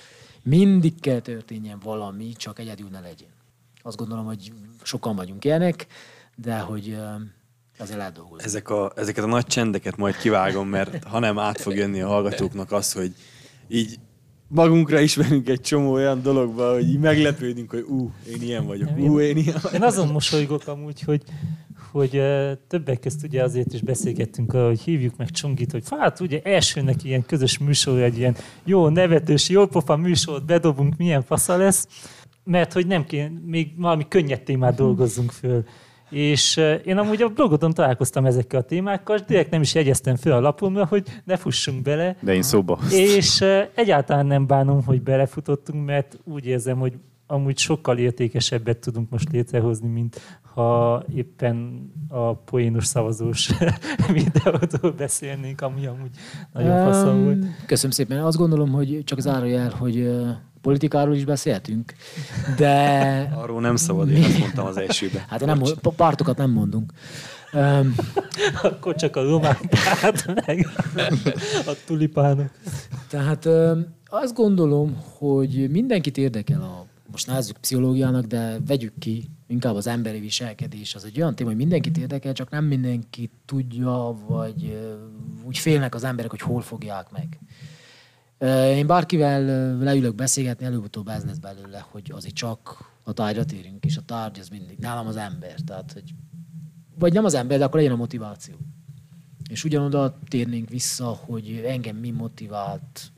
Mindig 0.42 1.00
kell 1.00 1.20
történjen 1.20 1.78
valami, 1.78 2.32
csak 2.36 2.58
egyedül 2.58 2.88
ne 2.88 3.00
legyen. 3.00 3.30
Azt 3.82 3.96
gondolom, 3.96 4.24
hogy 4.24 4.52
sokan 4.82 5.16
vagyunk 5.16 5.44
ilyenek, 5.44 5.86
de 6.36 6.58
hogy 6.58 6.96
dolgozni. 8.14 8.44
Ezek 8.44 8.70
a, 8.70 8.92
ezeket 8.96 9.24
a 9.24 9.26
nagy 9.26 9.46
csendeket 9.46 9.96
majd 9.96 10.16
kivágom, 10.16 10.68
mert 10.68 11.04
ha 11.04 11.18
nem 11.18 11.38
át 11.38 11.60
fog 11.60 11.74
jönni 11.74 12.00
a 12.00 12.06
hallgatóknak 12.08 12.72
az, 12.72 12.92
hogy 12.92 13.12
így 13.68 13.98
magunkra 14.48 15.00
ismerünk 15.00 15.48
egy 15.48 15.60
csomó 15.60 15.92
olyan 15.92 16.22
dologba, 16.22 16.72
hogy 16.72 16.88
így 16.88 16.98
meglepődünk, 16.98 17.70
hogy 17.70 17.84
ú, 17.88 18.10
én 18.28 18.42
ilyen 18.42 18.66
vagyok, 18.66 18.88
ú, 18.96 19.20
én 19.20 19.36
ilyen 19.36 19.58
vagyok. 19.62 19.74
Én 19.74 19.82
azon 19.82 20.08
mosolygok 20.08 20.66
amúgy, 20.66 21.02
hogy, 21.02 21.22
hogy 21.90 22.16
uh, 22.16 22.50
többek 22.68 23.00
közt 23.00 23.24
ugye 23.24 23.42
azért 23.42 23.72
is 23.72 23.82
beszélgettünk 23.82 24.52
hogy 24.52 24.80
hívjuk 24.80 25.16
meg 25.16 25.30
Csongit, 25.30 25.72
hogy 25.72 25.84
hát 25.90 26.20
ugye 26.20 26.40
elsőnek 26.42 27.04
ilyen 27.04 27.26
közös 27.26 27.58
műsor, 27.58 27.98
egy 27.98 28.18
ilyen 28.18 28.36
jó 28.64 28.88
nevetős, 28.88 29.48
jó 29.48 29.66
pofa 29.66 29.96
műsort 29.96 30.44
bedobunk, 30.44 30.96
milyen 30.96 31.22
fasza 31.22 31.56
lesz, 31.56 31.86
mert 32.44 32.72
hogy 32.72 32.86
nem 32.86 33.04
kéne, 33.04 33.30
még 33.44 33.72
valami 33.76 34.08
könnyed 34.08 34.42
témát 34.42 34.74
dolgozzunk 34.74 35.30
föl. 35.30 35.64
És 36.10 36.60
én 36.84 36.98
amúgy 36.98 37.22
a 37.22 37.28
blogodon 37.28 37.72
találkoztam 37.72 38.26
ezekkel 38.26 38.60
a 38.60 38.62
témákkal, 38.62 39.16
és 39.16 39.22
direkt 39.26 39.50
nem 39.50 39.60
is 39.60 39.74
jegyeztem 39.74 40.16
föl 40.16 40.32
a 40.32 40.40
lapomra, 40.40 40.86
hogy 40.86 41.02
ne 41.24 41.36
fussunk 41.36 41.82
bele, 41.82 42.16
De 42.20 42.34
én 42.34 42.42
szóba 42.42 42.78
és 42.90 43.44
egyáltalán 43.74 44.26
nem 44.26 44.46
bánom, 44.46 44.84
hogy 44.84 45.02
belefutottunk, 45.02 45.86
mert 45.86 46.18
úgy 46.24 46.46
érzem, 46.46 46.78
hogy 46.78 46.92
amúgy 47.30 47.58
sokkal 47.58 47.98
értékesebbet 47.98 48.78
tudunk 48.78 49.10
most 49.10 49.32
létrehozni, 49.32 49.88
mint 49.88 50.20
ha 50.54 51.04
éppen 51.14 51.90
a 52.08 52.34
poénos 52.34 52.86
szavazós 52.86 53.50
videótól 54.12 54.92
beszélnénk, 54.92 55.60
ami 55.60 55.86
amúgy 55.86 56.10
nagyon 56.52 56.92
faszom 56.92 57.24
volt. 57.24 57.36
Öm, 57.36 57.54
Köszönöm 57.66 57.90
szépen. 57.90 58.18
Azt 58.24 58.36
gondolom, 58.36 58.70
hogy 58.70 59.02
csak 59.04 59.20
zárójel, 59.20 59.70
hogy 59.70 60.10
politikáról 60.60 61.14
is 61.14 61.24
beszéltünk, 61.24 61.94
de 62.56 62.72
Arról 63.42 63.60
nem 63.60 63.76
szabad, 63.76 64.10
én 64.10 64.24
azt 64.24 64.38
mondtam 64.38 64.66
az 64.66 64.76
elsőben. 64.76 65.22
hát 65.28 65.44
nem, 65.44 65.62
pártokat 65.96 66.36
nem 66.36 66.50
mondunk. 66.50 66.92
Öm, 67.52 67.94
Akkor 68.62 68.94
csak 68.94 69.16
a 69.16 69.22
román 69.22 69.56
párt, 69.68 70.46
meg 70.46 70.68
a 71.66 71.72
tulipánok. 71.86 72.50
Tehát 73.08 73.44
ö, 73.44 73.78
azt 74.06 74.34
gondolom, 74.34 74.96
hogy 75.18 75.70
mindenkit 75.70 76.16
érdekel 76.16 76.60
a, 76.60 76.86
most 77.10 77.26
nevezzük 77.26 77.58
pszichológiának, 77.58 78.24
de 78.24 78.58
vegyük 78.66 78.98
ki, 78.98 79.28
inkább 79.46 79.74
az 79.74 79.86
emberi 79.86 80.20
viselkedés. 80.20 80.94
Az 80.94 81.04
egy 81.04 81.20
olyan 81.20 81.34
téma, 81.34 81.48
hogy 81.48 81.58
mindenkit 81.58 81.98
érdekel, 81.98 82.32
csak 82.32 82.50
nem 82.50 82.64
mindenki 82.64 83.30
tudja, 83.44 84.16
vagy 84.26 84.78
úgy 85.44 85.58
félnek 85.58 85.94
az 85.94 86.04
emberek, 86.04 86.30
hogy 86.30 86.40
hol 86.40 86.60
fogják 86.60 87.10
meg. 87.10 87.38
Én 88.76 88.86
bárkivel 88.86 89.42
leülök 89.78 90.14
beszélgetni, 90.14 90.64
előbb-utóbb 90.64 91.08
ez 91.08 91.24
lesz 91.24 91.38
belőle, 91.38 91.86
hogy 91.90 92.12
azért 92.14 92.34
csak 92.34 92.90
a 93.02 93.12
tárgyra 93.12 93.44
térünk, 93.44 93.84
és 93.84 93.96
a 93.96 94.02
tárgy 94.02 94.38
az 94.38 94.48
mindig, 94.48 94.78
nálam 94.78 95.06
az 95.06 95.16
ember. 95.16 95.60
Tehát, 95.60 95.92
hogy, 95.92 96.14
vagy 96.98 97.12
nem 97.12 97.24
az 97.24 97.34
ember, 97.34 97.58
de 97.58 97.64
akkor 97.64 97.76
legyen 97.76 97.94
a 97.94 97.96
motiváció. 97.96 98.54
És 99.50 99.64
ugyanoda 99.64 100.18
térnénk 100.28 100.68
vissza, 100.68 101.06
hogy 101.06 101.62
engem 101.66 101.96
mi 101.96 102.10
motivált 102.10 103.12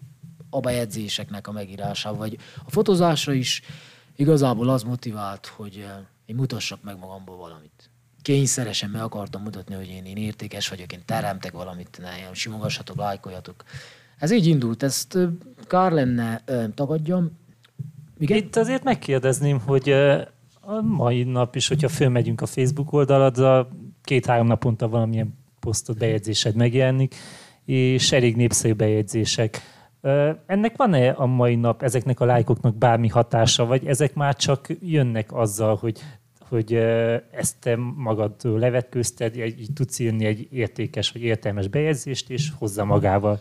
a 0.51 0.61
bejegyzéseknek 0.61 1.49
a 1.49 1.53
megírása, 1.53 2.15
vagy 2.15 2.39
a 2.65 2.71
fotózásra 2.71 3.33
is 3.33 3.63
igazából 4.17 4.69
az 4.69 4.83
motivált, 4.83 5.47
hogy 5.47 5.87
én 6.27 6.35
mutassak 6.37 6.83
meg 6.83 6.99
magamból 6.99 7.37
valamit. 7.37 7.91
Kényszeresen 8.23 8.91
meg 8.91 9.03
akartam 9.03 9.43
mutatni, 9.43 9.75
hogy 9.75 9.89
én, 9.89 10.05
én 10.05 10.17
értékes 10.17 10.69
vagyok, 10.69 10.93
én 10.93 11.03
teremtek 11.05 11.53
valamit, 11.53 11.99
ne, 12.01 12.35
simogassatok, 12.35 12.97
lájkoljatok. 12.97 13.65
Ez 14.19 14.31
így 14.31 14.47
indult, 14.47 14.83
ezt 14.83 15.19
kár 15.67 15.93
lenne 15.93 16.45
tagadjam. 16.75 17.39
Igen? 18.19 18.37
Itt 18.37 18.57
azért 18.57 18.85
megkérdezném, 18.85 19.61
hogy 19.61 19.91
a 20.61 20.81
mai 20.83 21.23
nap 21.23 21.57
is, 21.57 21.69
hogyha 21.69 21.89
fölmegyünk 21.89 22.41
a 22.41 22.47
Facebook 22.47 22.93
oldaladra, 22.93 23.69
két-három 24.03 24.47
naponta 24.47 24.89
valamilyen 24.89 25.39
posztot, 25.61 25.99
bejegyzésed 25.99 26.55
megjelenik, 26.55 27.15
és 27.65 28.13
elég 28.13 28.37
népszerű 28.37 28.73
bejegyzések. 28.73 29.61
Ennek 30.47 30.77
van-e 30.77 31.11
a 31.11 31.27
mai 31.27 31.55
nap 31.55 31.83
ezeknek 31.83 32.21
a 32.21 32.25
lájkoknak 32.25 32.77
bármi 32.77 33.09
hatása, 33.09 33.65
vagy 33.65 33.87
ezek 33.87 34.15
már 34.15 34.37
csak 34.37 34.67
jönnek 34.81 35.33
azzal, 35.33 35.77
hogy, 35.77 36.01
hogy 36.49 36.75
ezt 37.31 37.57
te 37.61 37.77
magadtól 37.97 38.59
levetkőzted, 38.59 39.37
így 39.37 39.73
tudsz 39.75 39.99
írni 39.99 40.25
egy 40.25 40.49
értékes 40.51 41.11
vagy 41.13 41.23
értelmes 41.23 41.69
bejegyzést, 41.69 42.31
és 42.31 42.51
hozza 42.59 42.85
magával? 42.85 43.41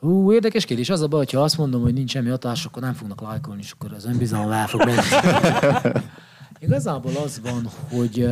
Hú, 0.00 0.32
érdekes 0.32 0.64
kérdés. 0.64 0.90
Az 0.90 1.00
a 1.00 1.08
baj, 1.08 1.18
hogyha 1.18 1.42
azt 1.42 1.58
mondom, 1.58 1.82
hogy 1.82 1.92
nincs 1.92 2.10
semmi 2.10 2.28
hatás, 2.28 2.64
akkor 2.64 2.82
nem 2.82 2.92
fognak 2.92 3.20
lájkolni, 3.20 3.60
és 3.62 3.70
akkor 3.70 3.92
az 3.92 4.04
önbizalom 4.04 4.50
el 4.50 4.66
fog 4.66 4.84
menni. 4.84 5.00
Igazából 6.58 7.12
az 7.24 7.40
van, 7.40 7.68
hogy 7.90 8.28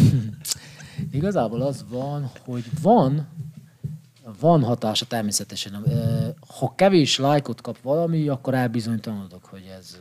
igazából 1.18 1.60
az 1.60 1.84
van, 1.90 2.30
hogy 2.44 2.64
van 2.82 3.26
van 4.40 4.62
hatása 4.62 5.06
természetesen. 5.06 5.84
Ha 6.58 6.74
kevés 6.76 7.18
lájkot 7.18 7.60
kap 7.60 7.80
valami, 7.82 8.28
akkor 8.28 8.54
elbizonytalanodok, 8.54 9.44
hogy 9.44 9.74
ez 9.78 10.00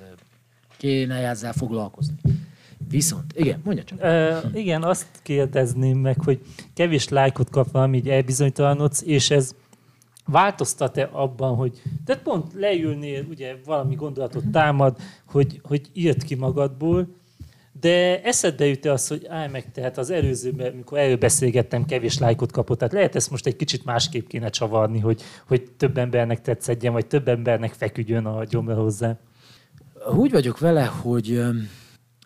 kéne 0.78 1.16
ezzel 1.16 1.54
foglalkozni. 1.54 2.14
Viszont, 2.90 3.34
igen, 3.36 3.62
mondja 3.64 3.84
csak. 3.84 4.02
E, 4.02 4.42
igen, 4.54 4.84
azt 4.84 5.08
kérdezném 5.24 5.98
meg, 5.98 6.22
hogy 6.24 6.42
kevés 6.74 7.10
lájkot 7.10 7.50
kap 7.50 7.72
valami, 7.72 7.98
így 7.98 8.10
elbizonytalanodsz, 8.10 9.02
és 9.02 9.30
ez 9.30 9.56
változtat-e 10.26 11.10
abban, 11.12 11.56
hogy 11.56 11.82
tehát 12.06 12.22
pont 12.22 12.54
leülnél, 12.54 13.26
ugye 13.30 13.56
valami 13.66 13.96
gondolatot 13.96 14.48
támad, 14.52 14.98
hogy, 15.26 15.62
hogy 15.64 15.90
írt 15.94 16.24
ki 16.24 16.36
magadból, 16.36 17.08
de 17.80 18.22
eszedbe 18.24 18.66
jut 18.66 18.86
az, 18.86 19.08
hogy 19.08 19.26
állj 19.28 19.48
meg, 19.48 19.72
tehát 19.72 19.98
az 19.98 20.10
előzőben, 20.10 20.72
amikor 20.72 20.98
előbeszélgettem, 20.98 21.86
kevés 21.86 22.18
lájkot 22.18 22.52
kapott, 22.52 22.78
tehát 22.78 22.94
lehet 22.94 23.16
ezt 23.16 23.32
most 23.32 23.46
egy 23.46 23.56
kicsit 23.56 23.86
másképp 23.86 24.28
kéne 24.28 24.50
csavarni, 24.50 25.00
hogy, 25.00 25.22
hogy 25.48 25.72
több 25.78 25.98
embernek 25.98 26.42
tetszedjen, 26.42 26.94
vagy 26.94 27.08
több 27.08 27.28
embernek 27.28 27.74
feküdjön 27.74 28.26
a 28.26 28.44
gyomra 28.44 28.76
hozzá. 28.76 29.18
Úgy 30.16 30.32
vagyok 30.32 30.60
vele, 30.60 30.86
hogy 30.86 31.44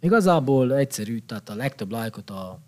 igazából 0.02 0.76
egyszerű, 0.76 1.20
tehát 1.20 1.50
a 1.50 1.56
legtöbb 1.56 1.92
lájkot 1.92 2.30
a 2.30 2.60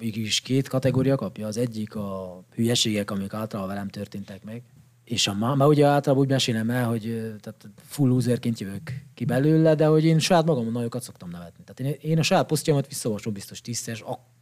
is 0.00 0.40
két 0.40 0.68
kategória 0.68 1.16
kapja. 1.16 1.46
Az 1.46 1.56
egyik 1.56 1.94
a 1.94 2.42
hülyeségek, 2.54 3.10
amik 3.10 3.32
általában 3.32 3.72
velem 3.72 3.88
történtek 3.88 4.44
meg, 4.44 4.62
és 5.04 5.26
a 5.26 5.34
máma, 5.34 5.66
ugye 5.66 5.86
általában 5.86 6.24
úgy 6.24 6.30
mesélem 6.30 6.70
el, 6.70 6.88
hogy 6.88 7.32
tehát 7.40 7.68
full 7.86 8.08
loserként 8.08 8.60
jövök 8.60 8.92
ki 9.14 9.24
belőle, 9.24 9.74
de 9.74 9.86
hogy 9.86 10.04
én 10.04 10.18
saját 10.18 10.44
magam 10.44 10.72
nagyokat 10.72 11.02
szoktam 11.02 11.30
nevetni. 11.30 11.64
Tehát 11.64 11.94
én, 11.94 12.10
én 12.10 12.18
a 12.18 12.22
saját 12.22 12.46
posztjaimat 12.46 12.86
visszaolvasom 12.86 13.32
biztos 13.32 13.60
tízszer, 13.60 13.96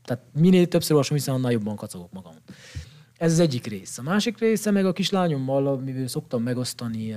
tehát 0.04 0.22
minél 0.32 0.68
többször 0.68 0.92
olvasom 0.92 1.16
vissza, 1.16 1.32
annál 1.32 1.52
jobban 1.52 1.76
kacagok 1.76 2.12
magam. 2.12 2.32
Ez 3.16 3.32
az 3.32 3.38
egyik 3.38 3.66
rész. 3.66 3.98
A 3.98 4.02
másik 4.02 4.38
része 4.38 4.70
meg 4.70 4.86
a 4.86 4.92
kislányommal, 4.92 5.66
amivel 5.66 6.06
szoktam 6.06 6.42
megosztani 6.42 7.16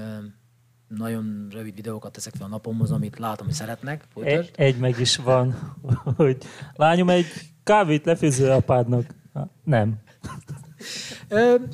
nagyon 0.88 1.48
rövid 1.52 1.76
videókat 1.76 2.12
teszek 2.12 2.34
fel 2.36 2.46
a 2.46 2.50
napomhoz, 2.50 2.92
amit 2.92 3.20
látom, 3.20 3.46
hogy 3.46 3.56
szeretnek. 3.56 4.08
Egy, 4.22 4.52
egy 4.56 4.78
meg 4.78 5.00
is 5.00 5.16
van, 5.16 5.76
hogy 6.18 6.38
lányom 6.74 7.10
egy 7.10 7.26
kávét 7.64 8.06
lefőző 8.06 8.50
apádnak. 8.50 9.06
Nem. 9.64 10.04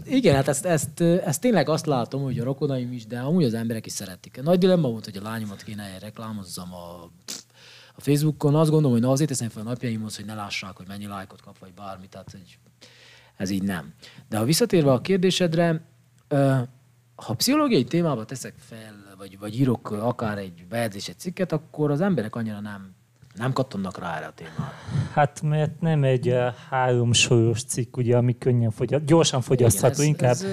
Igen, 0.06 0.36
hát 0.36 0.48
ezt, 0.48 0.66
ezt, 0.66 1.02
ezt, 1.02 1.42
tényleg 1.42 1.70
azt 1.70 1.86
látom, 1.86 2.24
hogy 2.24 2.40
a 2.40 2.44
rokonaim 2.44 2.92
is, 2.92 3.06
de 3.06 3.20
amúgy 3.20 3.44
az 3.44 3.54
emberek 3.54 3.86
is 3.86 3.92
szeretik. 3.92 4.42
Nagy 4.44 4.60
dilemma 4.60 4.90
volt, 4.90 5.06
hogy 5.06 5.18
a 5.18 5.22
lányomat 5.22 5.64
kéne 5.64 5.98
reklámozzam 6.00 6.74
a, 6.74 7.04
a 7.96 8.02
Facebookon. 8.02 8.56
Azt 8.56 8.70
gondolom, 8.70 8.92
hogy 8.92 9.06
na 9.06 9.12
azért 9.12 9.30
teszem 9.30 9.50
fel 9.50 9.62
a 9.62 9.70
napjaimhoz, 9.70 10.16
hogy 10.16 10.26
ne 10.26 10.34
lássák, 10.34 10.78
hogy 10.78 10.88
mennyi 10.88 11.08
lájkot 11.08 11.42
kap, 11.42 11.58
vagy 11.58 11.74
bármi. 11.74 12.08
Tehát, 12.08 12.32
hogy 12.32 12.58
ez 13.38 13.50
így 13.50 13.64
nem. 13.64 13.94
De 14.30 14.38
ha 14.38 14.44
visszatérve 14.44 14.92
a 14.92 15.02
kérdésedre, 15.02 15.86
ha 17.16 17.34
pszichológiai 17.34 17.84
témába 17.84 18.26
teszek 18.26 18.54
fel, 18.58 18.96
vagy, 19.18 19.40
vagy 19.40 19.60
írok 19.60 19.92
akár 19.92 20.38
egy 20.38 20.66
bejegyzés, 20.70 21.08
egy 21.08 21.20
cikket, 21.20 21.52
akkor 21.52 21.92
az 21.92 22.02
emberek 22.02 22.36
annyira 22.36 22.60
nem 22.60 22.96
nem 23.36 23.54
kattonnak 23.54 23.98
rá 23.98 24.16
erre 24.16 24.26
a 24.26 24.34
témára. 24.34 24.74
Hát 25.14 25.42
mert 25.42 25.82
nem 25.82 26.04
egy 26.04 26.28
uh, 26.28 26.54
három 26.70 27.14
soros 27.14 27.64
cikk, 27.64 27.98
ugye, 27.98 28.18
ami 28.18 28.38
könnyen 28.38 28.72
fogyaszt, 28.72 29.06
gyorsan 29.06 29.42
fogyasztható, 29.42 30.02
igen, 30.02 30.04
ez, 30.04 30.08
inkább 30.08 30.32
ez, 30.32 30.46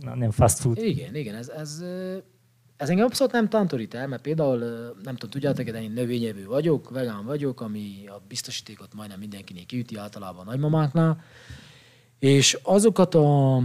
na, 0.00 0.14
nem 0.14 0.30
fast 0.30 0.58
food. 0.58 0.78
Igen, 0.78 1.14
igen, 1.14 1.34
ez, 1.34 1.48
ez, 1.48 1.82
ez 2.76 2.88
engem 2.88 3.04
abszolút 3.04 3.32
nem 3.32 3.48
tantorít 3.48 3.94
el, 3.94 4.08
mert 4.08 4.22
például, 4.22 4.58
nem 5.02 5.14
tudom, 5.14 5.30
tudjátok, 5.30 5.70
de 5.70 5.82
én 5.82 5.90
növényevő 5.90 6.46
vagyok, 6.46 6.90
vegán 6.90 7.24
vagyok, 7.24 7.60
ami 7.60 8.04
a 8.06 8.22
biztosítékot 8.28 8.94
majdnem 8.94 9.18
mindenkinél 9.18 9.66
kiüti, 9.66 9.96
általában 9.96 10.46
a 10.46 10.50
nagymamáknál, 10.50 11.20
és 12.18 12.58
azokat 12.62 13.14
a 13.14 13.62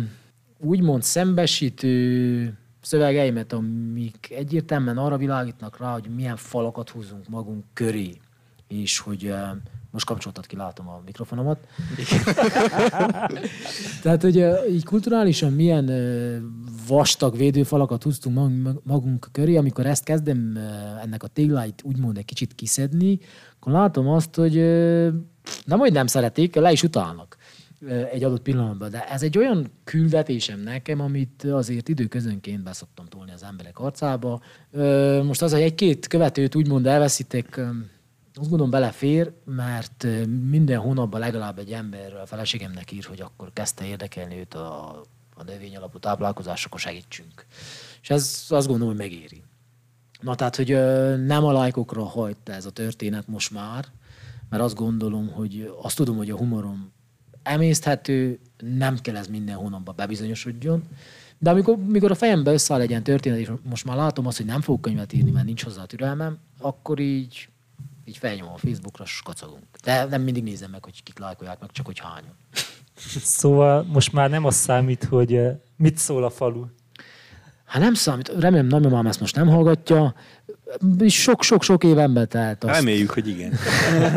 úgymond 0.57 1.03
szembesítő 1.03 2.57
szövegeimet, 2.81 3.53
amik 3.53 4.33
egyértelműen 4.35 4.97
arra 4.97 5.17
világítnak 5.17 5.77
rá, 5.77 5.91
hogy 5.93 6.09
milyen 6.15 6.35
falakat 6.35 6.89
húzunk 6.89 7.27
magunk 7.29 7.63
köré, 7.73 8.17
és 8.67 8.99
hogy 8.99 9.25
uh, 9.25 9.37
most 9.91 10.05
kapcsoltad 10.05 10.45
ki, 10.45 10.55
látom 10.55 10.87
a 10.87 11.01
mikrofonomat. 11.05 11.67
Tehát, 14.03 14.21
hogy 14.21 14.37
uh, 14.37 14.71
így 14.71 14.85
kulturálisan 14.85 15.53
milyen 15.53 15.89
uh, 15.89 16.37
vastag 16.87 17.37
védőfalakat 17.37 18.03
húztunk 18.03 18.35
magunk, 18.83 19.27
köré, 19.31 19.55
amikor 19.55 19.85
ezt 19.85 20.03
kezdem 20.03 20.57
ennek 21.01 21.23
a 21.23 21.27
tégláit 21.27 21.81
úgymond 21.83 22.17
egy 22.17 22.25
kicsit 22.25 22.55
kiszedni, 22.55 23.19
akkor 23.59 23.71
látom 23.71 24.07
azt, 24.07 24.35
hogy 24.35 24.55
nem, 25.65 25.79
hogy 25.79 25.91
nem 25.91 26.07
szeretik, 26.07 26.55
le 26.55 26.71
is 26.71 26.83
utálnak 26.83 27.37
egy 28.11 28.23
adott 28.23 28.41
pillanatban. 28.41 28.89
De 28.89 29.09
ez 29.09 29.23
egy 29.23 29.37
olyan 29.37 29.71
küldetésem 29.83 30.59
nekem, 30.59 30.99
amit 30.99 31.43
azért 31.43 31.89
időközönként 31.89 32.63
beszoktam 32.63 33.05
tolni 33.05 33.31
az 33.31 33.43
emberek 33.43 33.79
arcába. 33.79 34.41
Most 35.23 35.41
az, 35.41 35.51
hogy 35.51 35.61
egy-két 35.61 36.07
követőt 36.07 36.55
úgymond 36.55 36.85
elveszítek, 36.85 37.57
azt 38.33 38.49
gondolom 38.49 38.69
belefér, 38.69 39.31
mert 39.45 40.07
minden 40.49 40.79
hónapban 40.79 41.19
legalább 41.19 41.59
egy 41.59 41.71
ember 41.71 42.13
a 42.15 42.25
feleségemnek 42.25 42.91
ír, 42.91 43.03
hogy 43.03 43.21
akkor 43.21 43.49
kezdte 43.53 43.85
érdekelni 43.85 44.37
őt 44.37 44.53
a, 44.53 44.99
a 45.35 45.43
növény 45.43 45.75
alapú 45.75 45.99
táplálkozás, 45.99 46.65
akkor 46.65 46.79
segítsünk. 46.79 47.45
És 48.01 48.09
ez 48.09 48.45
azt 48.49 48.67
gondolom, 48.67 48.95
hogy 48.95 49.03
megéri. 49.09 49.43
Na 50.21 50.35
tehát, 50.35 50.55
hogy 50.55 50.69
nem 51.25 51.45
a 51.45 51.51
lájkokra 51.51 52.03
hajt 52.03 52.49
ez 52.49 52.65
a 52.65 52.71
történet 52.71 53.27
most 53.27 53.51
már, 53.51 53.85
mert 54.49 54.63
azt 54.63 54.75
gondolom, 54.75 55.27
hogy 55.31 55.73
azt 55.81 55.95
tudom, 55.95 56.17
hogy 56.17 56.29
a 56.29 56.37
humorom 56.37 56.91
emészthető, 57.51 58.39
nem 58.77 58.97
kell 58.97 59.15
ez 59.15 59.27
minden 59.27 59.55
hónapban 59.55 59.95
bebizonyosodjon. 59.97 60.83
De 61.37 61.49
amikor, 61.49 61.73
amikor 61.73 62.11
a 62.11 62.15
fejembe 62.15 62.51
összeáll 62.51 62.81
egy 62.81 62.89
ilyen 62.89 63.03
történet, 63.03 63.39
és 63.39 63.51
most 63.69 63.85
már 63.85 63.95
látom 63.95 64.27
azt, 64.27 64.37
hogy 64.37 64.45
nem 64.45 64.61
fogok 64.61 64.81
könyvet 64.81 65.13
írni, 65.13 65.31
mert 65.31 65.45
nincs 65.45 65.63
hozzá 65.63 65.81
a 65.81 65.85
türelmem, 65.85 66.37
akkor 66.59 66.99
így, 66.99 67.49
így 68.05 68.17
felnyomom 68.17 68.53
a 68.53 68.57
Facebookra, 68.57 69.03
és 69.03 69.21
kacagunk. 69.23 69.63
De 69.83 70.05
nem 70.05 70.21
mindig 70.21 70.43
nézem 70.43 70.71
meg, 70.71 70.83
hogy 70.83 71.03
kik 71.03 71.19
lájkolják 71.19 71.59
meg, 71.59 71.71
csak 71.71 71.85
hogy 71.85 71.99
hányan. 71.99 72.35
Szóval 73.23 73.83
most 73.83 74.13
már 74.13 74.29
nem 74.29 74.45
az 74.45 74.55
számít, 74.55 75.03
hogy 75.03 75.33
eh, 75.33 75.55
mit 75.77 75.97
szól 75.97 76.23
a 76.23 76.29
falu. 76.29 76.65
Hát 77.65 77.81
nem 77.81 77.93
számít, 77.93 78.27
remélem 78.39 78.65
nagymamám 78.65 79.07
ezt 79.07 79.19
most 79.19 79.35
nem 79.35 79.47
hallgatja, 79.47 80.15
sok-sok-sok 81.07 81.83
éven 81.83 82.13
betelt. 82.13 82.63
Azt. 82.63 82.75
Reméljük, 82.75 83.09
hogy 83.09 83.27
igen. 83.27 83.53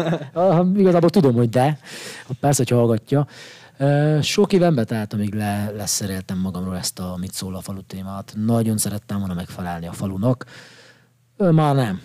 Igazából 0.76 1.10
tudom, 1.10 1.34
hogy 1.34 1.48
de. 1.48 1.78
Persze, 2.40 2.64
hogy 2.66 2.78
hallgatja. 2.78 3.26
Sok 4.22 4.52
éven 4.52 4.74
betelt, 4.74 5.12
amíg 5.12 5.34
le, 5.34 5.72
leszereltem 5.76 6.38
magamról 6.38 6.76
ezt 6.76 6.98
a 6.98 7.16
mit 7.20 7.32
szól 7.32 7.54
a 7.54 7.60
falu 7.60 7.82
témát. 7.82 8.34
Nagyon 8.36 8.78
szerettem 8.78 9.18
volna 9.18 9.34
megfelelni 9.34 9.86
a 9.86 9.92
falunak. 9.92 10.44
Már 11.36 11.74
nem. 11.74 12.00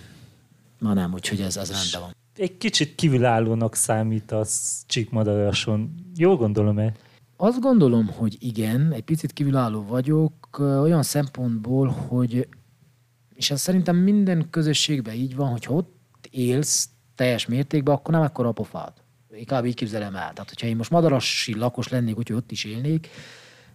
Már 0.80 0.96
nem, 0.96 1.14
úgyhogy 1.14 1.42
ez, 1.42 1.58
ez 1.58 1.72
rendben 1.72 2.02
van. 2.02 2.16
Egy 2.36 2.58
kicsit 2.58 2.96
kívülállónak 2.96 3.76
számít 3.76 4.32
az 4.32 4.82
Csíkmadarason. 4.88 5.94
Jól 6.16 6.36
gondolom-e? 6.36 6.94
azt 7.42 7.60
gondolom, 7.60 8.08
hogy 8.08 8.38
igen, 8.40 8.92
egy 8.94 9.04
picit 9.04 9.34
kívülálló 9.34 9.86
vagyok 9.88 10.60
olyan 10.60 11.04
szempontból, 11.04 11.88
hogy 11.88 12.48
és 13.40 13.52
ez 13.52 13.62
szerintem 13.62 13.96
minden 13.96 14.50
közösségben 14.50 15.14
így 15.14 15.36
van, 15.36 15.50
hogy 15.50 15.66
ott 15.68 16.28
élsz 16.32 16.90
teljes 17.16 17.46
mértékben, 17.46 17.96
akkor 17.96 18.14
nem 18.14 18.24
ekkora 18.24 18.48
a 18.48 18.52
pofád. 18.52 18.94
Inkább 19.32 19.66
így 19.66 19.76
képzelem 19.76 20.16
el. 20.16 20.34
Tehát, 20.34 20.50
hogyha 20.50 20.68
én 20.68 20.76
most 20.76 20.90
madarasi 20.90 21.56
lakos 21.56 21.88
lennék, 21.88 22.18
úgyhogy 22.18 22.36
ott 22.38 22.52
is 22.52 22.64
élnék, 22.64 23.08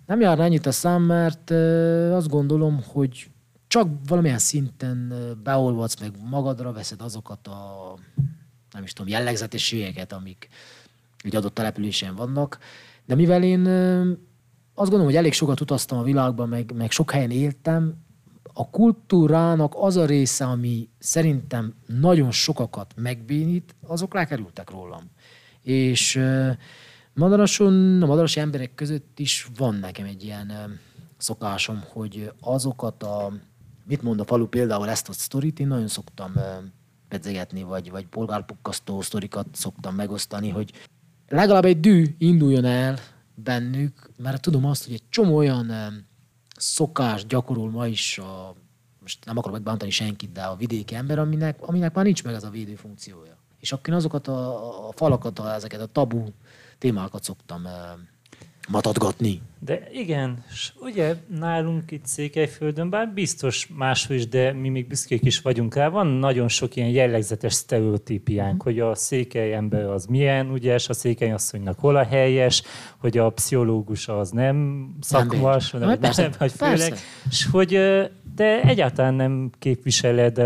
nem 0.06 0.20
jár 0.20 0.40
ennyit 0.40 0.66
a 0.66 0.72
szám, 0.72 1.02
mert 1.02 1.50
azt 2.10 2.28
gondolom, 2.28 2.82
hogy 2.86 3.30
csak 3.66 3.88
valamilyen 4.06 4.38
szinten 4.38 5.14
beolvadsz, 5.42 6.00
meg 6.00 6.10
magadra 6.30 6.72
veszed 6.72 7.02
azokat 7.02 7.46
a 7.46 7.94
nem 8.72 8.82
is 8.82 8.92
tudom, 8.92 9.12
jellegzetességeket, 9.12 10.12
amik 10.12 10.48
egy 11.18 11.36
adott 11.36 11.54
településen 11.54 12.14
vannak. 12.14 12.58
De 13.06 13.14
mivel 13.14 13.42
én 13.42 13.66
azt 14.74 14.90
gondolom, 14.90 15.04
hogy 15.04 15.16
elég 15.16 15.32
sokat 15.32 15.60
utaztam 15.60 15.98
a 15.98 16.02
világban, 16.02 16.48
meg, 16.48 16.72
meg 16.74 16.90
sok 16.90 17.10
helyen 17.10 17.30
éltem, 17.30 18.03
a 18.56 18.70
kultúrának 18.70 19.72
az 19.76 19.96
a 19.96 20.06
része, 20.06 20.44
ami 20.44 20.88
szerintem 20.98 21.74
nagyon 21.86 22.30
sokakat 22.30 22.94
megbénít, 22.96 23.74
azok 23.86 24.14
lekerültek 24.14 24.70
rólam. 24.70 25.10
És 25.62 26.20
Madarason, 27.14 28.02
a 28.02 28.06
madarasi 28.06 28.40
emberek 28.40 28.74
között 28.74 29.18
is 29.18 29.48
van 29.56 29.74
nekem 29.74 30.06
egy 30.06 30.24
ilyen 30.24 30.52
szokásom, 31.16 31.82
hogy 31.92 32.32
azokat 32.40 33.02
a, 33.02 33.32
mit 33.84 34.02
mond 34.02 34.20
a 34.20 34.24
falu 34.24 34.46
például 34.46 34.88
ezt 34.88 35.08
a 35.08 35.12
sztorit, 35.12 35.60
én 35.60 35.66
nagyon 35.66 35.88
szoktam 35.88 36.32
pedzegetni, 37.08 37.62
vagy, 37.62 37.90
vagy 37.90 38.06
polgárpukkasztó 38.06 39.00
sztorikat 39.00 39.46
szoktam 39.52 39.94
megosztani, 39.94 40.48
hogy 40.48 40.72
legalább 41.28 41.64
egy 41.64 41.80
dű 41.80 42.14
induljon 42.18 42.64
el 42.64 42.98
bennük, 43.34 44.10
mert 44.16 44.42
tudom 44.42 44.64
azt, 44.64 44.84
hogy 44.84 44.94
egy 44.94 45.08
csomó 45.08 45.36
olyan 45.36 45.72
szokás 46.56 47.26
gyakorol 47.26 47.70
ma 47.70 47.86
is 47.86 48.18
a, 48.18 48.54
most 49.00 49.24
nem 49.24 49.38
akarok 49.38 49.56
megbántani 49.56 49.90
senkit, 49.90 50.32
de 50.32 50.42
a 50.42 50.56
vidéki 50.56 50.94
ember, 50.94 51.18
aminek, 51.18 51.62
aminek 51.62 51.94
már 51.94 52.04
nincs 52.04 52.24
meg 52.24 52.34
ez 52.34 52.44
a 52.44 52.50
védő 52.50 52.74
funkciója. 52.74 53.36
És 53.60 53.72
akkor 53.72 53.88
én 53.88 53.94
azokat 53.94 54.28
a, 54.28 54.88
a 54.88 54.92
falakat, 54.92 55.38
a, 55.38 55.54
ezeket 55.54 55.80
a 55.80 55.86
tabu 55.86 56.24
témákat 56.78 57.24
szoktam 57.24 57.66
matatgatni. 58.68 59.40
De 59.58 59.88
igen, 59.92 60.44
és 60.52 60.72
ugye 60.80 61.14
nálunk 61.38 61.90
itt 61.90 62.06
Székelyföldön, 62.06 62.90
bár 62.90 63.08
biztos 63.08 63.68
máshol 63.76 64.16
is, 64.16 64.28
de 64.28 64.52
mi 64.52 64.68
még 64.68 64.86
büszkék 64.86 65.24
is 65.24 65.40
vagyunk 65.40 65.74
rá, 65.74 65.88
van 65.88 66.06
nagyon 66.06 66.48
sok 66.48 66.76
ilyen 66.76 66.88
jellegzetes 66.88 67.52
sztereotípiánk, 67.52 68.62
hogy 68.62 68.80
a 68.80 68.94
székely 68.94 69.54
ember 69.54 69.84
az 69.84 70.06
milyen 70.06 70.54
ügyes, 70.54 70.88
a 70.88 70.92
székely 70.92 71.32
asszonynak 71.32 71.78
hol 71.78 71.96
a 71.96 72.04
helyes, 72.04 72.62
hogy 72.98 73.18
a 73.18 73.30
pszichológus 73.30 74.08
az 74.08 74.30
nem 74.30 74.88
szakmas, 75.00 75.70
nem, 75.70 75.98
nem, 76.00 76.12
nem, 76.16 76.30
vagy 76.38 76.52
főleg, 76.52 76.94
és 77.30 77.46
hogy 77.50 77.70
de 78.34 78.62
egyáltalán 78.62 79.14
nem 79.14 79.50
képviseled 79.58 80.38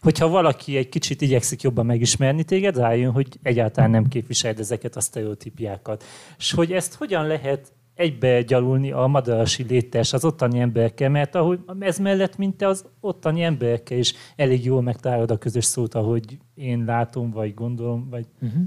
hogyha 0.00 0.28
valaki 0.28 0.76
egy 0.76 0.88
kicsit 0.88 1.20
igyekszik 1.20 1.62
jobban 1.62 1.86
megismerni 1.86 2.44
téged, 2.44 2.76
rájön, 2.76 3.12
hogy 3.12 3.26
egyáltalán 3.42 3.90
nem 3.90 4.08
képviseled 4.08 4.58
ezeket 4.58 4.96
a 4.96 5.00
sztereotípiákat. 5.00 6.04
És 6.38 6.52
hogy 6.52 6.72
ezt 6.72 6.94
hogyan 6.94 7.26
lehet 7.26 7.72
egybe 7.98 8.42
gyalulni 8.42 8.92
a 8.92 9.06
madarasi 9.06 9.62
létes 9.68 10.12
az 10.12 10.24
ottani 10.24 10.60
emberekkel, 10.60 11.08
mert 11.08 11.34
ahogy 11.34 11.58
ez 11.78 11.98
mellett, 11.98 12.36
mint 12.36 12.56
te 12.56 12.66
az 12.66 12.84
ottani 13.00 13.42
emberekkel 13.42 13.98
is 13.98 14.14
elég 14.36 14.64
jól 14.64 14.82
megtalálod 14.82 15.30
a 15.30 15.38
közös 15.38 15.64
szót, 15.64 15.94
ahogy 15.94 16.38
én 16.54 16.84
látom, 16.84 17.30
vagy 17.30 17.54
gondolom, 17.54 18.08
vagy... 18.10 18.26
Uh-huh. 18.40 18.62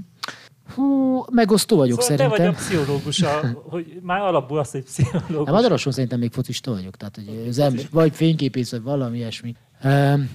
Hú, 0.74 1.24
megosztó 1.30 1.76
vagyok 1.76 2.02
szóval 2.02 2.16
szerintem. 2.16 2.38
te 2.38 2.44
vagy 2.44 2.54
a 2.54 2.58
pszichológus, 2.58 3.22
a, 3.22 3.40
hogy 3.72 3.98
már 4.02 4.20
alapból 4.20 4.58
azt, 4.58 4.72
hogy 4.72 4.82
pszichológus. 4.82 5.46
Hát 5.46 5.54
Madarason 5.54 5.92
szerintem 5.92 6.18
még 6.18 6.32
focista 6.32 6.70
vagyok, 6.70 6.96
tehát 6.96 7.14
hogy 7.14 7.48
az 7.48 7.58
ember, 7.58 7.84
vagy 7.90 8.12
fényképész, 8.14 8.70
vagy 8.70 8.82
valami 8.82 9.16
ilyesmi. 9.16 9.54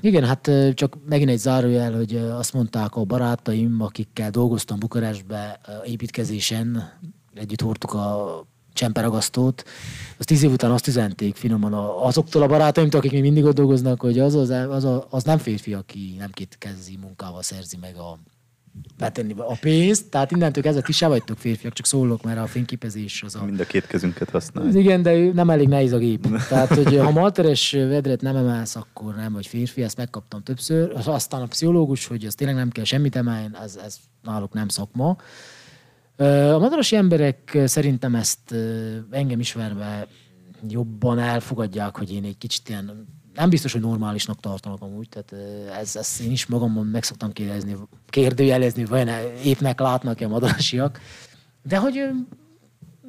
Igen, 0.01 0.23
hát 0.23 0.51
csak 0.73 0.97
megint 1.09 1.29
egy 1.29 1.37
zárójel, 1.37 1.93
hogy 1.93 2.15
azt 2.15 2.53
mondták 2.53 2.95
a 2.95 3.03
barátaim, 3.03 3.81
akikkel 3.81 4.29
dolgoztam 4.29 4.79
Bukarestbe 4.79 5.59
építkezésen, 5.85 6.93
együtt 7.33 7.61
hordtuk 7.61 7.93
a 7.93 8.41
csemperagasztót, 8.73 9.63
az 10.17 10.25
tíz 10.25 10.43
év 10.43 10.51
után 10.51 10.71
azt 10.71 10.87
üzenték 10.87 11.35
finoman 11.35 11.73
azoktól 12.03 12.41
a 12.41 12.47
barátaimtól, 12.47 12.99
akik 12.99 13.11
még 13.11 13.21
mindig 13.21 13.43
ott 13.43 13.55
dolgoznak, 13.55 14.01
hogy 14.01 14.19
az, 14.19 14.35
az, 14.35 14.49
az, 14.49 14.87
az 15.09 15.23
nem 15.23 15.37
férfi, 15.37 15.73
aki 15.73 16.15
nem 16.17 16.31
kétkezi 16.31 16.97
munkával 17.01 17.43
szerzi 17.43 17.77
meg 17.81 17.95
a 17.95 18.19
betenni 18.97 19.33
a 19.37 19.57
pénzt, 19.61 20.09
tehát 20.09 20.31
innentől 20.31 20.63
kezdve 20.63 20.81
ti 20.81 20.91
se 20.91 21.07
vagytok 21.07 21.37
férfiak, 21.37 21.73
csak 21.73 21.85
szólok, 21.85 22.23
mert 22.23 22.39
a 22.39 22.45
fényképezés 22.45 23.23
az 23.23 23.35
a... 23.35 23.43
Mind 23.45 23.59
a 23.59 23.65
két 23.65 23.87
kezünket 23.87 24.29
használjuk. 24.29 24.75
Igen, 24.75 25.01
de 25.01 25.31
nem 25.33 25.49
elég 25.49 25.67
nehéz 25.67 25.91
a 25.91 25.97
gép. 25.97 26.27
Tehát, 26.49 26.67
hogy 26.67 26.97
ha 26.97 27.11
malteres 27.11 27.71
vedret 27.71 28.21
nem 28.21 28.35
emelsz, 28.35 28.75
akkor 28.75 29.15
nem 29.15 29.33
vagy 29.33 29.47
férfi, 29.47 29.83
ezt 29.83 29.97
megkaptam 29.97 30.43
többször. 30.43 30.93
Aztán 31.05 31.41
a 31.41 31.45
pszichológus, 31.45 32.05
hogy 32.05 32.25
az 32.25 32.35
tényleg 32.35 32.55
nem 32.55 32.69
kell 32.69 32.83
semmit 32.83 33.15
emelni, 33.15 33.55
ez, 33.63 33.79
ez 33.85 33.97
náluk 34.23 34.53
nem 34.53 34.67
szakma. 34.67 35.17
A 36.17 36.57
madarasi 36.59 36.95
emberek 36.95 37.59
szerintem 37.65 38.15
ezt 38.15 38.55
engem 39.11 39.39
ismerve 39.39 40.07
jobban 40.67 41.19
elfogadják, 41.19 41.97
hogy 41.97 42.13
én 42.13 42.23
egy 42.23 42.37
kicsit 42.37 42.69
ilyen 42.69 43.07
nem 43.37 43.49
biztos, 43.49 43.71
hogy 43.71 43.81
normálisnak 43.81 44.39
tartanak 44.39 44.81
amúgy, 44.81 45.09
tehát 45.09 45.45
ez, 45.79 45.95
ez 45.95 46.21
én 46.23 46.31
is 46.31 46.45
magamon 46.45 46.85
meg 46.85 47.03
szoktam 47.03 47.31
kérdezni, 47.31 47.75
kérdőjelezni, 48.09 48.85
vajon 48.85 49.07
épnek 49.43 49.79
látnak-e 49.79 50.27
madarasiak. 50.27 50.99
De 51.63 51.77
hogy 51.77 52.09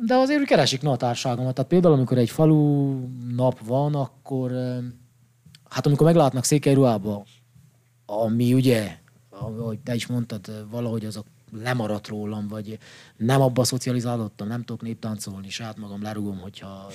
de 0.07 0.15
azért 0.15 0.45
keresik 0.45 0.83
na 0.83 0.91
a 0.91 0.97
társágomat. 0.97 1.55
Tehát 1.55 1.71
például, 1.71 1.95
amikor 1.95 2.19
egy 2.19 2.31
falu 2.31 2.95
nap 3.35 3.59
van, 3.65 3.95
akkor 3.95 4.53
hát 5.69 5.87
amikor 5.87 6.07
meglátnak 6.07 6.45
Székelyruhába, 6.45 7.25
ami 8.07 8.55
ugye, 8.55 8.97
ahogy 9.31 9.79
te 9.79 9.95
is 9.95 10.07
mondtad, 10.07 10.67
valahogy 10.71 11.05
azok 11.05 11.27
lemaradt 11.53 12.09
rólam, 12.09 12.49
vagy 12.49 12.79
nem 13.17 13.41
abba 13.41 13.65
szocializálódtam, 13.65 14.49
nem 14.49 14.65
tudok 14.65 14.83
néptáncolni, 14.83 15.51
saját 15.51 15.77
magam 15.77 16.03
lerugom, 16.03 16.39
hogyha, 16.39 16.87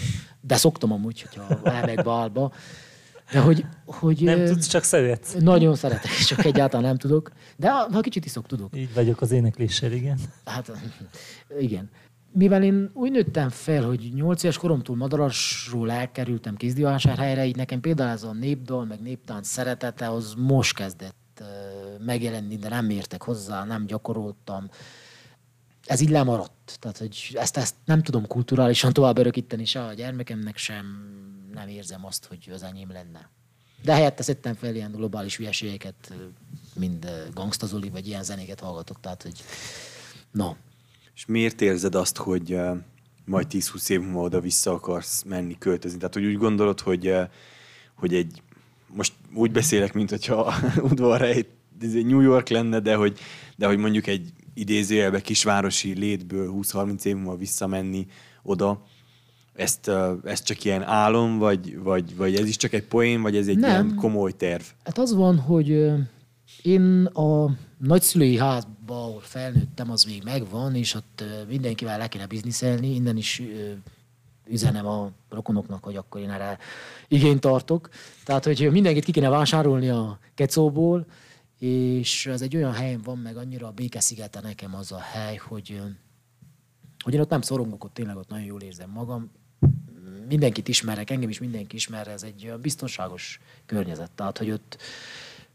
de 0.42 0.56
szoktam 0.56 0.92
amúgy, 0.92 1.22
hogyha 1.22 1.70
elmegyek 1.70 2.04
bálba, 2.04 2.52
de 3.32 3.40
hogy, 3.40 3.66
hogy 3.86 4.22
nem 4.22 4.46
tudsz, 4.46 4.68
csak 4.68 4.84
szeretsz. 4.84 5.34
Nagyon 5.40 5.76
szeretek, 5.76 6.12
csak 6.12 6.46
egyáltalán 6.46 6.86
nem 6.86 6.98
tudok. 6.98 7.32
De 7.58 7.70
ha 7.70 8.02
kicsit 8.02 8.26
iszok, 8.26 8.46
tudok. 8.46 8.76
Így 8.76 8.94
vagyok 8.94 9.22
az 9.22 9.32
énekléssel, 9.32 9.92
igen. 9.92 10.20
Hát 10.46 10.72
igen. 11.60 11.90
Mivel 12.32 12.64
én 12.64 12.92
úgy 12.94 13.12
nőttem 13.12 13.50
fel, 13.50 13.84
hogy 13.84 14.12
8 14.14 14.44
éves 14.44 14.58
koromtól 14.58 14.96
Madarasról 14.96 15.92
elkerültem 15.92 16.56
Kézdivásárhelyre, 16.56 17.46
így 17.46 17.56
nekem 17.56 17.80
például 17.80 18.10
ez 18.10 18.24
a 18.24 18.34
népdal, 18.34 18.86
meg 18.86 19.02
néptánc 19.02 19.48
szeretete, 19.48 20.10
az 20.10 20.34
most 20.38 20.76
kezdett 20.76 21.44
megjelenni, 22.06 22.56
de 22.56 22.70
nem 22.70 22.90
értek 22.90 23.22
hozzá, 23.22 23.64
nem 23.64 23.86
gyakoroltam. 23.86 24.70
Ez 25.86 26.00
így 26.00 26.10
lemaradt. 26.10 26.78
Tehát, 26.80 26.98
hogy 26.98 27.32
ezt, 27.34 27.58
ezt 27.58 27.76
nem 27.86 28.02
tudom 28.02 28.28
kulturálisan 28.28 28.94
tovább 28.94 29.18
örökíteni 29.18 29.66
se 29.66 29.84
a 29.84 29.94
gyermekemnek 29.94 30.58
sem, 30.58 30.86
nem 31.66 31.76
érzem 31.76 32.06
azt, 32.06 32.26
hogy 32.26 32.50
az 32.54 32.64
enyém 32.64 32.92
lenne. 32.92 33.30
De 33.84 33.94
helyette 33.94 34.24
szedtem 34.24 34.54
fel 34.54 34.76
ilyen 34.76 34.92
globális 34.92 35.38
hülyeségeket, 35.38 36.14
mind 36.76 37.30
Gangsta 37.34 37.66
Zoli, 37.66 37.90
vagy 37.90 38.08
ilyen 38.08 38.24
zenéket 38.24 38.60
hallgatok, 38.60 39.00
tehát 39.00 39.22
hogy 39.22 39.44
no. 40.32 40.56
És 41.16 41.26
miért 41.26 41.62
érzed 41.62 41.96
azt, 41.96 42.18
hogy 42.18 42.58
majd 43.26 43.48
10-20 43.50 43.90
év 43.90 44.02
múlva 44.02 44.22
oda-vissza 44.22 44.72
akarsz 44.72 45.24
menni 45.24 45.58
költözni? 45.58 45.98
Tehát, 45.98 46.14
hogy 46.14 46.26
úgy 46.26 46.38
gondolod, 46.38 46.80
hogy, 46.80 47.14
hogy 47.94 48.14
egy, 48.14 48.42
most 48.88 49.14
úgy 49.34 49.52
beszélek, 49.52 49.94
mint 49.94 50.10
hogyha 50.10 50.54
udvarra 50.90 51.26
egy 51.26 51.48
New 51.80 52.20
York 52.20 52.50
lenne, 52.50 52.80
de 52.80 52.96
hogy, 52.96 53.20
de 53.56 53.68
hogy 53.68 53.78
mondjuk 53.78 54.08
egy 54.08 54.34
idézőjelbe 54.54 55.22
kisvárosi 55.22 55.94
létből 55.94 56.54
20-30 56.56 57.06
év 57.06 57.16
múlva 57.16 57.36
visszamenni 57.36 58.08
oda, 58.42 58.86
ezt, 59.54 59.92
ez 60.24 60.42
csak 60.42 60.64
ilyen 60.64 60.84
álom, 60.84 61.38
vagy, 61.38 61.78
vagy, 61.78 62.16
vagy 62.16 62.36
ez 62.36 62.48
is 62.48 62.58
csak 62.58 62.74
egy 62.74 62.84
poén, 62.84 63.22
vagy 63.22 63.36
ez 63.36 63.48
egy 63.48 63.58
Nem. 63.58 63.70
ilyen 63.70 63.96
komoly 63.96 64.32
terv? 64.32 64.64
Hát 64.84 64.98
az 64.98 65.14
van, 65.14 65.38
hogy 65.38 65.92
én 66.62 67.06
a 67.06 67.50
nagyszülői 67.78 68.38
házba, 68.38 69.04
ahol 69.04 69.22
felnőttem, 69.22 69.92
az 69.92 70.04
még 70.04 70.24
megvan, 70.24 70.76
és 70.76 70.94
ott 70.94 71.24
mindenkivel 71.48 71.98
le 71.98 72.08
kéne 72.08 72.26
bizniszelni, 72.26 72.94
innen 72.94 73.18
is 73.18 73.42
üzenem 74.48 74.86
a 74.88 75.12
rokonoknak, 75.30 75.84
hogy 75.84 75.96
akkor 75.96 76.22
én 76.22 76.30
erre 76.30 76.58
igényt 77.08 77.40
tartok. 77.40 77.90
Tehát, 78.26 78.46
hogy 78.46 78.70
mindenkit 78.72 79.04
ki 79.04 79.12
kéne 79.12 79.30
vásárolni 79.30 79.90
a 79.90 80.20
kecóból, 80.36 81.06
és 81.60 82.26
ez 82.26 82.42
egy 82.42 82.56
olyan 82.56 82.74
helyen 82.74 83.02
van, 83.02 83.18
meg 83.18 83.38
annyira 83.38 83.68
a 83.68 83.72
békeszigete 83.72 84.42
nekem 84.42 84.76
az 84.76 84.92
a 84.92 85.00
hely, 85.00 85.36
hogy, 85.36 85.82
hogy 87.04 87.14
én 87.14 87.20
ott 87.20 87.30
nem 87.30 87.42
szorongok, 87.42 87.84
ott 87.84 87.94
tényleg 87.94 88.16
ott 88.16 88.30
nagyon 88.30 88.46
jól 88.46 88.62
érzem 88.62 88.90
magam 88.90 89.32
mindenkit 90.28 90.68
ismerek, 90.68 91.10
engem 91.10 91.30
is 91.30 91.40
mindenki 91.40 91.76
ismer, 91.76 92.08
ez 92.08 92.24
egy 92.24 92.54
biztonságos 92.62 93.40
környezet. 93.66 94.12
Tehát, 94.12 94.38
hogy 94.38 94.52
ott 94.52 94.78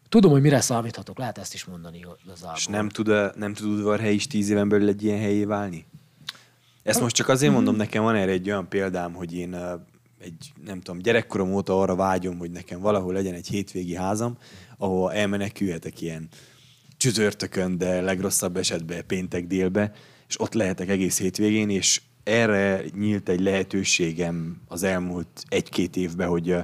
tudom, 0.08 0.30
hogy 0.30 0.40
mire 0.40 0.60
számíthatok, 0.60 1.18
lehet 1.18 1.38
ezt 1.38 1.54
is 1.54 1.64
mondani 1.64 2.04
igazából. 2.24 2.56
És 2.56 2.66
nem 2.66 2.88
tud, 2.88 3.36
nem 3.36 3.54
tud 3.54 3.66
udvarhely 3.66 4.14
is 4.14 4.26
tíz 4.26 4.50
éven 4.50 4.68
belül 4.68 4.88
egy 4.88 5.04
ilyen 5.04 5.18
helyé 5.18 5.44
válni? 5.44 5.86
Ezt 6.82 7.00
most 7.00 7.14
csak 7.14 7.28
azért 7.28 7.52
mondom, 7.52 7.76
nekem 7.76 8.02
van 8.02 8.14
erre 8.14 8.30
egy 8.30 8.50
olyan 8.50 8.68
példám, 8.68 9.12
hogy 9.12 9.34
én 9.34 9.54
egy, 10.20 10.52
nem 10.64 10.80
tudom, 10.80 11.00
gyerekkorom 11.00 11.52
óta 11.52 11.80
arra 11.80 11.94
vágyom, 11.94 12.38
hogy 12.38 12.50
nekem 12.50 12.80
valahol 12.80 13.12
legyen 13.12 13.34
egy 13.34 13.46
hétvégi 13.46 13.94
házam, 13.94 14.38
ahol 14.76 15.12
elmenekülhetek 15.12 16.00
ilyen 16.00 16.28
csütörtökön, 16.96 17.78
de 17.78 18.00
legrosszabb 18.00 18.56
esetben 18.56 19.06
péntek 19.06 19.46
délbe, 19.46 19.92
és 20.28 20.40
ott 20.40 20.54
lehetek 20.54 20.88
egész 20.88 21.18
hétvégén, 21.18 21.70
és 21.70 22.00
erre 22.28 22.84
nyílt 22.98 23.28
egy 23.28 23.40
lehetőségem 23.40 24.60
az 24.66 24.82
elmúlt 24.82 25.44
egy-két 25.48 25.96
évben, 25.96 26.28
hogy 26.28 26.56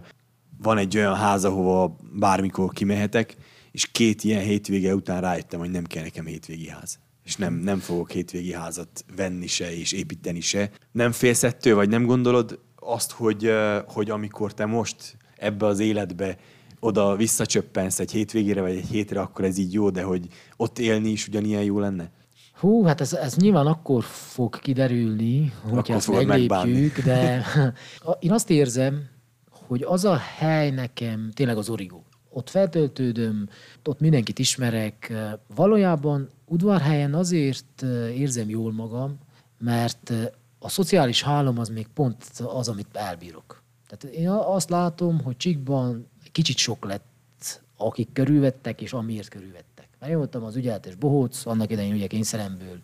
van 0.63 0.79
egy 0.79 0.97
olyan 0.97 1.15
ház, 1.15 1.45
ahova 1.45 1.97
bármikor 2.13 2.73
kimehetek, 2.73 3.37
és 3.71 3.87
két 3.87 4.25
ilyen 4.25 4.43
hétvége 4.43 4.95
után 4.95 5.21
rájöttem, 5.21 5.59
hogy 5.59 5.71
nem 5.71 5.85
kell 5.85 6.03
nekem 6.03 6.27
hétvégi 6.27 6.69
ház. 6.69 6.99
És 7.25 7.37
nem, 7.37 7.55
nem 7.55 7.79
fogok 7.79 8.11
hétvégi 8.11 8.53
házat 8.53 9.05
venni 9.17 9.47
se, 9.47 9.77
és 9.77 9.93
építeni 9.93 10.41
se. 10.41 10.71
Nem 10.93 11.13
félsz 11.13 11.43
ettől, 11.43 11.75
vagy 11.75 11.89
nem 11.89 12.07
gondolod 12.07 12.61
azt, 12.77 13.11
hogy, 13.11 13.51
hogy 13.87 14.11
amikor 14.11 14.55
te 14.55 14.67
most 14.67 15.17
ebbe 15.37 15.67
az 15.67 15.79
életbe 15.79 16.37
oda 16.81 17.17
visszacsöppensz 17.17 17.99
egy 17.99 18.11
hétvégére, 18.11 18.61
vagy 18.61 18.77
egy 18.77 18.89
hétre, 18.89 19.21
akkor 19.21 19.45
ez 19.45 19.59
így 19.59 19.73
jó, 19.73 19.91
de 19.91 20.03
hogy 20.03 20.27
ott 20.57 20.79
élni 20.79 21.11
is 21.11 21.29
ugyanilyen 21.29 21.63
jó 21.63 21.79
lenne? 21.79 22.11
Hú, 22.59 22.83
hát 22.85 23.01
ez, 23.01 23.13
ez 23.13 23.37
nyilván 23.37 23.67
akkor 23.67 24.03
fog 24.05 24.59
kiderülni, 24.59 25.53
hogy 25.71 25.91
ezt 25.91 26.11
meglépjük, 26.11 26.99
de 26.99 27.45
én 28.21 28.33
azt 28.33 28.51
érzem, 28.51 29.09
hogy 29.51 29.83
az 29.83 30.05
a 30.05 30.17
hely 30.17 30.71
nekem 30.71 31.31
tényleg 31.35 31.57
az 31.57 31.69
origó. 31.69 32.05
Ott 32.29 32.51
feltöltődöm, 32.51 33.49
ott 33.85 34.01
mindenkit 34.01 34.39
ismerek. 34.39 35.13
Valójában 35.55 36.29
udvarhelyen 36.47 37.15
azért 37.15 37.83
érzem 38.15 38.49
jól 38.49 38.73
magam, 38.73 39.19
mert 39.59 40.13
a 40.59 40.69
szociális 40.69 41.23
hálom 41.23 41.59
az 41.59 41.69
még 41.69 41.87
pont 41.87 42.25
az, 42.45 42.69
amit 42.69 42.97
elbírok. 42.97 43.63
Tehát 43.87 44.17
én 44.17 44.29
azt 44.29 44.71
látom, 44.71 45.21
hogy 45.21 45.37
Csikban 45.37 46.09
kicsit 46.33 46.57
sok 46.57 46.85
lett, 46.85 47.63
akik 47.77 48.13
körülvettek, 48.13 48.81
és 48.81 48.93
amiért 48.93 49.29
körülvettek. 49.29 49.74
Voltam 50.13 50.45
az 50.45 50.57
ügyeletes 50.57 50.95
bohóc, 50.95 51.47
annak 51.47 51.71
idején 51.71 51.95
ugye 51.95 52.07
kényszeremből, 52.07 52.79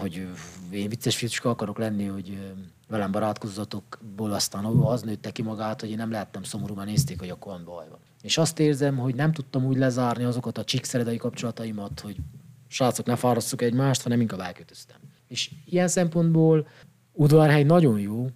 hogy 0.00 0.28
én 0.70 0.88
vicces 0.88 1.16
fiúcska 1.16 1.50
akarok 1.50 1.78
lenni, 1.78 2.04
hogy 2.04 2.38
velem 2.88 3.10
barátkozatokból 3.10 4.32
aztán 4.32 4.64
az 4.64 5.02
nőtte 5.02 5.30
ki 5.30 5.42
magát, 5.42 5.80
hogy 5.80 5.90
én 5.90 5.96
nem 5.96 6.10
lehettem 6.10 6.42
szomorú, 6.42 6.74
mert 6.74 6.88
nézték, 6.88 7.18
hogy 7.18 7.30
akkor 7.30 7.52
van 7.52 7.64
baj 7.64 7.86
van. 7.88 7.98
És 8.22 8.38
azt 8.38 8.58
érzem, 8.58 8.96
hogy 8.96 9.14
nem 9.14 9.32
tudtam 9.32 9.64
úgy 9.64 9.76
lezárni 9.76 10.24
azokat 10.24 10.58
a 10.58 10.64
csíkszeredai 10.64 11.16
kapcsolataimat, 11.16 12.00
hogy 12.00 12.16
srácok, 12.68 13.06
ne 13.06 13.16
fárasszuk 13.16 13.62
egymást, 13.62 14.02
hanem 14.02 14.20
inkább 14.20 14.40
elkötöztem. 14.40 14.96
És 15.28 15.50
ilyen 15.64 15.88
szempontból 15.88 16.66
udvarhely 17.12 17.62
nagyon 17.62 18.00
jó, 18.00 18.26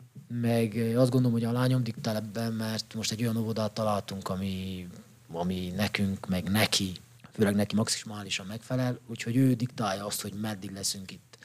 meg 0.41 0.93
azt 0.97 1.11
gondolom, 1.11 1.33
hogy 1.33 1.45
a 1.45 1.53
lányom 1.53 1.83
diktál 1.83 2.17
ebben, 2.17 2.53
mert 2.53 2.95
most 2.95 3.13
egy 3.13 3.23
olyan 3.23 3.37
óvodát 3.37 3.73
találtunk, 3.73 4.29
ami, 4.29 4.87
ami 5.33 5.73
nekünk, 5.77 6.29
meg 6.29 6.51
neki, 6.51 6.93
főleg 7.33 7.55
neki 7.55 7.75
maximálisan 7.75 8.47
megfelel, 8.47 8.99
úgyhogy 9.07 9.37
ő 9.37 9.55
diktálja 9.55 10.07
azt, 10.07 10.23
hogy 10.23 10.33
meddig 10.41 10.71
leszünk 10.71 11.11
itt. 11.11 11.39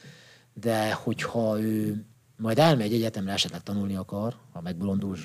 De 0.54 0.92
hogyha 0.92 1.60
ő 1.60 2.04
majd 2.36 2.58
elmegy 2.58 2.92
egyetemre, 2.92 3.32
esetleg 3.32 3.62
tanulni 3.62 3.96
akar, 3.96 4.34
ha 4.52 4.60
megbolondul, 4.60 5.16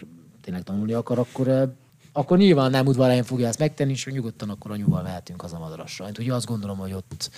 tényleg 0.41 0.63
tanulni 0.63 0.93
akar, 0.93 1.19
akkor, 1.19 1.73
akkor 2.11 2.37
nyilván 2.37 2.71
nem 2.71 2.85
udvarhelyen 2.85 3.23
fogja 3.23 3.47
ezt 3.47 3.59
megtenni, 3.59 3.91
és 3.91 4.05
nyugodtan 4.05 4.49
akkor 4.49 4.71
anyuval 4.71 5.01
mehetünk 5.01 5.43
az 5.43 5.53
a 5.53 5.59
madarasra. 5.59 6.07
Úgyhogy 6.07 6.29
azt 6.29 6.45
gondolom, 6.45 6.77
hogy 6.77 6.93
ott, 6.93 7.29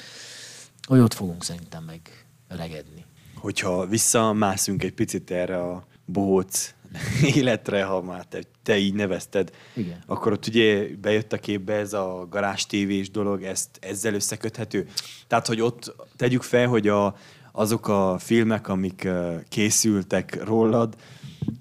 hogy 0.88 1.00
ott 1.00 1.14
fogunk 1.14 1.44
szerintem 1.44 1.84
meg 1.84 2.02
öregedni. 2.48 3.06
Hogyha 3.36 3.86
visszamászunk 3.86 4.84
egy 4.84 4.94
picit 4.94 5.32
erre 5.32 5.62
a 5.62 5.86
bohóc 6.06 6.74
életre, 7.36 7.84
ha 7.84 8.02
már 8.02 8.26
te, 8.26 8.40
te 8.64 8.78
így 8.78 8.94
nevezted, 8.94 9.52
Igen. 9.74 10.04
akkor 10.06 10.32
ott 10.32 10.48
ugye 10.48 10.88
bejött 11.02 11.34
a 11.34 11.38
képbe 11.38 11.74
ez 11.74 11.94
a 11.94 12.28
garázs 12.30 12.66
tévés 12.66 13.10
dolog, 13.10 13.44
ezt 13.44 13.70
ezzel 13.82 14.14
összeköthető. 14.14 14.88
Tehát, 15.28 15.48
hogy 15.48 15.62
ott 15.62 15.96
tegyük 16.16 16.42
fel, 16.42 16.68
hogy 16.68 16.88
a, 16.88 17.16
azok 17.52 17.88
a 17.88 18.16
filmek, 18.20 18.68
amik 18.68 19.08
készültek 19.50 20.44
rólad, 20.44 20.96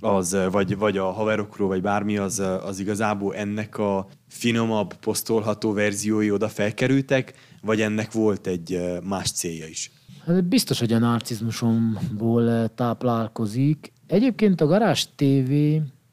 az, 0.01 0.37
vagy, 0.51 0.77
vagy 0.77 0.99
a 0.99 1.11
haverokról, 1.11 1.69
vagy 1.69 1.83
bármi, 1.83 2.17
az, 2.17 2.39
az 2.39 2.79
igazából 2.79 3.35
ennek 3.35 3.79
a 3.79 4.09
finomabb, 4.29 4.95
posztolható 4.95 5.73
verziói 5.73 6.31
oda 6.31 6.49
felkerültek, 6.49 7.35
vagy 7.63 7.81
ennek 7.81 8.13
volt 8.13 8.47
egy 8.47 8.81
más 9.03 9.31
célja 9.31 9.67
is? 9.67 9.91
Hát 10.27 10.45
biztos, 10.45 10.79
hogy 10.79 10.93
a 10.93 10.99
narcizmusomból 10.99 12.75
táplálkozik. 12.75 13.93
Egyébként 14.15 14.61
a 14.61 14.67
Garázs 14.67 15.07
TV, 15.17 15.53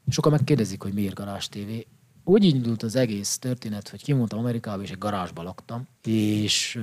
sokan 0.08 0.32
megkérdezik, 0.32 0.82
hogy 0.82 0.92
miért 0.92 1.14
Garázs 1.14 1.46
TV. 1.46 1.58
Úgy 2.24 2.44
indult 2.44 2.82
az 2.82 2.96
egész 2.96 3.38
történet, 3.38 3.88
hogy 3.88 4.02
kimondtam 4.02 4.38
Amerikába, 4.38 4.82
és 4.82 4.90
egy 4.90 4.98
garázsba 4.98 5.42
laktam, 5.42 5.86
és 6.04 6.80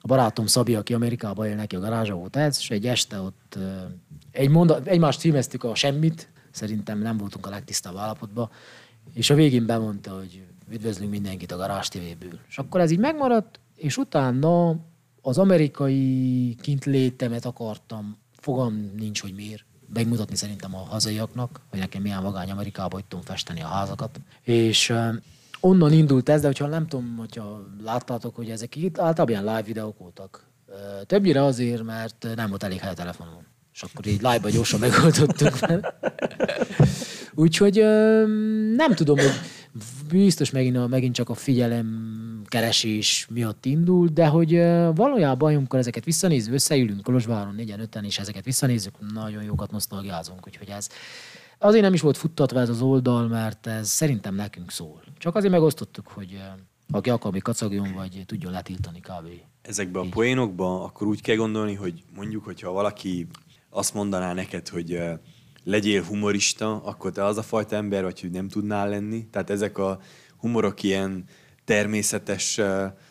a 0.00 0.06
barátom 0.06 0.46
Szabi, 0.46 0.74
aki 0.74 0.94
Amerikában 0.94 1.46
él, 1.46 1.54
neki 1.54 1.76
a 1.76 1.80
garázsa 1.80 2.14
volt 2.14 2.36
ez, 2.36 2.56
és 2.60 2.70
egy 2.70 2.86
este 2.86 3.20
ott 3.20 3.58
egy 4.30 4.48
mondat, 4.48 4.86
egymást 4.86 5.18
címeztük 5.18 5.64
a 5.64 5.74
semmit, 5.74 6.28
szerintem 6.50 6.98
nem 6.98 7.16
voltunk 7.16 7.46
a 7.46 7.50
legtisztább 7.50 7.96
állapotban, 7.96 8.50
és 9.12 9.30
a 9.30 9.34
végén 9.34 9.66
bemondta, 9.66 10.14
hogy 10.14 10.42
üdvözlünk 10.70 11.10
mindenkit 11.10 11.52
a 11.52 11.56
Garázs 11.56 11.88
TV-ből. 11.88 12.38
És 12.48 12.58
akkor 12.58 12.80
ez 12.80 12.90
így 12.90 12.98
megmaradt, 12.98 13.60
és 13.76 13.96
utána 13.96 14.76
az 15.20 15.38
amerikai 15.38 16.54
kintlétemet 16.60 17.44
akartam, 17.44 18.16
fogam 18.32 18.92
nincs, 18.96 19.20
hogy 19.20 19.34
miért, 19.34 19.64
megmutatni 19.92 20.36
szerintem 20.36 20.74
a 20.74 20.78
hazaiaknak, 20.78 21.60
hogy 21.70 21.78
nekem 21.78 22.02
milyen 22.02 22.22
vagány 22.22 22.50
Amerikában, 22.50 22.92
hogy 22.92 23.04
tudom 23.04 23.24
festeni 23.24 23.62
a 23.62 23.66
házakat. 23.66 24.20
És 24.42 24.94
onnan 25.60 25.92
indult 25.92 26.28
ez, 26.28 26.40
de 26.40 26.46
hogyha 26.46 26.66
nem 26.66 26.86
tudom, 26.86 27.16
hogyha 27.16 27.66
láttátok, 27.84 28.36
hogy 28.36 28.50
ezek 28.50 28.76
itt 28.76 28.98
általában 28.98 29.28
ilyen 29.28 29.44
live 29.44 29.62
videók 29.62 29.98
voltak. 29.98 30.44
Többnyire 31.06 31.44
azért, 31.44 31.82
mert 31.82 32.26
nem 32.34 32.48
volt 32.48 32.62
elég 32.62 32.78
hely 32.78 32.90
a 32.90 32.94
telefonon. 32.94 33.46
És 33.74 33.82
akkor 33.82 34.06
így 34.06 34.22
live-ba 34.22 34.50
gyorsan 34.50 34.80
megoldottuk. 34.80 35.58
Úgyhogy 37.34 37.74
nem 38.76 38.94
tudom, 38.94 39.18
hogy 39.18 39.32
biztos 40.08 40.50
megint, 40.50 40.88
megint 40.88 41.14
csak 41.14 41.28
a 41.28 41.34
figyelem 41.34 41.86
keresés 42.48 43.26
miatt 43.30 43.64
indul, 43.64 44.08
de 44.08 44.26
hogy 44.26 44.50
valójában, 44.94 45.54
amikor 45.54 45.78
ezeket 45.78 46.04
visszanézve, 46.04 46.54
összeülünk 46.54 47.02
Kolozsváron 47.02 47.54
négyen, 47.54 47.80
öten, 47.80 48.04
és 48.04 48.18
ezeket 48.18 48.44
visszanézzük, 48.44 49.12
nagyon 49.12 49.42
jókat 49.42 49.70
nosztalgiázunk, 49.70 50.46
úgyhogy 50.46 50.68
ez 50.68 50.88
azért 51.58 51.82
nem 51.82 51.94
is 51.94 52.00
volt 52.00 52.16
futtatva 52.16 52.60
ez 52.60 52.68
az 52.68 52.80
oldal, 52.80 53.28
mert 53.28 53.66
ez 53.66 53.88
szerintem 53.88 54.34
nekünk 54.34 54.70
szól. 54.70 55.02
Csak 55.18 55.34
azért 55.34 55.52
megosztottuk, 55.52 56.06
hogy 56.08 56.40
aki 56.90 57.10
akar, 57.10 57.32
még 57.32 57.42
kacagjon, 57.42 57.92
vagy 57.94 58.22
tudjon 58.26 58.52
letiltani 58.52 59.00
kb. 59.00 59.28
Ezekben 59.62 60.06
a 60.06 60.08
poénokban 60.08 60.82
akkor 60.82 61.06
úgy 61.06 61.20
kell 61.20 61.36
gondolni, 61.36 61.74
hogy 61.74 62.02
mondjuk, 62.14 62.44
hogyha 62.44 62.70
valaki 62.70 63.26
azt 63.70 63.94
mondaná 63.94 64.32
neked, 64.32 64.68
hogy 64.68 64.98
legyél 65.64 66.02
humorista, 66.02 66.82
akkor 66.82 67.12
te 67.12 67.24
az 67.24 67.36
a 67.36 67.42
fajta 67.42 67.76
ember 67.76 68.02
vagy, 68.02 68.20
hogy 68.20 68.30
nem 68.30 68.48
tudnál 68.48 68.88
lenni. 68.88 69.26
Tehát 69.30 69.50
ezek 69.50 69.78
a 69.78 70.00
humorok 70.36 70.82
ilyen 70.82 71.24
természetes 71.66 72.60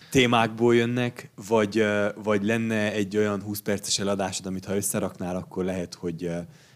témákból 0.10 0.76
jönnek, 0.76 1.30
vagy, 1.48 1.86
vagy 2.24 2.44
lenne 2.44 2.92
egy 2.92 3.18
olyan 3.18 3.42
20 3.42 3.60
perces 3.60 4.00
eladásod, 4.00 4.46
amit 4.46 4.66
ha 4.66 4.76
összeraknál, 4.76 5.36
akkor 5.36 5.66
lehet, 5.66 5.94
hogy 5.94 6.32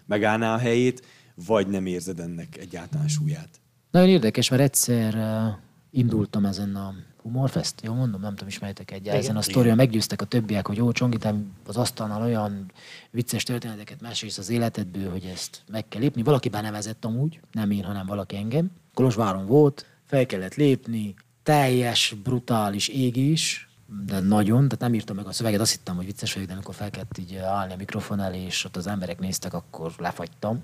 megállná 0.05 0.53
a 0.53 0.57
helyét, 0.57 1.05
vagy 1.45 1.67
nem 1.67 1.85
érzed 1.85 2.19
ennek 2.19 2.57
egyáltalán 2.57 3.07
súlyát. 3.07 3.49
Nagyon 3.91 4.09
érdekes, 4.09 4.49
mert 4.49 4.61
egyszer 4.61 5.17
indultam 5.91 6.45
ezen 6.45 6.75
a 6.75 6.93
Humorfest, 7.21 7.81
jó 7.83 7.93
mondom, 7.93 8.21
nem 8.21 8.31
tudom, 8.31 8.47
ismertek 8.47 8.91
egy 8.91 9.07
ezen 9.07 9.35
a 9.35 9.41
sztorion, 9.41 9.75
meggyőztek 9.75 10.21
a 10.21 10.25
többiek, 10.25 10.67
hogy 10.67 10.77
jó, 10.77 10.91
Csongi, 10.91 11.17
te 11.17 11.35
az 11.67 11.77
asztalnál 11.77 12.21
olyan 12.21 12.71
vicces 13.11 13.43
történeteket 13.43 14.01
mesélsz 14.01 14.37
az 14.37 14.49
életedből, 14.49 15.11
hogy 15.11 15.23
ezt 15.33 15.61
meg 15.71 15.87
kell 15.87 16.01
lépni. 16.01 16.23
Valaki 16.23 16.49
benevezett 16.49 17.05
amúgy, 17.05 17.39
nem 17.51 17.71
én, 17.71 17.83
hanem 17.83 18.05
valaki 18.05 18.35
engem. 18.35 18.71
Kolozsváron 18.93 19.45
volt, 19.45 19.85
fel 20.05 20.25
kellett 20.25 20.55
lépni, 20.55 21.13
teljes, 21.49 22.15
brutális 22.23 22.87
égés, 22.87 23.69
de 24.05 24.19
nagyon, 24.19 24.63
tehát 24.63 24.79
nem 24.79 24.93
írtam 24.93 25.15
meg 25.15 25.25
a 25.25 25.31
szöveget, 25.31 25.59
azt 25.59 25.71
hittem, 25.71 25.95
hogy 25.95 26.05
vicces 26.05 26.33
vagyok, 26.33 26.47
de 26.47 26.53
amikor 26.53 26.75
fel 26.75 26.89
kellett 26.89 27.17
így 27.17 27.35
állni 27.35 27.73
a 27.73 27.75
mikrofon 27.75 28.19
elé, 28.19 28.41
és 28.41 28.65
ott 28.65 28.75
az 28.75 28.87
emberek 28.87 29.19
néztek, 29.19 29.53
akkor 29.53 29.91
lefagytam. 29.97 30.63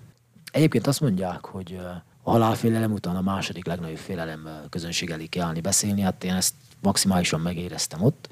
Egyébként 0.52 0.88
azt 0.88 1.02
mondják, 1.02 1.46
hogy 1.46 1.80
a 2.24 2.32
halálfélelem 2.32 2.92
után 2.92 3.16
a 3.16 3.22
második 3.22 3.66
legnagyobb 3.66 3.98
félelem 3.98 4.50
közönség 4.70 5.10
elé 5.10 5.26
kell 5.26 5.46
állni 5.46 5.62
beszélni, 5.62 6.02
hát 6.02 6.24
én 6.24 6.34
ezt 6.34 6.54
maximálisan 6.82 7.40
megéreztem 7.40 8.04
ott. 8.04 8.30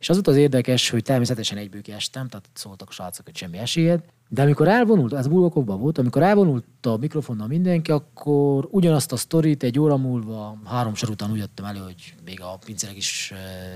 És 0.00 0.08
az 0.08 0.14
volt 0.14 0.28
az 0.28 0.36
érdekes, 0.36 0.90
hogy 0.90 1.02
természetesen 1.02 1.58
egyből 1.58 1.82
kiestem, 1.82 2.28
tehát 2.28 2.48
szóltak 2.52 2.92
srácok, 2.92 3.24
hogy 3.24 3.36
semmi 3.36 3.58
esélyed, 3.58 4.02
De 4.32 4.42
amikor 4.42 4.68
elvonult, 4.68 5.12
ez 5.12 5.26
Bulgakokban 5.26 5.80
volt, 5.80 5.98
amikor 5.98 6.22
elvonult 6.22 6.64
a 6.82 6.96
mikrofonnal 6.96 7.46
mindenki, 7.46 7.90
akkor 7.90 8.68
ugyanazt 8.70 9.12
a 9.12 9.16
sztorit 9.16 9.62
egy 9.62 9.78
óra 9.78 9.96
múlva, 9.96 10.58
három 10.64 10.94
sor 10.94 11.10
után 11.10 11.30
úgy 11.30 11.38
jöttem 11.38 11.64
elő, 11.64 11.78
hogy 11.78 12.14
még 12.24 12.40
a 12.40 12.58
pincerek 12.64 12.96
is 12.96 13.32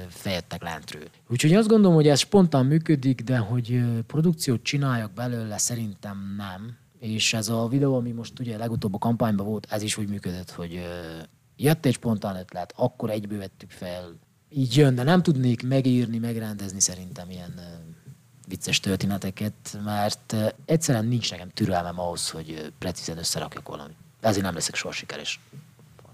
fejedtek 0.08 0.62
lentről. 0.62 1.02
Úgyhogy 1.28 1.54
azt 1.54 1.68
gondolom, 1.68 1.94
hogy 1.94 2.08
ez 2.08 2.18
spontán 2.18 2.66
működik, 2.66 3.20
de 3.20 3.36
hogy 3.36 3.82
produkciót 4.06 4.62
csináljak 4.62 5.12
belőle, 5.12 5.58
szerintem 5.58 6.34
nem. 6.36 6.76
És 6.98 7.34
ez 7.34 7.48
a 7.48 7.68
videó, 7.68 7.94
ami 7.96 8.10
most 8.10 8.38
ugye 8.40 8.56
legutóbb 8.56 8.94
a 8.94 8.98
kampányban 8.98 9.46
volt, 9.46 9.66
ez 9.70 9.82
is 9.82 9.96
úgy 9.96 10.08
működött, 10.08 10.50
hogy 10.50 10.80
jött 11.56 11.86
egy 11.86 11.94
spontán 11.94 12.36
ötlet, 12.36 12.72
akkor 12.76 13.10
egyből 13.10 13.38
vettük 13.38 13.70
fel. 13.70 14.18
Így 14.56 14.76
jön, 14.76 14.94
de 14.94 15.02
nem 15.02 15.22
tudnék 15.22 15.68
megírni, 15.68 16.18
megrendezni 16.18 16.80
szerintem 16.80 17.30
ilyen 17.30 17.60
vicces 18.48 18.80
történeteket, 18.80 19.78
mert 19.84 20.36
egyszerűen 20.64 21.06
nincs 21.06 21.30
nekem 21.30 21.48
türelmem 21.48 22.00
ahhoz, 22.00 22.30
hogy 22.30 22.72
precízen 22.78 23.18
összerakjak 23.18 23.68
valamit. 23.68 23.96
Ezért 24.20 24.44
nem 24.44 24.54
leszek 24.54 24.74
soha 24.74 24.94
sikeres. 24.94 25.40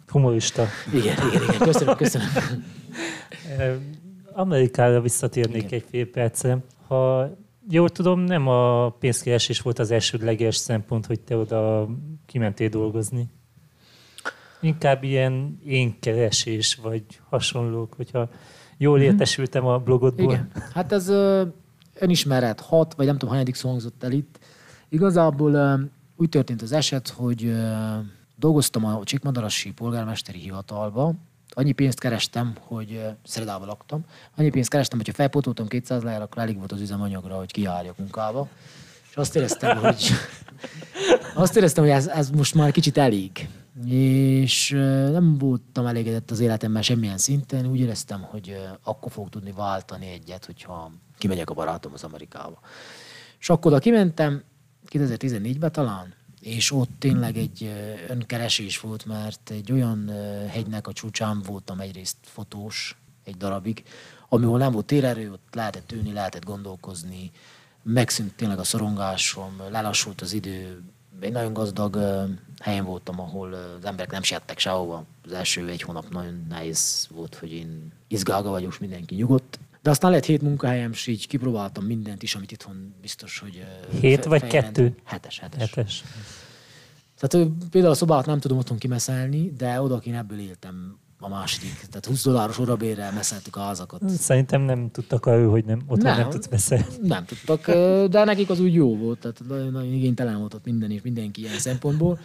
Humorista. 0.06 0.66
Igen, 0.92 1.28
igen, 1.28 1.42
igen. 1.42 1.58
Köszönöm, 1.58 1.96
köszönöm. 1.96 2.28
Amerikára 4.32 5.00
visszatérnék 5.00 5.62
igen. 5.62 5.72
egy 5.72 5.84
fél 5.90 6.10
percre. 6.10 6.58
Ha 6.86 7.30
jól 7.68 7.88
tudom, 7.88 8.20
nem 8.20 8.48
a 8.48 8.90
pénzkeresés 8.90 9.60
volt 9.60 9.78
az 9.78 9.90
elsődleges 9.90 10.56
szempont, 10.56 11.06
hogy 11.06 11.20
te 11.20 11.36
oda 11.36 11.88
kimentél 12.26 12.68
dolgozni. 12.68 13.28
Inkább 14.60 15.02
ilyen 15.02 15.60
énkeresés, 15.64 16.74
vagy 16.74 17.04
hasonlók, 17.28 17.94
hogyha 17.94 18.28
jól 18.76 18.96
mhm. 18.96 19.06
értesültem 19.06 19.66
a 19.66 19.78
blogodból. 19.78 20.32
Igen. 20.32 20.50
Hát 20.74 20.92
ez 20.92 21.12
önismeret 21.94 22.60
hat, 22.60 22.94
vagy 22.94 23.06
nem 23.06 23.14
tudom, 23.14 23.30
hanyadik 23.30 23.54
szó 23.54 23.68
hangzott 23.68 24.02
el 24.02 24.12
itt. 24.12 24.38
Igazából 24.88 25.80
úgy 26.16 26.28
történt 26.28 26.62
az 26.62 26.72
eset, 26.72 27.08
hogy 27.08 27.52
dolgoztam 28.36 28.84
a 28.84 29.04
Csikmadarasi 29.04 29.72
polgármesteri 29.72 30.38
hivatalba, 30.38 31.14
annyi 31.50 31.72
pénzt 31.72 32.00
kerestem, 32.00 32.54
hogy 32.60 33.00
Szeredában 33.24 33.66
laktam, 33.66 34.04
annyi 34.36 34.50
pénzt 34.50 34.70
kerestem, 34.70 34.98
hogyha 34.98 35.12
felpótoltam 35.12 35.66
200 35.66 36.02
lejjel, 36.02 36.22
akkor 36.22 36.42
elég 36.42 36.58
volt 36.58 36.72
az 36.72 36.80
üzemanyagra, 36.80 37.34
hogy 37.34 37.52
kiárjak 37.52 37.98
munkába. 37.98 38.48
Azt 39.20 39.36
éreztem, 39.36 39.78
hogy, 39.78 40.10
azt 41.34 41.56
éreztem, 41.56 41.84
hogy 41.84 41.92
ez, 41.92 42.06
ez 42.06 42.30
most 42.30 42.54
már 42.54 42.70
kicsit 42.70 42.98
elég. 42.98 43.48
És 43.86 44.70
nem 45.10 45.38
voltam 45.38 45.86
elégedett 45.86 46.30
az 46.30 46.40
életemben 46.40 46.82
semmilyen 46.82 47.18
szinten, 47.18 47.66
úgy 47.66 47.80
éreztem, 47.80 48.20
hogy 48.22 48.56
akkor 48.82 49.12
fog 49.12 49.28
tudni 49.28 49.52
váltani 49.52 50.06
egyet, 50.06 50.44
hogyha 50.44 50.92
kimegyek 51.18 51.50
a 51.50 51.54
barátom 51.54 51.92
az 51.92 52.04
Amerikába. 52.04 52.60
És 53.38 53.50
akkor 53.50 53.72
oda 53.72 53.80
kimentem, 53.80 54.42
2014-ben 54.90 55.72
talán, 55.72 56.14
és 56.40 56.72
ott 56.72 56.90
tényleg 56.98 57.36
egy 57.36 57.72
önkeresés 58.08 58.80
volt, 58.80 59.04
mert 59.04 59.50
egy 59.50 59.72
olyan 59.72 60.10
hegynek 60.48 60.86
a 60.86 60.92
csúcsán 60.92 61.42
voltam 61.46 61.80
egyrészt 61.80 62.16
fotós 62.22 62.98
egy 63.24 63.36
darabig, 63.36 63.82
amihol 64.28 64.58
nem 64.58 64.72
volt 64.72 64.86
térerő, 64.86 65.32
ott 65.32 65.54
lehetett 65.54 65.92
ülni, 65.92 66.12
lehetett 66.12 66.44
gondolkozni, 66.44 67.30
megszűnt 67.82 68.34
tényleg 68.34 68.58
a 68.58 68.64
szorongásom, 68.64 69.62
lelassult 69.70 70.20
az 70.20 70.32
idő, 70.32 70.82
egy 71.20 71.32
nagyon 71.32 71.52
gazdag 71.52 71.98
helyen 72.60 72.84
voltam, 72.84 73.20
ahol 73.20 73.52
az 73.52 73.84
emberek 73.84 74.10
nem 74.10 74.22
siettek 74.22 74.58
sehova. 74.58 75.04
Az 75.24 75.32
első 75.32 75.68
egy 75.68 75.82
hónap 75.82 76.10
nagyon 76.10 76.46
nehéz 76.48 77.08
volt, 77.10 77.34
hogy 77.34 77.52
én 77.52 77.92
izgálga 78.08 78.50
vagyok, 78.50 78.78
mindenki 78.80 79.14
nyugodt. 79.14 79.58
De 79.82 79.90
aztán 79.90 80.10
lett 80.10 80.24
hét 80.24 80.42
munkahelyem, 80.42 80.90
és 80.90 81.06
így 81.06 81.26
kipróbáltam 81.26 81.84
mindent 81.84 82.22
is, 82.22 82.34
amit 82.34 82.52
itthon 82.52 82.94
biztos, 83.00 83.38
hogy... 83.38 83.64
Hét 84.00 84.22
fe, 84.22 84.28
vagy 84.28 84.46
kettő? 84.46 84.96
Hetes, 85.04 85.38
hetes. 85.38 85.60
hetes. 85.60 86.04
Tehát 87.18 87.48
például 87.70 87.92
a 87.92 87.96
szobát 87.96 88.26
nem 88.26 88.40
tudom 88.40 88.58
otthon 88.58 88.78
kimeszelni, 88.78 89.52
de 89.56 89.80
oda 89.80 90.00
én 90.04 90.14
ebből 90.14 90.38
éltem 90.38 90.98
a 91.20 91.28
második. 91.28 91.78
Tehát 91.86 92.06
20 92.06 92.24
dolláros 92.24 92.58
orabérrel 92.58 93.12
meszeltük 93.12 93.56
a 93.56 93.60
házakat. 93.60 94.08
Szerintem 94.08 94.62
nem 94.62 94.90
tudtak 94.90 95.26
ő, 95.26 95.44
hogy 95.46 95.64
nem, 95.64 95.82
ott 95.86 96.02
nem, 96.02 96.16
nem 96.16 96.30
tudsz 96.30 96.46
beszélni. 96.46 96.84
Nem 97.02 97.24
tudtak, 97.24 97.66
de 98.10 98.24
nekik 98.24 98.50
az 98.50 98.60
úgy 98.60 98.74
jó 98.74 98.96
volt, 98.96 99.18
tehát 99.18 99.70
nagyon 99.70 99.92
igénytelen 99.92 100.38
volt 100.38 100.54
ott 100.54 100.64
minden 100.64 100.90
és 100.90 101.02
mindenki 101.02 101.40
ilyen 101.40 101.58
szempontból. 101.58 102.18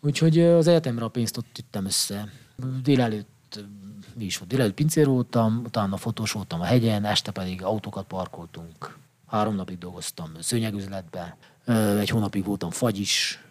Úgyhogy 0.00 0.40
az 0.40 0.66
egyetemre 0.66 1.04
a 1.04 1.08
pénzt 1.08 1.36
ott 1.36 1.58
üttem 1.58 1.84
össze. 1.84 2.28
Délelőtt 2.82 3.64
mi 4.14 4.24
is 4.24 4.38
volt, 4.38 4.50
délelőtt 4.50 4.74
pincér 4.74 5.06
voltam, 5.06 5.62
utána 5.64 5.96
fotós 5.96 6.32
voltam 6.32 6.60
a 6.60 6.64
hegyen, 6.64 7.04
este 7.04 7.30
pedig 7.30 7.62
autókat 7.62 8.06
parkoltunk. 8.06 8.98
Három 9.26 9.54
napig 9.54 9.78
dolgoztam 9.78 10.30
szőnyegüzletbe, 10.40 11.36
egy 11.98 12.08
hónapig 12.08 12.44
voltam 12.44 12.70
fagyis, 12.70 13.44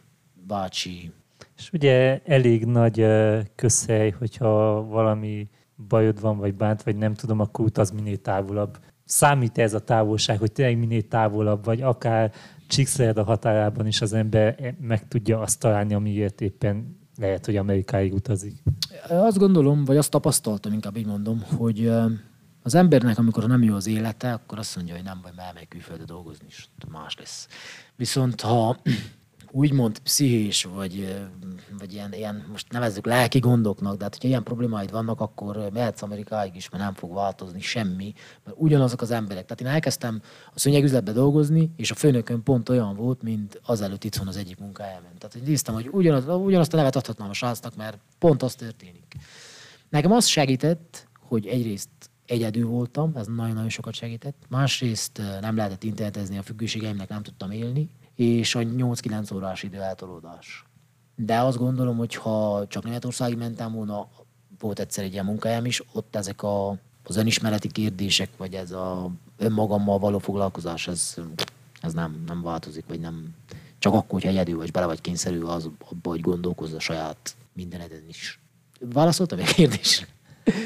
bácsi, 0.47 1.11
és 1.57 1.69
ugye 1.73 2.21
elég 2.25 2.65
nagy 2.65 3.05
közhely, 3.55 4.09
hogyha 4.09 4.83
valami 4.85 5.49
bajod 5.87 6.21
van, 6.21 6.37
vagy 6.37 6.53
bánt, 6.53 6.83
vagy 6.83 6.95
nem 6.95 7.13
tudom, 7.13 7.39
akkor 7.39 7.65
utaz 7.65 7.91
minél 7.91 8.17
távolabb. 8.17 8.77
Számít 9.05 9.57
ez 9.57 9.73
a 9.73 9.83
távolság, 9.83 10.39
hogy 10.39 10.51
tényleg 10.51 10.77
minél 10.77 11.07
távolabb, 11.07 11.65
vagy 11.65 11.81
akár 11.81 12.31
Csíkszerd 12.67 13.17
a 13.17 13.23
határában 13.23 13.87
is 13.87 14.01
az 14.01 14.13
ember 14.13 14.75
meg 14.81 15.07
tudja 15.07 15.39
azt 15.39 15.59
találni, 15.59 15.93
amiért 15.93 16.41
éppen 16.41 16.97
lehet, 17.17 17.45
hogy 17.45 17.55
Amerikáig 17.55 18.13
utazik. 18.13 18.63
Azt 19.09 19.37
gondolom, 19.37 19.85
vagy 19.85 19.97
azt 19.97 20.11
tapasztaltam, 20.11 20.73
inkább 20.73 20.97
így 20.97 21.05
mondom, 21.05 21.43
hogy 21.57 21.91
az 22.61 22.75
embernek, 22.75 23.17
amikor 23.17 23.47
nem 23.47 23.63
jó 23.63 23.75
az 23.75 23.87
élete, 23.87 24.33
akkor 24.33 24.59
azt 24.59 24.75
mondja, 24.75 24.95
hogy 24.95 25.03
nem 25.03 25.19
baj, 25.21 25.31
mert 25.35 25.47
elmegy 25.47 25.67
külföldre 25.67 26.05
dolgozni, 26.05 26.45
és 26.49 26.65
más 26.91 27.15
lesz. 27.19 27.47
Viszont 27.95 28.41
ha 28.41 28.77
úgymond 29.51 29.99
pszichés, 29.99 30.63
vagy, 30.63 31.17
vagy 31.79 31.93
ilyen, 31.93 32.13
ilyen, 32.13 32.45
most 32.51 32.71
nevezzük 32.71 33.05
lelki 33.05 33.39
gondoknak, 33.39 33.97
de 33.97 34.03
hát 34.03 34.13
hogyha 34.13 34.27
ilyen 34.27 34.43
problémáid 34.43 34.91
vannak, 34.91 35.21
akkor 35.21 35.69
mehetsz 35.73 36.01
Amerikáig 36.01 36.55
is, 36.55 36.69
mert 36.69 36.83
nem 36.83 36.93
fog 36.93 37.13
változni 37.13 37.61
semmi, 37.61 38.13
mert 38.43 38.57
ugyanazok 38.59 39.01
az 39.01 39.11
emberek. 39.11 39.45
Tehát 39.45 39.61
én 39.61 39.67
elkezdtem 39.67 40.21
a 40.53 40.59
szőnyegüzletbe 40.59 41.11
dolgozni, 41.11 41.71
és 41.75 41.91
a 41.91 41.95
főnökön 41.95 42.43
pont 42.43 42.69
olyan 42.69 42.95
volt, 42.95 43.21
mint 43.21 43.61
azelőtt 43.65 44.03
itthon 44.03 44.27
az 44.27 44.37
egyik 44.37 44.59
munkájában. 44.59 45.11
Tehát 45.17 45.33
hogy 45.33 45.41
néztem, 45.41 45.73
hogy 45.73 45.89
ugyanaz, 45.91 46.27
ugyanazt 46.27 46.73
a 46.73 46.77
nevet 46.77 46.95
adhatnám 46.95 47.29
a 47.29 47.33
srácnak, 47.33 47.75
mert 47.75 47.97
pont 48.19 48.43
az 48.43 48.55
történik. 48.55 49.15
Nekem 49.89 50.11
az 50.11 50.25
segített, 50.25 51.07
hogy 51.19 51.47
egyrészt 51.47 51.89
egyedül 52.25 52.67
voltam, 52.67 53.11
ez 53.15 53.27
nagyon-nagyon 53.27 53.69
sokat 53.69 53.93
segített. 53.93 54.35
Másrészt 54.49 55.21
nem 55.41 55.55
lehetett 55.55 55.83
internetezni 55.83 56.37
a 56.37 56.43
függőségeimnek, 56.43 57.09
nem 57.09 57.23
tudtam 57.23 57.51
élni, 57.51 57.89
és 58.17 58.55
a 58.55 58.59
8-9 58.59 59.35
órás 59.35 59.63
idő 59.63 59.81
eltolódás. 59.81 60.65
De 61.15 61.39
azt 61.39 61.57
gondolom, 61.57 61.97
hogy 61.97 62.15
ha 62.15 62.65
csak 62.67 62.83
Németországi 62.83 63.35
mentem 63.35 63.73
volna, 63.73 64.07
volt 64.59 64.79
egyszer 64.79 65.03
egy 65.03 65.11
ilyen 65.11 65.25
munkahelyem 65.25 65.65
is, 65.65 65.83
ott 65.91 66.15
ezek 66.15 66.43
a, 66.43 66.69
az 67.03 67.15
önismereti 67.15 67.71
kérdések, 67.71 68.29
vagy 68.37 68.53
ez 68.53 68.71
a 68.71 69.09
önmagammal 69.37 69.99
való 69.99 70.17
foglalkozás, 70.17 70.87
ez, 70.87 71.15
ez 71.81 71.93
nem, 71.93 72.23
nem 72.27 72.41
változik, 72.41 72.85
vagy 72.87 72.99
nem, 72.99 73.35
csak 73.79 73.93
akkor, 73.93 74.11
hogyha 74.11 74.29
egyedül 74.29 74.57
vagy 74.57 74.71
bele 74.71 74.85
vagy 74.85 75.01
kényszerű 75.01 75.41
az, 75.41 75.69
abba, 75.89 76.09
hogy 76.09 76.21
gondolkozz 76.21 76.73
a 76.73 76.79
saját 76.79 77.35
mindeneden 77.53 78.03
is. 78.07 78.39
Válaszoltam 78.79 79.39
egy 79.39 79.53
kérdésre? 79.53 80.07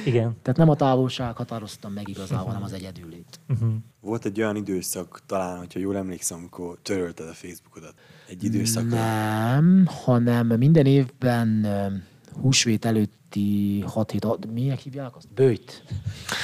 Igen. 0.05 0.35
Tehát 0.41 0.59
nem 0.59 0.69
a 0.69 0.75
távolság 0.75 1.35
határoztam 1.35 1.93
meg 1.93 2.07
igazából, 2.07 2.45
hanem 2.45 2.63
az 2.63 2.73
egyedüllét. 2.73 3.39
Uh-huh. 3.49 3.73
Volt 3.99 4.25
egy 4.25 4.41
olyan 4.41 4.55
időszak, 4.55 5.21
talán, 5.25 5.57
hogyha 5.57 5.79
jól 5.79 5.97
emlékszem, 5.97 6.37
amikor 6.37 6.77
törölted 6.81 7.27
a 7.27 7.33
Facebookodat. 7.33 7.93
Egy 8.29 8.43
időszak. 8.43 8.89
Nem, 8.89 9.85
hanem 10.03 10.47
minden 10.47 10.85
évben 10.85 11.67
húsvét 12.41 12.85
előtti 12.85 13.83
6 13.87 14.11
hét, 14.11 14.51
minek 14.53 14.79
hívják 14.79 15.15
azt? 15.15 15.33
Bőjt. 15.33 15.83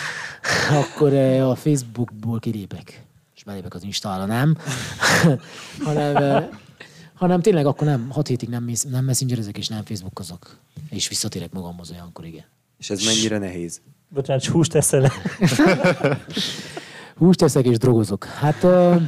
Akkor 0.82 1.14
a 1.42 1.56
Facebookból 1.56 2.40
kilépek, 2.40 3.06
és 3.36 3.44
belépek 3.44 3.74
az 3.74 3.84
Instára, 3.84 4.26
nem? 4.26 4.58
hanem, 5.86 6.46
hanem 7.14 7.42
tényleg 7.42 7.66
akkor 7.66 7.88
nem, 7.88 8.10
6 8.10 8.28
hétig 8.28 8.50
nem, 8.50 8.72
nem 8.90 9.06
messengerezek 9.06 9.58
és 9.58 9.68
nem 9.68 9.84
Facebookozok. 9.84 10.58
És 10.90 11.08
visszatérek 11.08 11.52
magamhoz 11.52 11.92
olyankor, 11.92 12.26
igen. 12.26 12.46
És 12.78 12.90
ez 12.90 13.06
mennyire 13.06 13.38
nehéz? 13.38 13.82
Bocsánat, 14.10 14.46
húst 14.46 14.76
eszel 14.76 15.12
Húst 17.18 17.42
eszek 17.42 17.66
és 17.66 17.78
drogozok. 17.78 18.26
Hát 18.26 18.64
uh, 18.64 19.02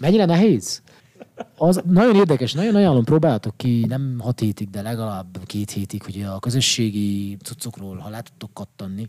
mennyire 0.00 0.24
nehéz? 0.24 0.82
Az 1.56 1.82
nagyon 1.86 2.14
érdekes, 2.14 2.52
nagyon 2.52 2.74
ajánlom, 2.74 3.04
próbáltok 3.04 3.56
ki, 3.56 3.84
nem 3.88 4.16
hat 4.18 4.40
hétig, 4.40 4.70
de 4.70 4.82
legalább 4.82 5.38
két 5.44 5.70
hétig, 5.70 6.02
hogy 6.02 6.22
a 6.22 6.38
közösségi 6.38 7.36
cuccokról, 7.42 7.96
ha 7.96 8.08
le 8.08 8.22
tudtok 8.22 8.54
kattanni, 8.54 9.08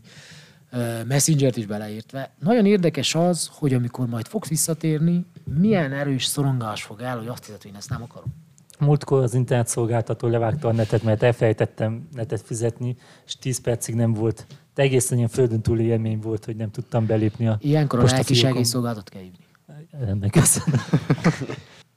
uh, 0.72 1.04
Messenger-t 1.04 1.56
is 1.56 1.66
beleértve. 1.66 2.34
Nagyon 2.38 2.66
érdekes 2.66 3.14
az, 3.14 3.50
hogy 3.52 3.74
amikor 3.74 4.06
majd 4.06 4.26
fogsz 4.26 4.48
visszatérni, 4.48 5.24
milyen 5.58 5.92
erős 5.92 6.24
szorongás 6.24 6.82
fog 6.82 7.00
el, 7.00 7.18
hogy 7.18 7.28
azt 7.28 7.44
hiszed, 7.44 7.62
hogy 7.62 7.70
én 7.70 7.76
ezt 7.76 7.90
nem 7.90 8.02
akarom. 8.02 8.34
Múltkor 8.78 9.22
az 9.22 9.34
internetszolgáltató 9.34 10.28
levágta 10.28 10.68
a 10.68 10.72
netet, 10.72 11.02
mert 11.02 11.22
elfelejtettem 11.22 12.08
netet 12.12 12.42
fizetni, 12.42 12.96
és 13.26 13.36
10 13.36 13.60
percig 13.60 13.94
nem 13.94 14.12
volt. 14.12 14.46
De 14.74 14.82
egészen 14.82 15.16
ilyen 15.16 15.28
földön 15.28 15.60
túli 15.60 15.84
élmény 15.84 16.20
volt, 16.20 16.44
hogy 16.44 16.56
nem 16.56 16.70
tudtam 16.70 17.06
belépni 17.06 17.48
a 17.48 17.58
Ilyenkor 17.60 17.98
a 17.98 18.04
lelki 18.04 18.34
segélyszolgálatot 18.34 19.08
kell 19.08 19.22
hívni. 19.22 19.46
Rendben, 19.90 20.30
köszönöm. 20.30 20.80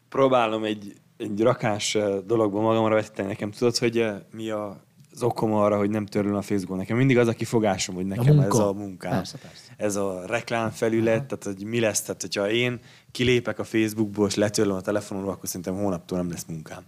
próbálom 0.09 0.63
egy, 0.63 0.93
egy 1.17 1.41
rakás 1.41 1.95
eh, 1.95 2.17
dologból 2.25 2.61
magamra 2.61 2.95
vetíteni. 2.95 3.27
Nekem 3.27 3.51
tudod, 3.51 3.77
hogy 3.77 3.97
eh, 3.97 4.15
mi 4.31 4.49
a 4.49 4.83
az 5.13 5.23
okom 5.23 5.53
arra, 5.53 5.77
hogy 5.77 5.89
nem 5.89 6.05
törlöm 6.05 6.35
a 6.35 6.41
Facebookon. 6.41 6.77
Nekem 6.77 6.97
mindig 6.97 7.17
az 7.17 7.27
a 7.27 7.33
kifogásom, 7.33 7.95
hogy 7.95 8.05
nekem 8.05 8.35
munka. 8.35 8.57
ez 8.57 8.59
a 8.59 8.73
munkám. 8.73 9.11
Persze, 9.11 9.37
persze. 9.37 9.73
Ez 9.77 9.95
a 9.95 10.25
reklámfelület, 10.25 11.25
tehát 11.25 11.43
hogy 11.43 11.67
mi 11.67 11.79
lesz, 11.79 12.01
tehát 12.01 12.21
hogyha 12.21 12.49
én 12.49 12.79
kilépek 13.11 13.59
a 13.59 13.63
Facebookból 13.63 14.27
és 14.27 14.35
letörlöm 14.35 14.75
a 14.75 14.81
telefonomról, 14.81 15.33
akkor 15.33 15.47
szerintem 15.47 15.75
hónaptól 15.75 16.17
nem 16.17 16.29
lesz 16.29 16.45
munkám. 16.47 16.83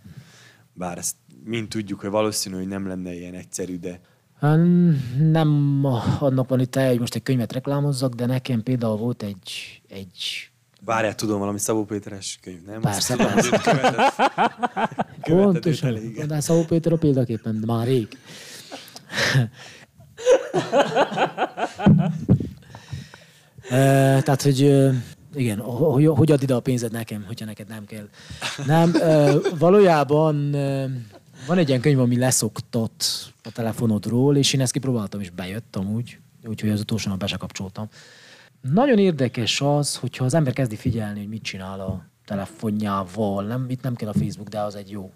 Bár 0.74 0.98
ezt 0.98 1.16
mind 1.44 1.68
tudjuk, 1.68 2.00
hogy 2.00 2.10
valószínű, 2.10 2.56
hogy 2.56 2.68
nem 2.68 2.88
lenne 2.88 3.14
ilyen 3.14 3.34
egyszerű, 3.34 3.78
de 3.78 4.00
Hát, 4.40 4.60
Nem 5.18 5.84
annak 6.20 6.50
van 6.50 6.60
itt 6.60 6.76
el, 6.76 6.90
hogy 6.90 7.00
most 7.00 7.16
egy 7.16 7.24
könyvet 7.24 7.54
reklámozzak, 7.54 8.14
de 8.14 8.26
nekem 8.26 8.64
például 8.64 8.98
volt 8.98 9.24
egy, 9.24 9.82
egy 9.90 10.52
Várjál, 10.86 11.16
tudom, 11.16 11.40
valami 11.40 11.60
Szabó 11.60 11.86
Péteres 11.86 12.40
könyv, 12.42 12.66
nem? 12.66 12.82
Persze, 12.82 13.14
Azt- 13.14 13.50
persze. 13.50 14.14
Pontosan. 15.22 15.90
elég. 15.90 16.26
De 16.26 16.40
Szabó 16.40 16.64
Péter 16.64 16.92
a 16.92 16.98
példaképpen, 16.98 17.60
de 17.60 17.66
már 17.66 17.88
rég. 17.88 18.08
Tehát, 24.24 24.42
hogy 24.42 24.60
igen, 25.36 25.60
hogy, 25.60 26.06
hogy 26.06 26.32
add 26.32 26.42
ide 26.42 26.54
a 26.54 26.60
pénzed 26.60 26.92
nekem, 26.92 27.24
hogyha 27.28 27.46
neked 27.46 27.68
nem 27.68 27.86
kell. 27.86 28.08
Nem, 28.66 28.94
valójában 29.58 30.52
van 31.48 31.58
egy 31.58 31.68
ilyen 31.68 31.82
könyv, 31.82 32.00
ami 32.00 32.18
leszoktott 32.18 33.06
a 33.44 33.52
telefonodról, 33.52 34.38
és 34.38 34.54
én 34.54 34.62
ezt 34.62 34.72
kipróbáltam, 34.72 35.22
és 35.22 35.30
bejött 35.30 35.76
amúgy, 35.76 36.18
úgyhogy 36.46 36.70
az 36.70 36.80
utolsó 36.80 37.10
nap 37.10 37.20
be 37.20 37.28
se 37.28 37.38
kapcsoltam. 37.38 37.88
Nagyon 38.72 38.98
érdekes 38.98 39.62
az, 39.62 39.96
hogyha 39.96 40.26
az 40.26 40.34
ember 40.34 40.54
kezdi 40.54 40.76
figyelni, 40.76 41.20
hogy 41.20 41.28
mit 41.28 41.44
csinál 41.44 41.80
a 41.80 42.06
telefonjával. 42.26 43.44
Nem, 43.44 43.66
itt 43.70 43.82
nem 43.82 43.96
kell 43.96 44.10
a 44.10 44.14
Facebook, 44.14 44.48
de 44.48 44.60
az 44.60 44.76
egy 44.76 44.92
jó 44.92 45.12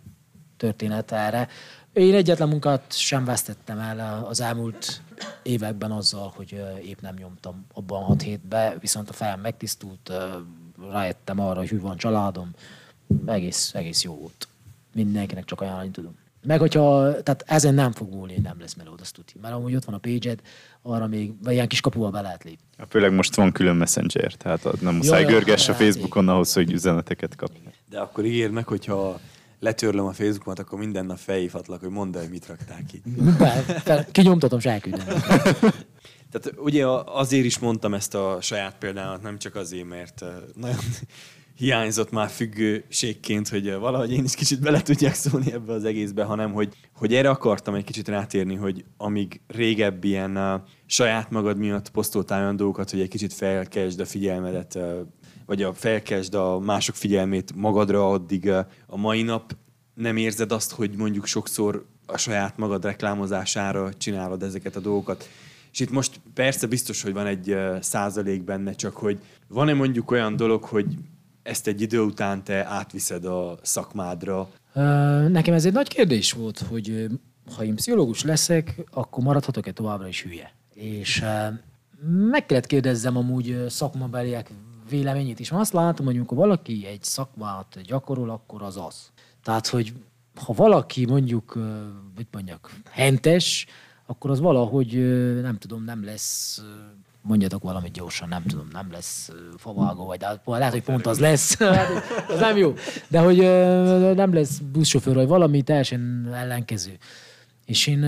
történet 0.57 1.11
erre. 1.11 1.47
Én 1.93 2.13
egyetlen 2.13 2.47
munkát 2.47 2.97
sem 2.97 3.25
vesztettem 3.25 3.79
el 3.79 4.25
az 4.25 4.41
elmúlt 4.41 5.01
években 5.43 5.91
azzal, 5.91 6.33
hogy 6.35 6.63
épp 6.83 6.99
nem 7.01 7.15
nyomtam 7.15 7.65
abban 7.73 8.03
6 8.03 8.21
hétbe, 8.21 8.77
viszont 8.79 9.09
a 9.09 9.13
fejem 9.13 9.39
megtisztult, 9.39 10.11
rájöttem 10.91 11.39
arra, 11.39 11.59
hogy 11.59 11.69
hű 11.69 11.79
van 11.79 11.97
családom, 11.97 12.51
egész, 13.25 13.73
egész 13.73 14.03
jó 14.03 14.15
volt. 14.15 14.47
Mindenkinek 14.93 15.45
csak 15.45 15.61
ajánlani 15.61 15.91
tudom. 15.91 16.15
Meg 16.43 16.59
hogyha, 16.59 17.11
tehát 17.23 17.43
ezen 17.45 17.73
nem 17.73 17.91
fog 17.91 18.13
múlni, 18.13 18.37
nem 18.37 18.59
lesz 18.59 18.73
melód, 18.73 19.01
azt 19.01 19.13
tudni. 19.13 19.39
Mert 19.41 19.53
amúgy 19.53 19.75
ott 19.75 19.85
van 19.85 19.95
a 19.95 19.97
page 19.97 20.35
arra 20.87 21.07
még, 21.07 21.31
vagy 21.43 21.53
ilyen 21.53 21.67
kis 21.67 21.81
kapuval 21.81 22.11
be 22.11 22.21
lehet 22.21 22.43
lépni. 22.43 22.65
Főleg 22.89 23.13
most 23.13 23.35
van 23.35 23.51
külön 23.51 23.75
messenger, 23.75 24.33
tehát 24.33 24.81
nem 24.81 24.95
muszáj 24.95 25.21
Jó, 25.21 25.27
görgess 25.27 25.67
a 25.67 25.71
hát 25.71 25.81
Facebookon 25.81 26.29
ahhoz, 26.29 26.53
hogy 26.53 26.71
üzeneteket 26.71 27.35
kap. 27.35 27.51
De 27.89 27.99
akkor 27.99 28.25
ígérd 28.25 28.51
meg, 28.51 28.67
hogyha 28.67 29.19
letörlöm 29.59 30.05
a 30.05 30.13
Facebookot, 30.13 30.59
akkor 30.59 30.79
minden 30.79 31.05
nap 31.05 31.17
felhívhatlak, 31.17 31.79
hogy 31.79 31.89
mondd 31.89 32.15
el, 32.15 32.21
hogy 32.21 32.29
mit 32.29 32.47
raktál 32.47 32.79
ki. 32.87 33.01
Kinyomtatom, 34.11 34.59
se 34.59 34.71
elküldem. 34.71 35.05
Tehát 36.31 36.53
ugye 36.57 36.85
azért 37.05 37.45
is 37.45 37.59
mondtam 37.59 37.93
ezt 37.93 38.15
a 38.15 38.37
saját 38.41 38.75
példámat, 38.79 39.21
nem 39.21 39.37
csak 39.37 39.55
azért, 39.55 39.87
mert 39.87 40.21
eh, 40.21 40.29
nagyon 40.55 40.77
hiányzott 41.57 42.11
már 42.11 42.29
függőségként, 42.29 43.49
hogy 43.49 43.73
valahogy 43.73 44.11
én 44.11 44.23
is 44.23 44.35
kicsit 44.35 44.59
bele 44.59 44.81
tudjak 44.81 45.13
szólni 45.13 45.51
ebbe 45.51 45.73
az 45.73 45.83
egészbe, 45.83 46.23
hanem 46.23 46.53
hogy, 46.53 46.73
hogy 46.93 47.13
erre 47.13 47.29
akartam 47.29 47.75
egy 47.75 47.83
kicsit 47.83 48.07
rátérni, 48.07 48.55
hogy 48.55 48.85
amíg 48.97 49.41
régebb 49.47 50.03
ilyen 50.03 50.37
uh, 50.37 50.61
saját 50.85 51.31
magad 51.31 51.57
miatt 51.57 51.89
posztoltál 51.89 52.41
olyan 52.41 52.55
dolgokat, 52.55 52.89
hogy 52.91 52.99
egy 52.99 53.07
kicsit 53.07 53.33
felkeltsd 53.33 53.99
a 53.99 54.05
figyelmedet, 54.05 54.75
uh, 54.75 54.99
vagy 55.45 55.63
a 55.63 55.73
felkeltsd 55.73 56.33
a 56.33 56.59
mások 56.59 56.95
figyelmét 56.95 57.55
magadra, 57.55 58.09
addig 58.09 58.43
uh, 58.45 58.65
a 58.87 58.97
mai 58.97 59.21
nap 59.21 59.55
nem 59.93 60.17
érzed 60.17 60.51
azt, 60.51 60.71
hogy 60.71 60.95
mondjuk 60.97 61.25
sokszor 61.25 61.85
a 62.05 62.17
saját 62.17 62.57
magad 62.57 62.83
reklámozására 62.83 63.93
csinálod 63.93 64.43
ezeket 64.43 64.75
a 64.75 64.79
dolgokat. 64.79 65.29
És 65.71 65.79
itt 65.79 65.91
most 65.91 66.19
persze 66.33 66.67
biztos, 66.67 67.01
hogy 67.01 67.13
van 67.13 67.25
egy 67.25 67.55
százalék 67.79 68.43
benne, 68.43 68.73
csak 68.73 68.95
hogy 68.95 69.19
van-e 69.47 69.73
mondjuk 69.73 70.11
olyan 70.11 70.35
dolog, 70.35 70.63
hogy 70.63 70.85
ezt 71.47 71.67
egy 71.67 71.81
idő 71.81 71.99
után 71.99 72.43
te 72.43 72.65
átviszed 72.65 73.25
a 73.25 73.57
szakmádra, 73.61 74.49
Nekem 75.27 75.53
ez 75.53 75.65
egy 75.65 75.73
nagy 75.73 75.87
kérdés 75.87 76.31
volt, 76.31 76.59
hogy 76.59 77.07
ha 77.55 77.63
én 77.63 77.75
pszichológus 77.75 78.23
leszek, 78.23 78.81
akkor 78.91 79.23
maradhatok-e 79.23 79.71
továbbra 79.71 80.07
is 80.07 80.23
hülye. 80.23 80.51
És 80.73 81.23
meg 82.31 82.45
kellett 82.45 82.65
kérdezzem 82.65 83.17
amúgy 83.17 83.65
szakmabeliek 83.69 84.51
véleményét 84.89 85.39
is. 85.39 85.51
Azt 85.51 85.73
látom, 85.73 86.05
hogy 86.05 86.15
amikor 86.15 86.37
valaki 86.37 86.85
egy 86.85 87.03
szakmát 87.03 87.81
gyakorol, 87.83 88.29
akkor 88.29 88.61
az 88.61 88.77
az. 88.77 89.11
Tehát, 89.43 89.67
hogy 89.67 89.93
ha 90.45 90.53
valaki 90.53 91.05
mondjuk, 91.05 91.57
mit 92.17 92.27
mondjak, 92.31 92.75
hentes, 92.89 93.65
akkor 94.05 94.29
az 94.29 94.39
valahogy, 94.39 94.93
nem 95.41 95.57
tudom, 95.57 95.83
nem 95.83 96.05
lesz, 96.05 96.61
mondjatok 97.27 97.63
valamit 97.63 97.91
gyorsan, 97.91 98.27
nem 98.27 98.43
tudom, 98.43 98.67
nem 98.71 98.91
lesz 98.91 99.31
favágó, 99.57 100.05
vagy 100.05 100.17
de 100.17 100.25
hát 100.25 100.41
lehet, 100.45 100.73
hogy 100.73 100.83
pont 100.83 101.05
az 101.05 101.19
lesz, 101.19 101.61
az 102.33 102.39
nem 102.39 102.57
jó. 102.57 102.73
De 103.07 103.19
hogy 103.19 103.37
nem 104.15 104.33
lesz 104.33 104.57
buszsofőr, 104.57 105.15
vagy 105.15 105.27
valami 105.27 105.61
teljesen 105.61 106.29
ellenkező. 106.33 106.97
És 107.65 107.87
én 107.87 107.99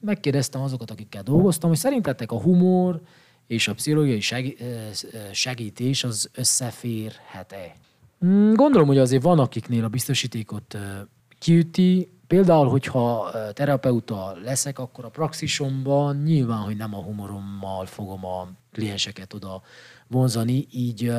megkérdeztem 0.00 0.60
azokat, 0.60 0.90
akikkel 0.90 1.22
dolgoztam, 1.22 1.68
hogy 1.68 1.78
szerintetek 1.78 2.32
a 2.32 2.40
humor 2.40 3.00
és 3.46 3.68
a 3.68 3.74
pszichológiai 3.74 4.20
segítés 5.32 6.04
az 6.04 6.30
összeférhet-e? 6.34 7.76
Mm, 8.24 8.54
Gondolom, 8.54 8.86
hogy 8.86 8.98
azért 8.98 9.22
van, 9.22 9.38
akiknél 9.38 9.84
a 9.84 9.88
biztosítékot 9.88 10.78
kiüti. 11.38 12.08
Például, 12.32 12.68
hogyha 12.68 13.30
terapeuta 13.52 14.36
leszek, 14.42 14.78
akkor 14.78 15.04
a 15.04 15.08
praxisomban 15.08 16.16
nyilván, 16.16 16.58
hogy 16.58 16.76
nem 16.76 16.94
a 16.94 17.02
humorommal 17.02 17.86
fogom 17.86 18.24
a 18.24 18.48
klienseket 18.72 19.32
oda 19.32 19.62
vonzani, 20.08 20.66
így, 20.70 21.12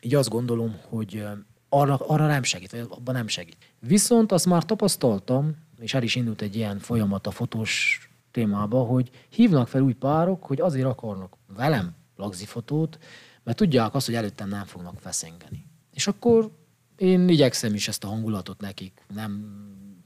így 0.00 0.14
azt 0.14 0.28
gondolom, 0.28 0.76
hogy 0.88 1.26
arra, 1.68 1.94
arra 1.96 2.26
nem 2.26 2.42
segít, 2.42 2.70
vagy 2.70 2.86
abban 2.88 3.14
nem 3.14 3.26
segít. 3.26 3.56
Viszont 3.78 4.32
azt 4.32 4.46
már 4.46 4.64
tapasztaltam, 4.64 5.56
és 5.80 5.94
el 5.94 6.02
is 6.02 6.14
indult 6.14 6.42
egy 6.42 6.56
ilyen 6.56 6.78
folyamat 6.78 7.26
a 7.26 7.30
fotós 7.30 8.08
témába, 8.30 8.82
hogy 8.82 9.10
hívnak 9.28 9.68
fel 9.68 9.82
új 9.82 9.92
párok, 9.92 10.44
hogy 10.44 10.60
azért 10.60 10.86
akarnak 10.86 11.36
velem 11.56 11.94
lagzifotót, 12.16 12.98
mert 13.42 13.56
tudják 13.56 13.94
azt, 13.94 14.06
hogy 14.06 14.14
előttem 14.14 14.48
nem 14.48 14.64
fognak 14.64 14.98
feszengeni. 14.98 15.66
És 15.92 16.06
akkor 16.06 16.50
én 16.96 17.28
igyekszem 17.28 17.74
is 17.74 17.88
ezt 17.88 18.04
a 18.04 18.08
hangulatot 18.08 18.60
nekik, 18.60 19.06
nem 19.14 19.62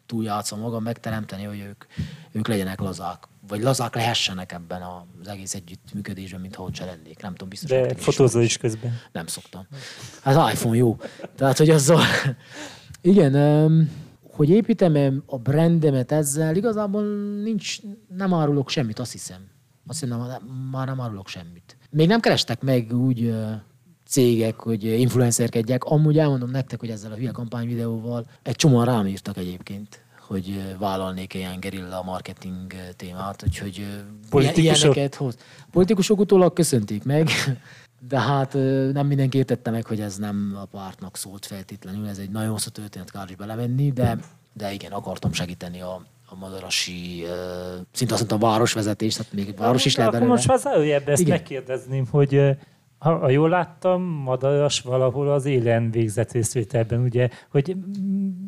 túljátszom 0.09 0.61
magam 0.61 0.83
megteremteni, 0.83 1.45
hogy 1.45 1.61
ők, 1.61 1.85
ők 2.33 2.49
legyenek 2.49 2.81
lazák, 2.81 3.29
vagy 3.49 3.63
lazák 3.63 3.95
lehessenek 3.95 4.53
ebben 4.53 4.83
az 4.83 5.29
egész 5.29 5.55
együttműködésben, 5.55 6.41
mintha 6.41 6.63
ott 6.63 6.75
se 6.75 6.85
lennék. 6.85 7.23
Nem 7.23 7.33
tudom, 7.33 7.49
biztos. 7.49 7.71
De 7.71 7.95
fotózol 7.95 8.43
is 8.43 8.57
közben. 8.57 9.01
Nem 9.13 9.27
szoktam. 9.27 9.67
Hát 10.23 10.53
iPhone 10.53 10.77
jó. 10.77 10.97
Tehát, 11.37 11.59
hogy 11.59 11.71
azzal... 11.71 12.03
Igen, 13.01 13.35
hogy 14.23 14.51
építem 14.51 15.23
a 15.27 15.39
brandemet 15.39 16.13
ezzel, 16.13 16.57
igazából 16.57 17.03
nincs, 17.43 17.77
nem 18.17 18.35
árulok 18.35 18.69
semmit, 18.69 18.99
azt 18.99 19.13
hiszem. 19.13 19.41
Azt 19.87 20.01
hiszem, 20.01 20.19
már 20.71 20.87
nem 20.87 21.01
árulok 21.01 21.29
semmit. 21.29 21.77
Még 21.91 22.09
nem 22.09 22.21
kerestek 22.21 22.63
meg 22.63 22.93
úgy 22.93 23.35
cégek, 24.09 24.61
hogy 24.61 24.85
influencerkedjek. 24.85 25.85
Amúgy 25.85 26.19
elmondom 26.19 26.51
nektek, 26.51 26.81
hogy 26.81 26.91
ezzel 26.91 27.13
a 27.13 27.15
hülye 27.15 27.31
kampányvideóval 27.31 28.27
egy 28.43 28.57
csomóan 28.57 28.85
rám 28.85 29.07
írtak 29.07 29.37
egyébként 29.37 30.03
hogy 30.29 30.77
vállalnék 30.79 31.35
ilyen 31.35 31.61
gerilla 31.61 32.03
marketing 32.03 32.75
témát, 32.97 33.43
úgyhogy 33.47 33.87
Politikusok? 34.31 34.81
ilyeneket 34.81 35.15
hoz. 35.15 35.37
Politikusok 35.71 36.19
utólag 36.19 36.53
köszönték 36.53 37.05
meg, 37.05 37.29
de 38.09 38.21
hát 38.21 38.53
nem 38.93 39.07
mindenki 39.07 39.39
értette 39.39 39.71
meg, 39.71 39.87
hogy 39.87 40.01
ez 40.01 40.17
nem 40.17 40.59
a 40.63 40.65
pártnak 40.65 41.17
szólt 41.17 41.47
feltétlenül, 41.47 42.09
ez 42.09 42.19
egy 42.19 42.31
nagyon 42.31 42.51
hosszú 42.51 42.71
történet, 42.71 43.11
kár 43.11 43.31
is 43.31 43.37
belemenni, 43.37 43.93
de, 43.93 44.19
de 44.53 44.73
igen, 44.73 44.93
akartam 44.93 45.33
segíteni 45.33 45.81
a, 45.81 46.03
a 46.29 46.35
madarasi, 46.35 47.23
uh, 47.23 47.31
szinte 47.93 48.15
azt 48.15 48.29
mondtam, 48.29 48.51
városvezetés, 48.51 49.15
tehát 49.15 49.33
még 49.33 49.57
város 49.57 49.85
is 49.85 49.97
lehet 49.97 50.09
Akkor 50.09 50.21
belőle. 50.21 50.39
most 50.39 50.49
már 50.49 50.59
zárójelben 50.59 51.13
ezt 51.13 51.21
Igen. 51.23 51.37
megkérdezném, 51.37 52.07
hogy 52.11 52.57
ha, 52.99 53.17
ha 53.19 53.31
jól 53.31 53.49
láttam, 53.49 54.03
Madaras 54.03 54.81
valahol 54.81 55.31
az 55.33 55.45
élen 55.45 55.91
végzett 55.91 56.33
részvételben, 56.33 57.01
ugye, 57.03 57.29
hogy 57.51 57.77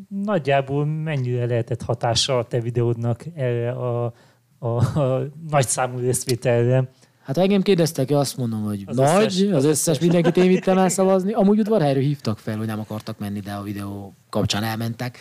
nagyjából 0.09 0.86
mennyire 0.86 1.46
lehetett 1.46 1.82
hatása 1.82 2.38
a 2.38 2.44
te 2.44 2.61
videódnak 2.61 3.24
erre 3.34 3.70
a, 3.70 4.12
a, 4.59 4.66
a 4.66 5.22
nagy 5.51 5.66
számú 5.66 5.98
részvételre. 5.98 6.90
Hát 7.22 7.36
ha 7.36 7.42
engem 7.42 7.62
kérdeztek, 7.62 8.11
azt 8.11 8.36
mondom, 8.36 8.62
hogy 8.62 8.84
Az 8.86 8.98
az 8.98 9.12
nagy, 9.12 9.24
összes- 9.24 9.40
összes, 9.40 9.55
az 9.55 9.64
összes, 9.64 9.98
mindenkit 9.98 10.36
én 10.36 10.46
vittem 10.48 10.78
el 10.78 10.88
szavazni. 10.98 11.32
Amúgy 11.32 11.59
udvarhelyről 11.59 12.03
hívtak 12.03 12.38
fel, 12.38 12.57
hogy 12.57 12.66
nem 12.66 12.80
akartak 12.80 13.18
menni, 13.18 13.40
de 13.40 13.53
a 13.53 13.62
videó 13.62 14.14
kapcsán 14.30 14.62
elmentek. 14.62 15.18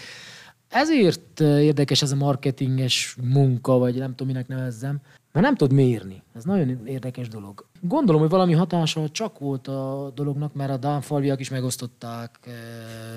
ezért 0.69 1.39
érdekes 1.39 2.01
ez 2.01 2.11
a 2.11 2.15
marketinges 2.15 3.15
munka, 3.23 3.77
vagy 3.77 3.95
nem 3.95 4.09
tudom, 4.09 4.27
minek 4.27 4.47
nevezzem, 4.47 4.99
mert 5.31 5.45
nem 5.45 5.55
tudod 5.55 5.75
mérni. 5.75 6.23
Ez 6.35 6.43
nagyon 6.43 6.87
érdekes 6.87 7.27
dolog. 7.27 7.65
Gondolom, 7.81 8.21
hogy 8.21 8.29
valami 8.29 8.53
hatása 8.53 9.09
csak 9.09 9.39
volt 9.39 9.67
a 9.67 10.11
dolognak, 10.15 10.53
mert 10.53 10.71
a 10.71 10.77
dánfalviak 10.77 11.39
is 11.39 11.49
megosztották, 11.49 12.39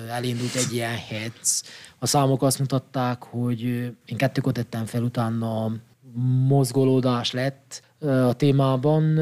elindult 0.09 0.55
egy 0.55 0.73
ilyen 0.73 0.97
hetz. 0.97 1.63
A 1.99 2.05
számok 2.05 2.41
azt 2.41 2.59
mutatták, 2.59 3.23
hogy 3.23 3.61
én 4.05 4.17
kettőkot 4.17 4.53
tettem 4.53 4.85
fel, 4.85 5.03
utána 5.03 5.71
mozgolódás 6.47 7.31
lett 7.31 7.83
a 7.99 8.33
témában. 8.33 9.17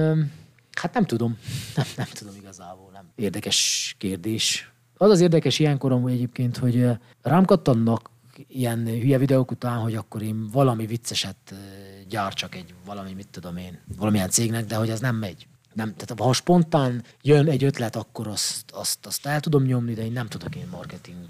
Hát 0.72 0.94
nem 0.94 1.06
tudom. 1.06 1.38
Nem, 1.76 1.86
nem 1.98 2.08
tudom 2.14 2.34
igazából. 2.36 2.89
Nem. 2.94 3.10
Érdekes 3.16 3.96
kérdés. 3.98 4.72
Az 4.98 5.10
az 5.10 5.20
érdekes 5.20 5.60
ilyenkor 5.60 5.92
hogy 5.92 6.12
egyébként, 6.12 6.58
hogy 6.58 6.88
rám 7.22 7.46
kattannak 7.46 8.10
ilyen 8.48 8.86
hülye 8.86 9.18
videók 9.18 9.52
után, 9.52 9.78
hogy 9.78 9.96
akkor 9.96 10.22
én 10.22 10.48
valami 10.52 10.86
vicceset 10.86 11.54
gyártsak 12.12 12.55
egy 12.55 12.74
valami, 12.86 13.14
mit 13.14 13.28
tudom 13.28 13.57
én, 13.57 13.80
valamilyen 13.97 14.30
cégnek, 14.30 14.66
de 14.66 14.76
hogy 14.76 14.89
az 14.89 14.99
nem 14.99 15.16
megy. 15.16 15.47
Nem, 15.74 15.93
tehát 15.95 16.22
ha 16.24 16.34
spontán 16.34 17.03
jön 17.22 17.47
egy 17.49 17.64
ötlet, 17.64 17.95
akkor 17.95 18.28
azt, 18.28 18.72
azt, 18.72 19.05
azt 19.05 19.26
el 19.26 19.39
tudom 19.39 19.64
nyomni, 19.64 19.93
de 19.93 20.05
én 20.05 20.12
nem 20.12 20.28
tudok 20.28 20.55
én 20.55 20.68
marketing 20.72 21.26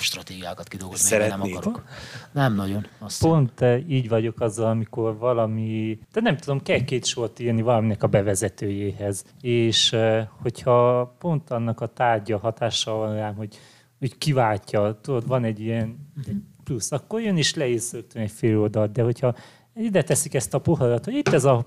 stratégiákat 0.00 0.68
kidolgozni, 0.68 1.16
mert 1.16 1.30
nem 1.30 1.42
akarok. 1.42 1.84
Nem 2.32 2.54
nagyon. 2.54 2.86
Azt 2.98 3.20
Pont 3.20 3.50
hiszem. 3.58 3.84
így 3.88 4.08
vagyok 4.08 4.40
azzal, 4.40 4.70
amikor 4.70 5.18
valami, 5.18 5.98
de 6.12 6.20
nem 6.20 6.36
tudom, 6.36 6.62
kell 6.62 6.84
két 6.84 7.04
sort 7.04 7.38
írni 7.38 7.62
valaminek 7.62 8.02
a 8.02 8.06
bevezetőjéhez. 8.06 9.24
És 9.40 9.96
hogyha 10.42 11.06
pont 11.18 11.50
annak 11.50 11.80
a 11.80 11.86
tárgya 11.86 12.38
hatással 12.38 12.98
van 12.98 13.14
rám, 13.14 13.34
hogy, 13.34 13.58
hogy 13.98 14.18
kiváltja, 14.18 14.98
tudod, 15.02 15.26
van 15.26 15.44
egy 15.44 15.60
ilyen 15.60 16.10
uh-huh. 16.16 16.34
plusz, 16.64 16.92
akkor 16.92 17.20
jön 17.20 17.36
is 17.36 17.54
le 17.54 17.64
egy 17.64 18.30
fél 18.30 18.58
oldalt, 18.58 18.92
de 18.92 19.02
hogyha 19.02 19.34
ide 19.74 20.02
teszik 20.02 20.34
ezt 20.34 20.54
a 20.54 20.58
poharat, 20.58 21.04
hogy 21.04 21.14
itt 21.14 21.28
ez 21.28 21.44
a 21.44 21.66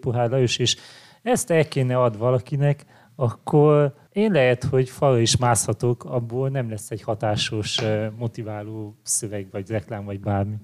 pohár 0.00 0.30
Lajos, 0.30 0.58
és 0.58 0.76
ezt 1.22 1.50
el 1.50 1.68
kéne 1.68 1.98
ad 1.98 2.18
valakinek, 2.18 2.84
akkor 3.16 3.94
én 4.12 4.32
lehet, 4.32 4.64
hogy 4.64 4.88
falra 4.88 5.20
is 5.20 5.36
mászhatok, 5.36 6.04
abból 6.04 6.48
nem 6.48 6.70
lesz 6.70 6.90
egy 6.90 7.02
hatásos, 7.02 7.80
motiváló 8.16 8.96
szöveg, 9.02 9.48
vagy 9.50 9.68
reklám, 9.68 10.04
vagy 10.04 10.20
bármi. 10.20 10.54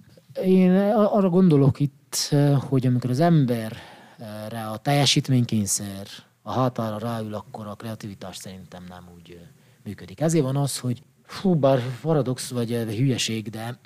Én 0.44 0.70
arra 0.90 1.28
gondolok 1.28 1.80
itt, 1.80 2.34
hogy 2.68 2.86
amikor 2.86 3.10
az 3.10 3.20
emberre 3.20 4.66
a 4.72 4.76
teljesítménykényszer 4.76 6.06
a 6.42 6.52
határa 6.52 6.98
ráül, 6.98 7.34
akkor 7.34 7.66
a 7.66 7.74
kreativitás 7.74 8.36
szerintem 8.36 8.84
nem 8.88 9.04
úgy 9.16 9.38
működik. 9.84 10.20
Ezért 10.20 10.44
van 10.44 10.56
az, 10.56 10.78
hogy 10.78 11.02
fú, 11.22 11.54
bár 11.54 11.80
paradox 12.02 12.50
vagy 12.50 12.70
hülyeség, 12.70 13.48
de 13.48 13.80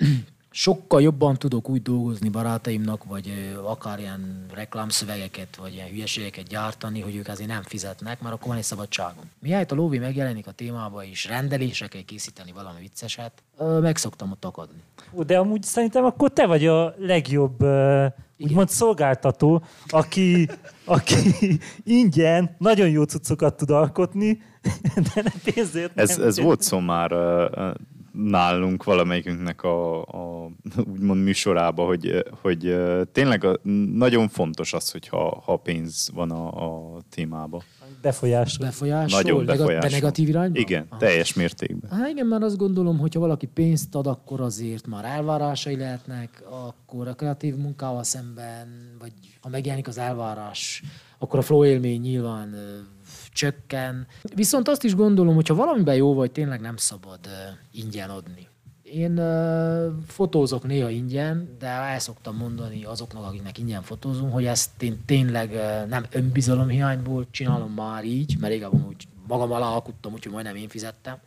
sokkal 0.57 1.01
jobban 1.01 1.35
tudok 1.37 1.69
úgy 1.69 1.81
dolgozni 1.81 2.29
barátaimnak, 2.29 3.03
vagy 3.03 3.55
akár 3.63 3.99
ilyen 3.99 4.45
reklámszövegeket, 4.53 5.55
vagy 5.55 5.73
ilyen 5.73 5.87
hülyeségeket 5.87 6.47
gyártani, 6.47 7.01
hogy 7.01 7.15
ők 7.15 7.27
azért 7.27 7.49
nem 7.49 7.61
fizetnek, 7.63 8.21
mert 8.21 8.33
akkor 8.33 8.47
van 8.47 8.57
egy 8.57 8.63
szabadságom. 8.63 9.23
Miért 9.39 9.71
a 9.71 9.75
lóvi 9.75 9.97
megjelenik 9.97 10.47
a 10.47 10.51
témába, 10.51 11.03
és 11.03 11.25
rendelésre 11.25 11.87
kell 11.87 12.01
készíteni 12.01 12.51
valami 12.51 12.79
vicceset, 12.79 13.31
meg 13.81 13.97
szoktam 13.97 14.31
ott 14.31 14.45
akadni. 14.45 14.81
De 15.25 15.37
amúgy 15.37 15.63
szerintem 15.63 16.03
akkor 16.03 16.29
te 16.33 16.45
vagy 16.45 16.65
a 16.65 16.95
legjobb 16.97 17.63
úgymond 18.37 18.69
szolgáltató, 18.69 19.63
aki, 19.87 20.49
aki 20.85 21.17
ingyen 21.83 22.55
nagyon 22.57 22.89
jó 22.89 23.03
cuccokat 23.03 23.57
tud 23.57 23.69
alkotni, 23.69 24.41
de 25.13 25.21
nem 25.21 25.53
pénzért 25.53 25.97
ez, 25.99 26.17
nem 26.17 26.27
ez 26.27 26.39
volt 26.39 26.61
szó 26.61 26.79
már 26.79 27.11
nálunk 28.17 28.83
valamelyikünknek 28.83 29.63
a, 29.63 30.01
a 30.01 30.49
úgymond 30.91 31.23
műsorába, 31.23 31.85
hogy, 31.85 32.25
hogy 32.41 32.75
tényleg 33.11 33.43
a, 33.43 33.59
nagyon 33.93 34.27
fontos 34.27 34.73
az, 34.73 34.91
hogy 34.91 35.07
ha, 35.07 35.41
ha 35.45 35.55
pénz 35.57 36.09
van 36.13 36.31
a, 36.31 36.47
a 36.95 37.01
témába. 37.09 37.63
Befolyás. 38.01 38.57
Befolyás. 38.57 39.11
Nagyon 39.11 39.45
befolyás. 39.45 39.83
De 39.83 39.89
negatív 39.89 40.27
irányba? 40.27 40.59
Igen, 40.59 40.85
Aha. 40.89 40.99
teljes 40.99 41.33
mértékben. 41.33 41.91
Hát 41.91 42.09
igen, 42.09 42.25
mert 42.25 42.43
azt 42.43 42.57
gondolom, 42.57 42.97
hogyha 42.97 43.19
valaki 43.19 43.45
pénzt 43.45 43.95
ad, 43.95 44.07
akkor 44.07 44.41
azért 44.41 44.87
már 44.87 45.05
elvárásai 45.05 45.77
lehetnek, 45.77 46.43
akkor 46.49 47.07
a 47.07 47.13
kreatív 47.13 47.55
munkával 47.55 48.03
szemben, 48.03 48.95
vagy 48.99 49.11
ha 49.41 49.49
megjelenik 49.49 49.87
az 49.87 49.97
elvárás, 49.97 50.83
akkor 51.17 51.39
a 51.39 51.41
flow 51.41 51.65
élmény 51.65 52.01
nyilván 52.01 52.55
csökken. 53.35 54.07
Viszont 54.35 54.67
azt 54.67 54.83
is 54.83 54.95
gondolom, 54.95 55.35
hogy 55.35 55.47
ha 55.47 55.55
valamiben 55.55 55.95
jó 55.95 56.13
vagy, 56.13 56.31
tényleg 56.31 56.61
nem 56.61 56.77
szabad 56.77 57.19
ingyen 57.71 58.09
adni. 58.09 58.47
Én 58.83 59.19
uh, 59.19 59.93
fotózok 60.07 60.63
néha 60.63 60.89
ingyen, 60.89 61.55
de 61.59 61.67
el 61.67 61.99
szoktam 61.99 62.35
mondani 62.35 62.83
azoknak, 62.83 63.23
akiknek 63.23 63.57
ingyen 63.57 63.81
fotózunk, 63.81 64.33
hogy 64.33 64.45
ezt 64.45 64.81
én 64.81 65.01
tényleg 65.05 65.51
uh, 65.51 65.89
nem 65.89 66.05
önbizalomhiányból 66.11 67.25
csinálom 67.31 67.71
már 67.71 68.03
így, 68.03 68.35
mert 68.39 68.53
régen 68.53 68.69
úgy 68.87 69.07
magam 69.27 69.51
alá 69.51 69.67
alkuttam, 69.67 70.13
úgyhogy 70.13 70.31
majdnem 70.31 70.55
én 70.55 70.67
fizettem. 70.67 71.17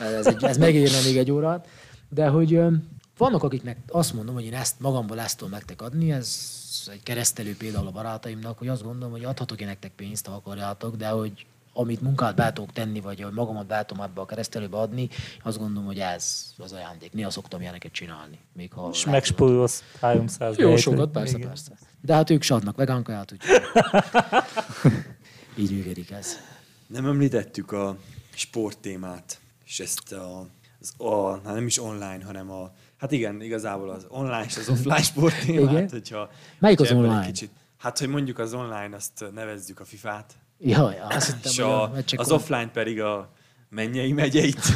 Ez, 0.00 0.26
egy, 0.26 0.44
ez 0.44 0.58
megérne 0.58 0.98
még 1.04 1.16
egy 1.16 1.30
órát. 1.30 1.68
De 2.08 2.28
hogy 2.28 2.54
uh, 2.54 2.72
vannak, 3.16 3.42
akiknek 3.42 3.78
azt 3.88 4.14
mondom, 4.14 4.34
hogy 4.34 4.44
én 4.44 4.54
ezt 4.54 4.80
magamból 4.80 5.20
ezt 5.20 5.38
tudom 5.38 5.52
nektek 5.52 5.82
adni, 5.82 6.12
ez 6.12 6.57
egy 6.88 7.02
keresztelő 7.02 7.56
például 7.56 7.86
a 7.86 7.90
barátaimnak, 7.90 8.58
hogy 8.58 8.68
azt 8.68 8.82
gondolom, 8.82 9.10
hogy 9.10 9.24
adhatok 9.24 9.60
én 9.60 9.66
nektek 9.66 9.92
pénzt, 9.92 10.26
ha 10.26 10.34
akarjátok, 10.34 10.96
de 10.96 11.08
hogy 11.08 11.46
amit 11.78 12.00
munkát 12.00 12.34
be 12.34 12.52
tudok 12.52 12.72
tenni, 12.72 13.00
vagy 13.00 13.20
hogy 13.20 13.32
magamat 13.32 13.66
be 13.66 13.84
tudom 13.84 14.04
ebbe 14.04 14.20
a 14.20 14.26
keresztelőbe 14.26 14.76
adni, 14.76 15.08
azt 15.42 15.58
gondolom, 15.58 15.86
hogy 15.86 15.98
ez 15.98 16.54
az 16.58 16.72
ajándék. 16.72 17.12
Néha 17.12 17.30
szoktam 17.30 17.60
ilyeneket 17.60 17.92
csinálni. 17.92 18.38
Még 18.52 18.72
ha 18.72 18.88
És 18.92 19.04
megspórolsz 19.04 19.82
300 20.00 20.56
Jó 20.56 20.76
sokat, 20.76 21.10
persze, 21.10 21.36
igen. 21.36 21.48
persze. 21.48 21.72
De 22.00 22.14
hát 22.14 22.30
ők 22.30 22.42
sadnak 22.42 22.76
vegán 22.76 23.02
kaját, 23.02 23.32
úgyhogy 23.32 23.60
így 25.62 25.70
működik 25.70 26.10
ez. 26.10 26.36
Nem 26.86 27.06
említettük 27.06 27.72
a 27.72 27.96
sporttémát, 28.34 29.40
és 29.64 29.80
ezt 29.80 30.12
a, 30.12 30.46
az, 30.80 31.06
a, 31.06 31.30
hát 31.30 31.54
nem 31.54 31.66
is 31.66 31.78
online, 31.78 32.24
hanem 32.24 32.50
a 32.50 32.72
Hát 32.98 33.12
igen, 33.12 33.42
igazából 33.42 33.90
az 33.90 34.06
online 34.08 34.44
és 34.46 34.56
az 34.56 34.68
offline 34.68 35.02
sport 35.02 35.40
témát, 35.44 35.90
hogyha... 35.90 36.30
Melyik 36.58 36.80
az 36.80 36.92
online? 36.92 37.26
Kicsit, 37.26 37.50
hát, 37.78 37.98
hogy 37.98 38.08
mondjuk 38.08 38.38
az 38.38 38.54
online, 38.54 38.96
azt 38.96 39.24
nevezzük 39.34 39.80
a 39.80 39.84
FIFA-t. 39.84 40.34
Jaj, 40.58 40.98
azt 41.10 41.26
hittem, 41.26 41.52
és 41.52 41.58
a, 41.58 41.82
a 41.82 41.92
az 42.16 42.30
offline 42.30 42.70
pedig 42.70 43.00
a 43.00 43.32
mennyei 43.68 44.12
megyeit. 44.12 44.60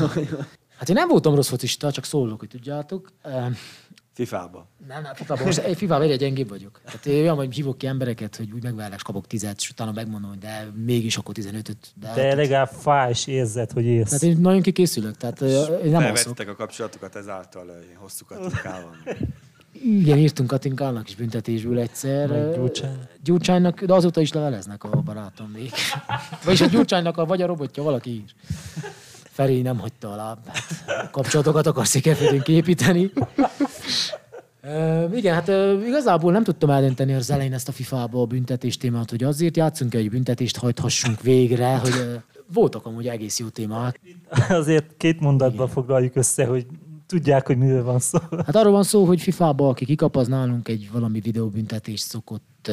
Hát 0.78 0.90
én 0.90 0.96
nem 0.96 1.08
voltam 1.08 1.34
rossz 1.34 1.48
focista, 1.48 1.92
csak 1.92 2.04
szólok, 2.04 2.38
hogy 2.38 2.48
tudjátok. 2.48 3.12
FIFA-ba. 4.12 4.66
Nem, 4.88 5.02
nem, 5.02 5.14
FIFA-ba. 5.14 5.44
Most 5.44 5.58
egy 5.58 5.76
FIFA-ba 5.76 6.02
egyre 6.02 6.16
gyengébb 6.16 6.48
vagyok. 6.48 6.80
Tehát 6.84 7.06
én 7.06 7.22
olyan, 7.22 7.36
hogy 7.36 7.54
hívok 7.54 7.78
ki 7.78 7.86
embereket, 7.86 8.36
hogy 8.36 8.52
úgy 8.52 8.62
megvárlak, 8.62 9.00
kapok 9.02 9.26
tizet, 9.26 9.56
és 9.58 9.70
utána 9.70 9.92
megmondom, 9.92 10.30
hogy 10.30 10.38
de 10.38 10.72
mégis 10.84 11.16
akkor 11.16 11.34
15-öt. 11.38 11.92
De, 12.00 12.12
de 12.14 12.34
legalább 12.34 12.68
fáj 12.68 13.10
és 13.10 13.26
érzed, 13.26 13.70
hogy 13.70 13.84
élsz. 13.84 14.08
Tehát 14.08 14.22
én 14.22 14.36
nagyon 14.40 14.62
kikészülök. 14.62 15.16
Tehát 15.16 15.40
én 15.40 15.90
nem 15.90 16.00
Felvettek 16.00 16.48
a 16.48 16.54
kapcsolatokat 16.54 17.16
ezáltal, 17.16 17.66
hosszú 17.96 18.24
katinkával. 18.24 18.96
Igen, 19.84 20.18
írtunk 20.18 20.48
Katinkának 20.48 21.08
is 21.08 21.14
büntetésből 21.14 21.78
egyszer. 21.78 22.54
Gyurcsány. 22.54 22.98
Gyurcsánynak, 23.22 23.84
de 23.84 23.92
azóta 23.92 24.20
is 24.20 24.32
leveleznek 24.32 24.84
a 24.84 24.88
barátom 24.88 25.50
még. 25.50 25.70
Vagyis 26.44 26.60
a 26.60 26.66
Gyurcsánynak 26.66 27.16
a, 27.16 27.24
vagy 27.24 27.42
a 27.42 27.46
robotja, 27.46 27.82
valaki 27.82 28.10
ír. 28.10 28.34
Feri 29.33 29.62
nem 29.62 29.78
hagyta 29.78 30.12
alá. 30.12 30.39
Kapcsolatokat 31.11 31.66
akar 31.66 31.87
szikerfődünk 31.87 32.49
építeni. 32.49 33.12
Uh, 34.64 35.16
igen, 35.16 35.35
hát 35.35 35.49
uh, 35.49 35.87
igazából 35.87 36.33
nem 36.33 36.45
tudtam 36.45 36.70
eldönteni 36.70 37.14
az 37.14 37.30
elején 37.30 37.53
ezt 37.53 37.68
a 37.68 37.72
FIFA-ba 37.72 38.20
a 38.20 38.26
büntetés 38.26 38.76
témát, 38.76 39.11
hogy 39.11 39.22
azért 39.22 39.57
játszunk 39.57 39.95
egy 39.95 40.11
büntetést 40.11 40.57
hajthassunk 40.57 41.20
végre, 41.20 41.76
hogy 41.76 41.95
uh, 41.95 42.14
voltak 42.53 42.87
amúgy 42.87 43.09
egész 43.09 43.39
jó 43.39 43.49
témák. 43.49 44.01
Azért 44.49 44.97
két 44.97 45.20
mondatban 45.20 45.55
igen. 45.55 45.74
foglaljuk 45.74 46.16
össze, 46.16 46.45
hogy 46.45 46.66
tudják, 47.07 47.47
hogy 47.47 47.57
miről 47.57 47.85
van 47.85 47.99
szó. 47.99 48.18
Hát 48.30 48.57
arról 48.57 48.72
van 48.72 48.83
szó, 48.83 49.05
hogy 49.05 49.20
FIFA-ba, 49.20 49.68
aki 49.68 49.85
kikap, 49.85 50.16
az 50.16 50.28
nálunk 50.28 50.68
egy 50.68 50.89
valami 50.93 51.20
videóbüntetést 51.20 52.05
szokott 52.05 52.70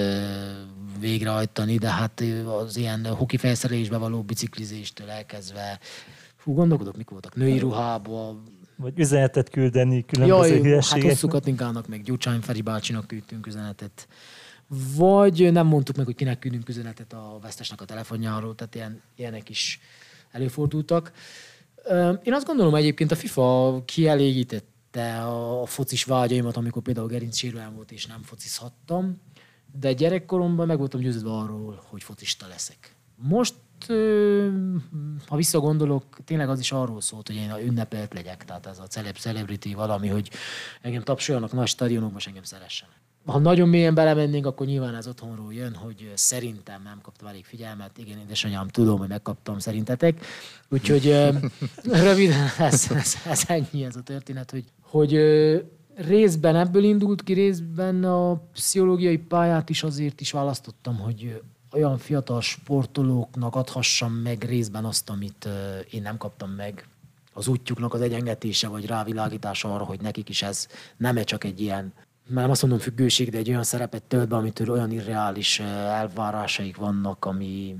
végrehajtani, 0.99 1.77
de 1.77 1.89
hát 1.89 2.23
az 2.63 2.77
ilyen 2.77 3.05
hoki 3.05 3.37
felszerelésbe 3.37 3.97
való 3.97 4.21
biciklizéstől 4.21 5.09
elkezdve 5.09 5.79
Fú, 6.49 6.55
gondolkodok, 6.55 6.97
mik 6.97 7.09
voltak. 7.09 7.35
Női 7.35 7.59
ruhába. 7.59 8.41
Vagy 8.75 8.99
üzenetet 8.99 9.49
küldeni 9.49 10.05
különböző 10.05 10.53
Jaj, 10.53 10.61
hülyeségek. 10.61 11.03
Hát 11.03 11.11
hosszú 11.11 11.27
Katinkának, 11.27 11.87
meg 11.87 12.03
Gyurcsány 12.03 12.39
Feri 12.39 12.61
bácsinak 12.61 13.07
küldtünk 13.07 13.47
üzenetet. 13.47 14.07
Vagy 14.95 15.51
nem 15.51 15.67
mondtuk 15.67 15.95
meg, 15.95 16.05
hogy 16.05 16.15
kinek 16.15 16.39
küldünk 16.39 16.69
üzenetet 16.69 17.13
a 17.13 17.39
vesztesnek 17.41 17.81
a 17.81 17.85
telefonjáról, 17.85 18.55
tehát 18.55 18.75
ilyen, 18.75 19.01
ilyenek 19.15 19.49
is 19.49 19.79
előfordultak. 20.31 21.11
Én 22.23 22.33
azt 22.33 22.45
gondolom 22.45 22.75
egyébként 22.75 23.11
a 23.11 23.15
FIFA 23.15 23.81
kielégítette 23.85 25.21
a 25.23 25.65
focis 25.65 26.03
vágyaimat, 26.03 26.57
amikor 26.57 26.81
például 26.81 27.07
gerinc 27.07 27.37
sérülem 27.37 27.75
volt, 27.75 27.91
és 27.91 28.05
nem 28.05 28.21
focizhattam, 28.21 29.21
de 29.79 29.93
gyerekkoromban 29.93 30.67
meg 30.67 30.77
voltam 30.77 30.99
győződve 30.99 31.31
arról, 31.31 31.83
hogy 31.87 32.03
focista 32.03 32.47
leszek. 32.47 32.95
Most 33.15 33.53
ha 35.27 35.35
visszagondolok, 35.35 36.03
tényleg 36.25 36.49
az 36.49 36.59
is 36.59 36.71
arról 36.71 37.01
szólt, 37.01 37.27
hogy 37.27 37.35
én 37.35 37.53
ünnepelt 37.65 38.13
legyek, 38.13 38.45
tehát 38.45 38.65
ez 38.65 38.79
a 38.79 38.87
celeb 38.87 39.17
celebrity 39.17 39.73
valami, 39.73 40.07
hogy 40.07 40.29
engem 40.81 41.01
tapsoljanak 41.01 41.51
nagy 41.51 41.67
stadionokban, 41.67 42.17
és 42.17 42.27
engem 42.27 42.43
szeressenek. 42.43 42.95
Ha 43.25 43.39
nagyon 43.39 43.69
mélyen 43.69 43.93
belemennénk, 43.93 44.45
akkor 44.45 44.67
nyilván 44.67 44.95
ez 44.95 45.07
otthonról 45.07 45.53
jön, 45.53 45.73
hogy 45.73 46.11
szerintem 46.15 46.81
nem 46.83 46.99
kaptam 47.01 47.27
elég 47.27 47.45
figyelmet. 47.45 47.97
Igen, 47.97 48.17
édesanyám, 48.17 48.67
tudom, 48.67 48.99
hogy 48.99 49.07
megkaptam 49.07 49.59
szerintetek. 49.59 50.25
Úgyhogy 50.69 51.05
röviden, 51.83 52.49
ez, 52.57 52.91
ez, 52.91 53.15
ez 53.25 53.43
ennyi 53.47 53.83
ez 53.83 53.95
a 53.95 54.01
történet, 54.01 54.51
hogy, 54.51 54.63
hogy 54.81 55.13
részben 55.95 56.55
ebből 56.55 56.83
indult 56.83 57.23
ki, 57.23 57.33
részben 57.33 58.03
a 58.03 58.35
pszichológiai 58.35 59.17
pályát 59.17 59.69
is 59.69 59.83
azért 59.83 60.21
is 60.21 60.31
választottam, 60.31 60.99
hogy 60.99 61.41
olyan 61.71 61.97
fiatal 61.97 62.41
sportolóknak 62.41 63.55
adhassam 63.55 64.13
meg 64.13 64.43
részben 64.43 64.85
azt, 64.85 65.09
amit 65.09 65.47
én 65.91 66.01
nem 66.01 66.17
kaptam 66.17 66.49
meg, 66.49 66.87
az 67.33 67.47
útjuknak 67.47 67.93
az 67.93 68.01
egyengetése, 68.01 68.67
vagy 68.67 68.85
rávilágítása 68.85 69.73
arra, 69.73 69.83
hogy 69.83 70.01
nekik 70.01 70.29
is 70.29 70.41
ez 70.41 70.67
nem 70.97 71.23
csak 71.23 71.43
egy 71.43 71.61
ilyen, 71.61 71.93
már 72.27 72.41
nem 72.41 72.51
azt 72.51 72.61
mondom 72.61 72.79
függőség, 72.79 73.29
de 73.29 73.37
egy 73.37 73.49
olyan 73.49 73.63
szerepet 73.63 74.03
tölt 74.03 74.27
be, 74.27 74.35
amitől 74.35 74.69
olyan 74.69 74.91
irreális 74.91 75.59
elvárásaik 75.59 76.77
vannak, 76.77 77.25
ami 77.25 77.75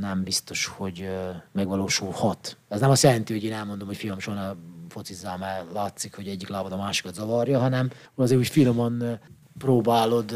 nem 0.00 0.22
biztos, 0.22 0.66
hogy 0.66 1.08
megvalósulhat. 1.52 2.56
Ez 2.68 2.80
nem 2.80 2.90
azt 2.90 3.02
jelenti, 3.02 3.32
hogy 3.32 3.44
én 3.44 3.52
elmondom, 3.52 3.86
hogy 3.86 3.96
fiam, 3.96 4.18
soha 4.18 4.56
focizzál, 4.88 5.38
mert 5.38 5.72
látszik, 5.72 6.14
hogy 6.14 6.28
egyik 6.28 6.48
lábad 6.48 6.72
a 6.72 6.76
másikat 6.76 7.14
zavarja, 7.14 7.58
hanem 7.58 7.90
azért 8.14 8.40
úgy 8.40 8.48
finoman 8.48 9.20
próbálod 9.60 10.32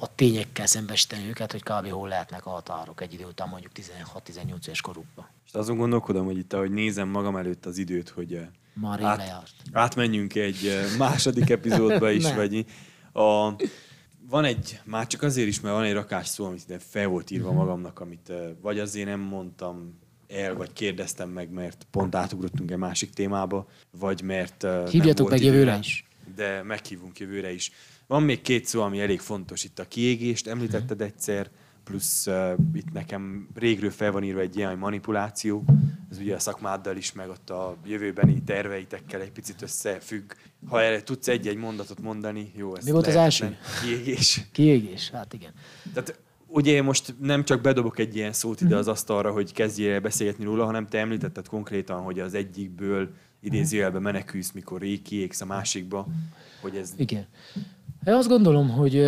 a 0.00 0.14
tényekkel 0.14 0.66
szembesíteni 0.66 1.28
őket, 1.28 1.52
hogy 1.52 1.62
kb. 1.62 1.88
hol 1.90 2.08
lehetnek 2.08 2.46
a 2.46 2.50
határok 2.50 3.00
egy 3.00 3.12
idő 3.12 3.24
után 3.24 3.48
mondjuk 3.48 3.72
16-18 3.74 4.66
éves 4.66 4.80
korukban. 4.80 5.26
És 5.46 5.52
azon 5.52 5.76
gondolkodom, 5.76 6.24
hogy 6.24 6.38
itt, 6.38 6.52
ahogy 6.52 6.70
nézem 6.70 7.08
magam 7.08 7.36
előtt 7.36 7.66
az 7.66 7.78
időt, 7.78 8.08
hogy 8.08 8.40
Már 8.74 9.02
át, 9.02 9.52
átmenjünk 9.72 10.34
egy 10.34 10.78
második 10.98 11.50
epizódba 11.50 12.10
is, 12.20 12.34
vagy 12.34 12.64
a, 13.12 13.52
van 14.28 14.44
egy, 14.44 14.80
már 14.84 15.06
csak 15.06 15.22
azért 15.22 15.48
is, 15.48 15.60
mert 15.60 15.74
van 15.74 15.84
egy 15.84 15.92
rakás 15.92 16.26
szó, 16.26 16.44
amit 16.44 16.62
ide 16.68 16.78
fel 16.78 17.06
volt 17.06 17.30
írva 17.30 17.48
mhm. 17.48 17.58
magamnak, 17.58 18.00
amit 18.00 18.32
vagy 18.60 18.78
azért 18.78 19.06
nem 19.06 19.20
mondtam 19.20 19.98
el, 20.28 20.54
vagy 20.54 20.72
kérdeztem 20.72 21.28
meg, 21.28 21.50
mert 21.50 21.86
pont 21.90 22.14
átugrottunk 22.14 22.70
egy 22.70 22.76
másik 22.76 23.10
témába, 23.10 23.68
vagy 23.90 24.22
mert 24.22 24.66
Hívjatok 24.90 25.30
meg 25.30 25.42
jövőre 25.42 25.78
is. 25.78 26.04
De 26.36 26.62
meghívunk 26.62 27.18
jövőre 27.18 27.52
is. 27.52 27.72
Van 28.08 28.22
még 28.22 28.40
két 28.40 28.64
szó, 28.64 28.82
ami 28.82 29.00
elég 29.00 29.20
fontos 29.20 29.64
itt. 29.64 29.78
A 29.78 29.88
kiégést 29.88 30.46
említetted 30.46 31.00
egyszer, 31.00 31.50
plusz 31.84 32.26
uh, 32.26 32.52
itt 32.74 32.92
nekem 32.92 33.48
régről 33.54 33.90
fel 33.90 34.12
van 34.12 34.24
írva 34.24 34.40
egy 34.40 34.56
ilyen 34.56 34.78
manipuláció, 34.78 35.64
ez 36.10 36.18
ugye 36.18 36.34
a 36.34 36.38
szakmáddal 36.38 36.96
is, 36.96 37.12
meg 37.12 37.28
ott 37.28 37.50
a 37.50 37.76
jövőbeni 37.86 38.42
terveitekkel 38.42 39.20
egy 39.20 39.30
picit 39.30 39.62
összefügg. 39.62 40.32
Ha 40.68 40.82
erre 40.82 41.02
tudsz 41.02 41.28
egy-egy 41.28 41.56
mondatot 41.56 42.00
mondani, 42.00 42.52
jó, 42.56 42.76
ez 42.76 42.84
Mi 42.84 42.90
volt 42.90 43.06
az 43.06 43.14
első? 43.14 43.56
Kiégés. 43.82 44.40
Kiégés, 44.52 45.10
hát 45.10 45.32
igen. 45.32 45.52
Tehát 45.94 46.20
ugye 46.46 46.72
én 46.72 46.84
most 46.84 47.14
nem 47.20 47.44
csak 47.44 47.60
bedobok 47.60 47.98
egy 47.98 48.16
ilyen 48.16 48.32
szót 48.32 48.60
ide 48.60 48.76
az 48.76 48.88
asztalra, 48.88 49.32
hogy 49.32 49.52
kezdjél 49.52 50.00
beszélgetni 50.00 50.44
róla, 50.44 50.64
hanem 50.64 50.86
te 50.86 50.98
említetted 50.98 51.48
konkrétan, 51.48 52.02
hogy 52.02 52.20
az 52.20 52.34
egyikből 52.34 53.10
idézőjelben 53.40 54.02
menekülsz, 54.02 54.52
mikor 54.52 54.80
kiégsz 55.02 55.40
a 55.40 55.46
másikba, 55.46 56.06
hogy 56.60 56.76
ez... 56.76 56.92
Igen. 56.96 57.26
Én 58.08 58.14
azt 58.14 58.28
gondolom, 58.28 58.70
hogy 58.70 58.98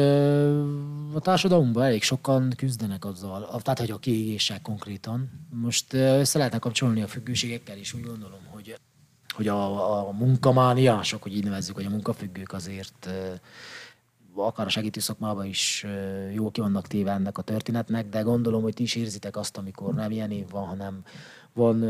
a 1.15 1.21
társadalomban 1.21 1.83
elég 1.83 2.03
sokan 2.03 2.53
küzdenek 2.57 3.05
azzal, 3.05 3.61
tehát 3.63 3.79
hogy 3.79 3.91
a 3.91 3.99
kiégéssel 3.99 4.61
konkrétan. 4.63 5.31
Most 5.51 5.93
össze 5.93 6.39
lehetne 6.39 6.59
kapcsolni 6.59 7.03
a 7.03 7.07
függőségekkel 7.07 7.79
is, 7.79 7.95
úgy 7.95 8.05
gondolom, 8.05 8.41
hogy, 8.51 8.79
hogy 9.35 9.49
a, 9.49 10.09
a 10.09 10.13
munkamániások, 10.13 11.23
hogy 11.23 11.37
így 11.37 11.45
nevezzük, 11.45 11.75
hogy 11.75 11.85
a 11.85 11.91
munkafüggők 11.91 12.53
azért 12.53 13.11
akár 14.35 14.67
a 14.67 14.71
segítő 14.71 15.01
szakmában 15.01 15.47
is 15.47 15.87
jó 16.33 16.51
ki 16.51 16.61
vannak 16.61 16.87
téve 16.87 17.13
ennek 17.13 17.39
a 17.39 17.43
történetnek, 17.43 18.09
de 18.09 18.21
gondolom, 18.21 18.63
hogy 18.63 18.75
ti 18.75 18.83
is 18.83 18.95
érzitek 18.95 19.37
azt, 19.37 19.57
amikor 19.57 19.95
nem 19.95 20.11
ilyen 20.11 20.31
év 20.31 20.51
van, 20.51 20.67
hanem 20.67 21.03
van 21.53 21.81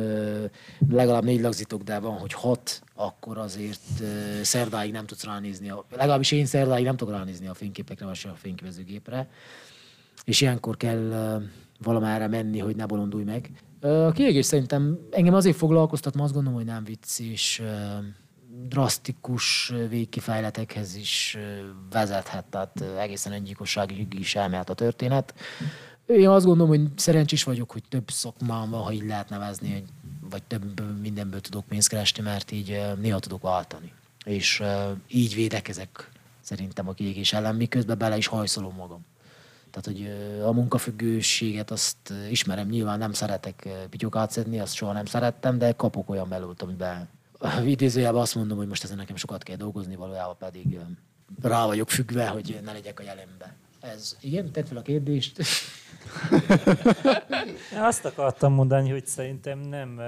legalább 0.88 1.24
négy 1.24 1.40
lagzitok, 1.40 1.82
de 1.82 1.98
van, 1.98 2.18
hogy 2.18 2.32
hat, 2.32 2.82
akkor 3.00 3.38
azért 3.38 3.80
szerdáig 4.42 4.92
nem 4.92 5.06
tudsz 5.06 5.24
ránézni. 5.24 5.70
A, 5.70 5.84
legalábbis 5.90 6.32
én 6.32 6.46
szerdáig 6.46 6.84
nem 6.84 6.96
tudok 6.96 7.14
ránézni 7.14 7.46
a 7.46 7.54
fényképekre, 7.54 8.06
vagy 8.06 8.26
a 8.32 8.34
fényképezőgépre. 8.34 9.28
És 10.24 10.40
ilyenkor 10.40 10.76
kell 10.76 11.40
valamára 11.78 12.28
menni, 12.28 12.58
hogy 12.58 12.76
ne 12.76 12.86
bolondulj 12.86 13.24
meg. 13.24 13.50
A 13.80 14.12
kiégés 14.12 14.46
szerintem 14.46 14.98
engem 15.10 15.34
azért 15.34 15.56
foglalkoztat, 15.56 16.16
azt 16.16 16.32
gondolom, 16.32 16.58
hogy 16.58 16.66
nem 16.66 16.84
vicc, 16.84 17.18
és 17.18 17.62
drasztikus 18.68 19.72
végkifejletekhez 19.88 20.94
is 20.94 21.38
vezethet, 21.90 22.44
tehát 22.44 22.80
egészen 22.98 23.32
öngyilkosságig 23.32 24.18
is 24.18 24.34
elmehet 24.34 24.70
a 24.70 24.74
történet. 24.74 25.34
Én 26.10 26.28
azt 26.28 26.44
gondolom, 26.44 26.68
hogy 26.68 26.88
szerencsés 26.96 27.44
vagyok, 27.44 27.70
hogy 27.70 27.82
több 27.88 28.10
szakmám 28.10 28.70
van, 28.70 28.82
ha 28.82 28.92
így 28.92 29.06
lehet 29.06 29.28
nevezni, 29.28 29.84
vagy 30.30 30.42
több 30.42 31.00
mindenből 31.00 31.40
tudok 31.40 31.64
pénzt 31.64 31.88
keresni, 31.88 32.22
mert 32.22 32.50
így 32.50 32.80
néha 33.00 33.18
tudok 33.18 33.42
váltani. 33.42 33.92
És 34.24 34.62
így 35.08 35.34
védekezek 35.34 36.10
szerintem 36.40 36.88
a 36.88 36.92
kiégés 36.92 37.32
ellen, 37.32 37.54
miközben 37.56 37.98
bele 37.98 38.16
is 38.16 38.26
hajszolom 38.26 38.74
magam. 38.74 39.04
Tehát, 39.70 39.86
hogy 39.86 40.10
a 40.44 40.52
munkafüggőséget 40.52 41.70
azt 41.70 42.12
ismerem, 42.30 42.68
nyilván 42.68 42.98
nem 42.98 43.12
szeretek 43.12 43.68
pityokát 43.90 44.30
szedni, 44.30 44.60
azt 44.60 44.74
soha 44.74 44.92
nem 44.92 45.04
szerettem, 45.04 45.58
de 45.58 45.72
kapok 45.72 46.10
olyan 46.10 46.28
melót, 46.28 46.62
amiben 46.62 47.08
idézőjelben 47.64 48.22
azt 48.22 48.34
mondom, 48.34 48.56
hogy 48.56 48.68
most 48.68 48.84
ezen 48.84 48.96
nekem 48.96 49.16
sokat 49.16 49.42
kell 49.42 49.56
dolgozni, 49.56 49.96
valójában 49.96 50.36
pedig 50.38 50.78
rá 51.42 51.66
vagyok 51.66 51.90
függve, 51.90 52.26
hogy 52.26 52.60
ne 52.64 52.72
legyek 52.72 53.00
a 53.00 53.02
jelenben. 53.02 53.56
Ez, 53.80 54.16
igen, 54.20 54.52
tedd 54.52 54.64
fel 54.64 54.76
a 54.76 54.82
kérdést. 54.82 55.42
Azt 57.90 58.04
akartam 58.04 58.52
mondani, 58.52 58.90
hogy 58.90 59.06
szerintem 59.06 59.58
nem 59.58 60.00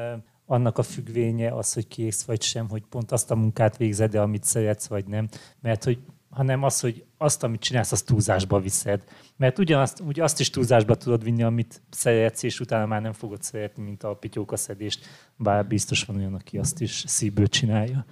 annak 0.47 0.79
a 0.79 0.83
függvénye 0.83 1.55
az, 1.55 1.73
hogy 1.73 1.89
kész 1.89 2.23
vagy 2.23 2.43
sem, 2.43 2.69
hogy 2.69 2.83
pont 2.89 3.13
azt 3.13 3.31
a 3.31 3.35
munkát 3.35 3.77
végzed, 3.77 4.15
amit 4.15 4.45
szeretsz 4.45 4.87
vagy 4.87 5.07
nem. 5.07 5.29
Mert 5.61 5.85
hogy 5.85 5.99
hanem 6.33 6.63
az, 6.63 6.81
hogy 6.81 7.05
azt, 7.19 7.43
amit 7.43 7.61
csinálsz, 7.61 7.93
azt 7.93 8.07
túlzásba 8.07 8.61
viszed. 8.61 9.05
Mert 9.37 9.59
ugyanazt, 9.59 10.01
ugye 10.01 10.23
azt 10.23 10.41
is 10.41 10.51
túlzásba 10.51 10.95
tudod 10.95 11.25
vinni, 11.25 11.43
amit 11.43 11.83
szeretsz, 11.91 12.43
és 12.43 12.61
utána 12.61 12.87
már 12.87 13.03
nem 13.03 13.13
fogod 13.13 13.43
szeretni, 13.43 13.83
mint 13.83 14.03
a 14.03 14.15
pityóka 14.15 14.57
szedést, 14.57 15.07
bár 15.37 15.67
biztos 15.67 16.05
van 16.05 16.17
olyan, 16.17 16.35
aki 16.35 16.59
azt 16.59 16.81
is 16.81 17.05
szívből 17.07 17.47
csinálja. 17.47 18.05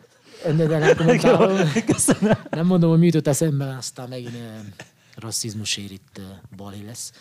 De, 0.44 0.66
de 0.66 0.78
nem, 0.78 0.96
nem 2.50 2.66
mondom, 2.66 2.90
hogy 2.90 2.98
mi 2.98 3.06
jutott 3.06 3.26
eszembe, 3.26 3.76
aztán 3.76 4.08
megint 4.08 4.36
rasszizmus 5.20 5.76
itt 5.76 6.20
balé 6.56 6.84
lesz. 6.84 7.12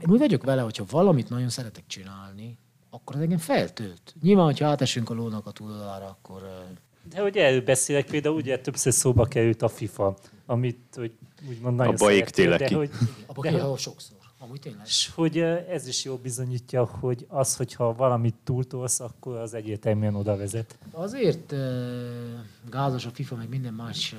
Én 0.00 0.10
úgy 0.10 0.18
vagyok 0.18 0.44
vele, 0.44 0.62
hogyha 0.62 0.84
valamit 0.90 1.28
nagyon 1.28 1.48
szeretek 1.48 1.84
csinálni, 1.86 2.58
akkor 2.90 3.16
az 3.16 3.22
engem 3.22 3.38
feltölt. 3.38 4.14
Nyilván, 4.22 4.44
hogyha 4.44 4.66
átesünk 4.66 5.10
a 5.10 5.14
lónak 5.14 5.46
a 5.46 5.50
túloldalára, 5.50 6.06
akkor... 6.06 6.66
De 7.10 7.20
hogy 7.20 7.36
erről 7.36 7.62
beszélek, 7.62 8.06
például 8.06 8.34
ugye 8.34 8.58
többször 8.58 8.92
szóba 8.92 9.24
került 9.24 9.62
a 9.62 9.68
FIFA, 9.68 10.16
amit 10.46 10.78
hogy 10.94 11.12
úgymond 11.48 11.76
nagyon 11.76 11.94
Abba 11.94 12.12
égtélek 12.12 12.64
ki. 12.64 12.74
Hogy, 12.74 12.90
Abba 13.26 13.42
de, 13.42 13.60
hogy, 13.60 13.78
sokszor. 13.78 14.16
Amúgy 14.38 14.60
tényleg. 14.60 14.86
És 14.86 15.10
hogy 15.14 15.38
ez 15.38 15.86
is 15.86 16.04
jól 16.04 16.16
bizonyítja, 16.16 16.84
hogy 16.84 17.26
az, 17.28 17.56
hogyha 17.56 17.94
valamit 17.94 18.34
túltolsz, 18.44 19.00
akkor 19.00 19.36
az 19.36 19.54
egyértelműen 19.54 20.14
oda 20.14 20.36
vezet. 20.36 20.78
Azért 20.90 21.54
gázos 22.70 23.06
a 23.06 23.10
FIFA, 23.10 23.36
meg 23.36 23.48
minden 23.48 23.74
más 23.74 24.14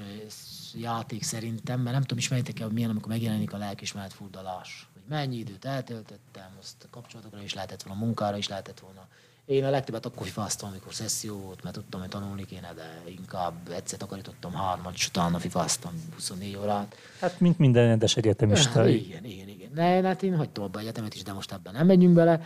játék 0.76 1.24
szerintem, 1.24 1.80
mert 1.80 1.94
nem 1.94 2.02
tudom, 2.02 2.18
ismeritek-e, 2.18 2.64
hogy 2.64 2.74
milyen, 2.74 2.90
amikor 2.90 3.12
megjelenik 3.12 3.54
a 3.54 3.58
lelkismeret 3.58 4.14
furdalás. 4.14 4.88
Hogy 4.94 5.02
mennyi 5.10 5.38
időt 5.38 5.66
eltöltöttem, 5.66 6.50
azt 6.60 6.88
kapcsolatokra 6.90 7.42
is 7.44 7.54
lehetett 7.54 7.84
volna, 7.84 8.06
munkára 8.06 8.38
is 8.38 8.48
lehetett 8.48 8.80
volna. 8.80 9.08
Én 9.46 9.64
a 9.64 9.70
legtöbbet 9.70 10.06
akkor 10.06 10.26
fifáztam, 10.26 10.70
amikor 10.70 10.94
szesszió 10.94 11.36
volt, 11.36 11.64
mert 11.64 11.76
tudtam, 11.76 12.00
hogy 12.00 12.10
tanulni 12.10 12.46
kéne, 12.46 12.74
de 12.76 13.02
inkább 13.06 13.54
egyszer 13.76 14.00
takarítottam 14.00 14.54
hármat, 14.54 14.94
és 14.94 15.08
utána 15.08 15.40
fifáztam 15.40 15.92
24 16.14 16.58
órát. 16.58 16.96
Hát, 17.20 17.40
mint 17.40 17.60
minden 17.60 17.88
rendes 17.88 18.16
egyetemista. 18.16 18.84
Ja, 18.84 18.96
igen, 18.96 19.26
igen, 19.26 19.48
igen. 19.48 19.70
Ne, 19.74 20.02
hát 20.02 20.24
én 20.24 20.36
hagytam 20.36 20.64
abba 20.64 20.80
egyetemet 20.80 21.14
is, 21.14 21.24
de 21.24 21.34
most 21.34 21.52
ebben 21.52 21.74
nem 21.74 21.86
megyünk 21.86 22.14
bele. 22.14 22.42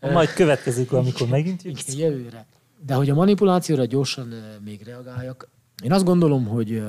Majd 0.00 0.32
következik, 0.32 0.92
amikor 1.02 1.28
megint 1.28 1.62
jössz. 1.62 1.88
Igen, 1.88 2.10
jövőre. 2.10 2.46
De 2.86 2.94
hogy 2.94 3.10
a 3.10 3.14
manipulációra 3.14 3.84
gyorsan 3.84 4.34
még 4.64 4.82
reagáljak, 4.82 5.48
én 5.82 5.92
azt 5.92 6.04
gondolom, 6.04 6.46
hogy 6.46 6.82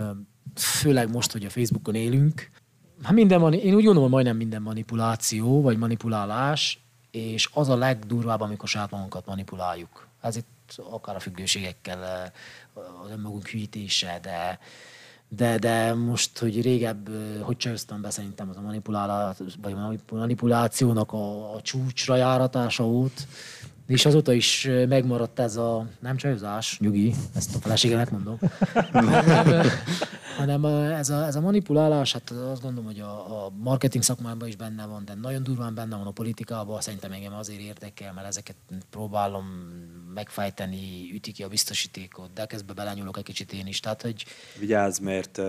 főleg 0.55 1.11
most, 1.11 1.31
hogy 1.31 1.45
a 1.45 1.49
Facebookon 1.49 1.95
élünk, 1.95 2.49
hát 3.03 3.13
minden, 3.13 3.53
én 3.53 3.73
úgy 3.73 3.83
gondolom, 3.83 4.09
majdnem 4.09 4.37
minden 4.37 4.61
manipuláció, 4.61 5.61
vagy 5.61 5.77
manipulálás, 5.77 6.83
és 7.11 7.49
az 7.53 7.69
a 7.69 7.75
legdurvább, 7.75 8.41
amikor 8.41 8.67
saját 8.67 8.91
magunkat 8.91 9.25
manipuláljuk. 9.25 10.07
Ez 10.21 10.35
itt 10.35 10.81
akár 10.91 11.15
a 11.15 11.19
függőségekkel, 11.19 12.31
az 12.73 13.11
önmagunk 13.11 13.47
hűítése, 13.47 14.19
de, 14.21 14.59
de, 15.27 15.57
de 15.57 15.93
most, 15.93 16.37
hogy 16.37 16.61
régebb, 16.61 17.09
hogy 17.41 17.57
csajoztam 17.57 18.01
be, 18.01 18.09
szerintem 18.09 18.49
az 18.49 18.57
a 18.57 18.61
manipulálás, 18.61 19.37
vagy 19.61 19.75
manipulációnak 20.11 21.11
a, 21.11 21.53
a 21.55 21.61
csúcsra 21.61 22.15
járatása 22.15 22.83
volt, 22.83 23.27
és 23.87 24.05
azóta 24.05 24.33
is 24.33 24.69
megmaradt 24.87 25.39
ez 25.39 25.55
a, 25.55 25.87
nem 25.99 26.17
csajozás, 26.17 26.79
nyugi, 26.79 27.13
ezt 27.35 27.55
a 27.55 27.59
feleségemet 27.59 28.11
mondom, 28.11 28.37
hanem, 28.91 29.65
hanem 30.37 30.65
ez, 30.65 31.09
a, 31.09 31.25
ez 31.25 31.35
a 31.35 31.41
manipulálás, 31.41 32.13
hát 32.13 32.29
azt 32.29 32.61
gondolom, 32.61 32.85
hogy 32.85 32.99
a, 32.99 33.45
a 33.45 33.51
marketing 33.63 34.03
szakmában 34.03 34.47
is 34.47 34.55
benne 34.55 34.85
van, 34.85 35.05
de 35.05 35.13
nagyon 35.13 35.43
durván 35.43 35.75
benne 35.75 35.95
van 35.95 36.07
a 36.07 36.11
politikában, 36.11 36.81
szerintem 36.81 37.11
engem 37.11 37.33
azért 37.33 37.59
érdekel, 37.59 38.13
mert 38.13 38.27
ezeket 38.27 38.55
próbálom 38.89 39.45
megfejteni, 40.13 41.11
üti 41.13 41.31
ki 41.31 41.43
a 41.43 41.47
biztosítékot, 41.47 42.33
de 42.33 42.45
közben 42.45 42.75
belenyúlok 42.75 43.17
egy 43.17 43.23
kicsit 43.23 43.53
én 43.53 43.67
is, 43.67 43.79
tehát 43.79 44.01
hogy... 44.01 44.25
Vigyázz, 44.59 44.99
mert 44.99 45.41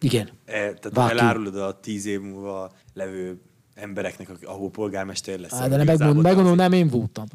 igen. 0.00 0.28
E, 0.44 0.72
tehát 0.72 1.10
elárulod 1.10 1.56
a 1.56 1.80
tíz 1.80 2.06
év 2.06 2.20
múlva 2.20 2.72
levő 2.94 3.40
embereknek, 3.74 4.30
ahol 4.42 4.70
polgármester 4.70 5.38
lesz. 5.38 5.52
Á, 5.52 5.68
de 5.68 5.76
nem 5.76 5.86
megmondom, 5.86 6.22
megmondom, 6.22 6.54
nem 6.54 6.72
én 6.72 6.88
voltam. 6.88 7.26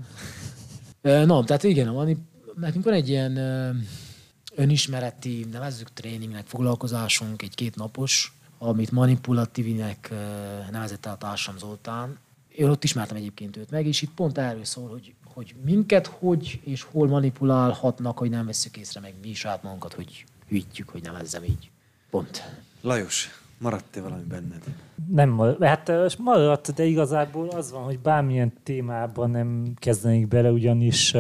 No, 1.02 1.44
tehát 1.44 1.64
igen, 1.64 1.94
van, 1.94 2.28
nekünk 2.56 2.84
van 2.84 2.94
egy 2.94 3.10
ilyen 3.10 3.38
önismereti, 4.60 5.46
nevezzük 5.52 5.94
tréningnek, 5.94 6.46
foglalkozásunk, 6.46 7.42
egy 7.42 7.56
két 7.56 7.76
napos, 7.76 8.34
amit 8.58 8.92
manipulatívinek 8.92 10.10
nevezett 10.72 11.06
el 11.06 11.14
a 11.14 11.18
társam 11.18 11.58
Zoltán. 11.58 12.18
Én 12.56 12.70
ott 12.70 12.84
ismertem 12.84 13.18
egyébként 13.18 13.58
őt 13.58 13.70
meg, 13.70 13.86
és 13.86 14.02
itt 14.02 14.14
pont 14.14 14.38
erről 14.38 14.66
szól, 14.66 14.90
hogy, 14.90 15.14
hogy 15.34 15.56
minket 15.64 16.08
hogy 16.08 16.60
és 16.64 16.82
hol 16.82 17.08
manipulálhatnak, 17.08 18.18
hogy 18.18 18.30
nem 18.30 18.46
veszük 18.46 18.78
észre 18.78 19.00
meg 19.00 19.14
mi 19.22 19.34
saját 19.34 19.64
magunkat, 19.64 19.94
hogy 19.94 20.26
hűítjük, 20.48 20.90
hogy 20.90 21.02
nevezzem 21.02 21.44
így. 21.44 21.70
Pont. 22.10 22.44
Lajos, 22.82 23.39
Maradt-e 23.60 24.02
valami 24.02 24.24
benned? 24.24 24.64
Nem 25.12 25.30
maradt. 25.30 25.64
Hát 25.64 26.18
maradt, 26.18 26.74
de 26.74 26.84
igazából 26.84 27.48
az 27.48 27.72
van, 27.72 27.84
hogy 27.84 28.00
bármilyen 28.00 28.54
témában 28.64 29.32
nem 29.32 29.74
kezdenék 29.76 30.28
bele, 30.28 30.52
ugyanis 30.52 31.14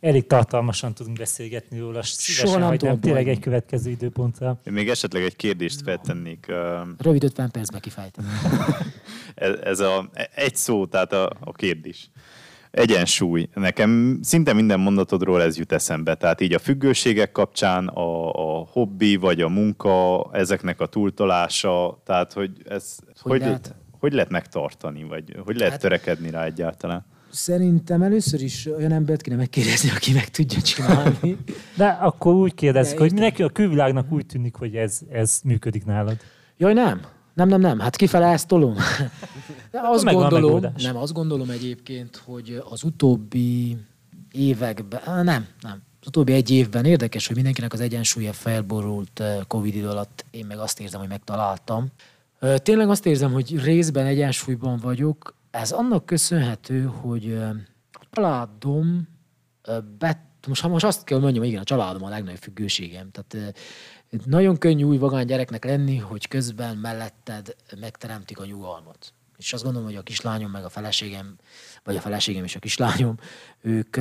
elég 0.00 0.26
tartalmasan 0.26 0.94
tudunk 0.94 1.18
beszélgetni 1.18 1.78
róla. 1.78 2.02
Szívesen 2.02 2.46
Soha 2.46 2.76
nem 2.76 3.00
tényleg 3.00 3.28
egy 3.28 3.40
következő 3.40 3.90
időpontra. 3.90 4.60
Én 4.64 4.72
még 4.72 4.88
esetleg 4.88 5.22
egy 5.22 5.36
kérdést 5.36 5.82
feltennék. 5.82 6.46
Rövid 6.98 7.24
50 7.24 7.50
percbe 7.50 7.78
kifejtem. 7.78 8.24
ez, 9.34 9.54
ez 9.62 9.80
a, 9.80 10.10
egy 10.34 10.56
szó, 10.56 10.86
tehát 10.86 11.12
a, 11.12 11.32
a 11.40 11.52
kérdés 11.52 12.10
egyensúly. 12.70 13.48
Nekem 13.54 14.18
szinte 14.22 14.52
minden 14.52 14.80
mondatodról 14.80 15.42
ez 15.42 15.58
jut 15.58 15.72
eszembe. 15.72 16.14
Tehát 16.14 16.40
így 16.40 16.52
a 16.52 16.58
függőségek 16.58 17.32
kapcsán 17.32 17.86
a, 17.86 18.28
a 18.32 18.66
hobbi 18.70 19.16
vagy 19.16 19.40
a 19.40 19.48
munka, 19.48 20.28
ezeknek 20.32 20.80
a 20.80 20.86
túltolása, 20.86 22.02
tehát 22.04 22.32
hogy 22.32 22.50
ez 22.68 22.96
hogy, 23.20 23.32
hogy, 23.32 23.40
lehet? 23.40 23.74
hogy 23.98 24.12
lehet 24.12 24.30
megtartani, 24.30 25.04
vagy 25.04 25.36
hogy 25.44 25.56
lehet 25.56 25.72
hát, 25.72 25.80
törekedni 25.80 26.30
rá 26.30 26.44
egyáltalán? 26.44 27.06
Szerintem 27.30 28.02
először 28.02 28.42
is 28.42 28.66
olyan 28.66 28.92
embert 28.92 29.20
kéne 29.20 29.36
megkérdezni, 29.36 29.90
aki 29.90 30.12
meg 30.12 30.28
tudja 30.28 30.60
csinálni. 30.60 31.36
De 31.76 31.86
akkor 31.86 32.34
úgy 32.34 32.54
kérdezik, 32.54 32.98
hogy 32.98 33.14
neki 33.14 33.42
a 33.42 33.48
külvilágnak 33.48 34.12
úgy 34.12 34.26
tűnik, 34.26 34.54
hogy 34.54 34.74
ez, 34.74 35.00
ez 35.10 35.40
működik 35.44 35.84
nálad. 35.84 36.16
Jaj, 36.56 36.72
nem. 36.72 37.00
Nem, 37.36 37.48
nem, 37.48 37.60
nem. 37.60 37.78
Hát 37.78 37.96
kifele 37.96 38.26
ezt 38.26 38.48
tolom. 38.48 38.74
De 39.70 39.80
azt 39.82 40.04
gondolom, 40.04 40.60
nem, 40.76 40.96
azt 40.96 41.12
gondolom 41.12 41.50
egyébként, 41.50 42.22
hogy 42.24 42.62
az 42.70 42.82
utóbbi 42.82 43.76
években, 44.32 45.00
nem, 45.24 45.46
nem, 45.60 45.82
az 46.00 46.06
utóbbi 46.06 46.32
egy 46.32 46.50
évben 46.50 46.84
érdekes, 46.84 47.26
hogy 47.26 47.36
mindenkinek 47.36 47.72
az 47.72 47.80
egyensúlya 47.80 48.32
felborult 48.32 49.22
Covid 49.46 49.74
idő 49.74 49.88
alatt, 49.88 50.24
én 50.30 50.46
meg 50.46 50.58
azt 50.58 50.80
érzem, 50.80 51.00
hogy 51.00 51.08
megtaláltam. 51.08 51.86
Tényleg 52.56 52.88
azt 52.88 53.06
érzem, 53.06 53.32
hogy 53.32 53.62
részben 53.62 54.06
egyensúlyban 54.06 54.78
vagyok. 54.78 55.34
Ez 55.50 55.70
annak 55.70 56.06
köszönhető, 56.06 56.82
hogy 56.82 57.32
a 57.92 58.06
családom, 58.10 59.08
bet, 59.98 60.18
most, 60.46 60.68
most 60.68 60.84
azt 60.84 61.04
kell 61.04 61.18
mondjam, 61.18 61.44
igen, 61.44 61.60
a 61.60 61.64
családom 61.64 62.04
a 62.04 62.08
legnagyobb 62.08 62.40
függőségem. 62.40 63.10
Tehát 63.10 63.56
nagyon 64.24 64.58
könnyű 64.58 64.84
új 64.84 64.98
vagány 64.98 65.26
gyereknek 65.26 65.64
lenni, 65.64 65.96
hogy 65.96 66.28
közben 66.28 66.76
melletted 66.76 67.56
megteremtik 67.80 68.38
a 68.38 68.44
nyugalmat. 68.44 69.12
És 69.36 69.52
azt 69.52 69.62
gondolom, 69.62 69.88
hogy 69.88 69.96
a 69.96 70.02
kislányom, 70.02 70.50
meg 70.50 70.64
a 70.64 70.68
feleségem, 70.68 71.36
vagy 71.84 71.96
a 71.96 72.00
feleségem 72.00 72.44
és 72.44 72.56
a 72.56 72.58
kislányom, 72.58 73.16
ők, 73.60 73.96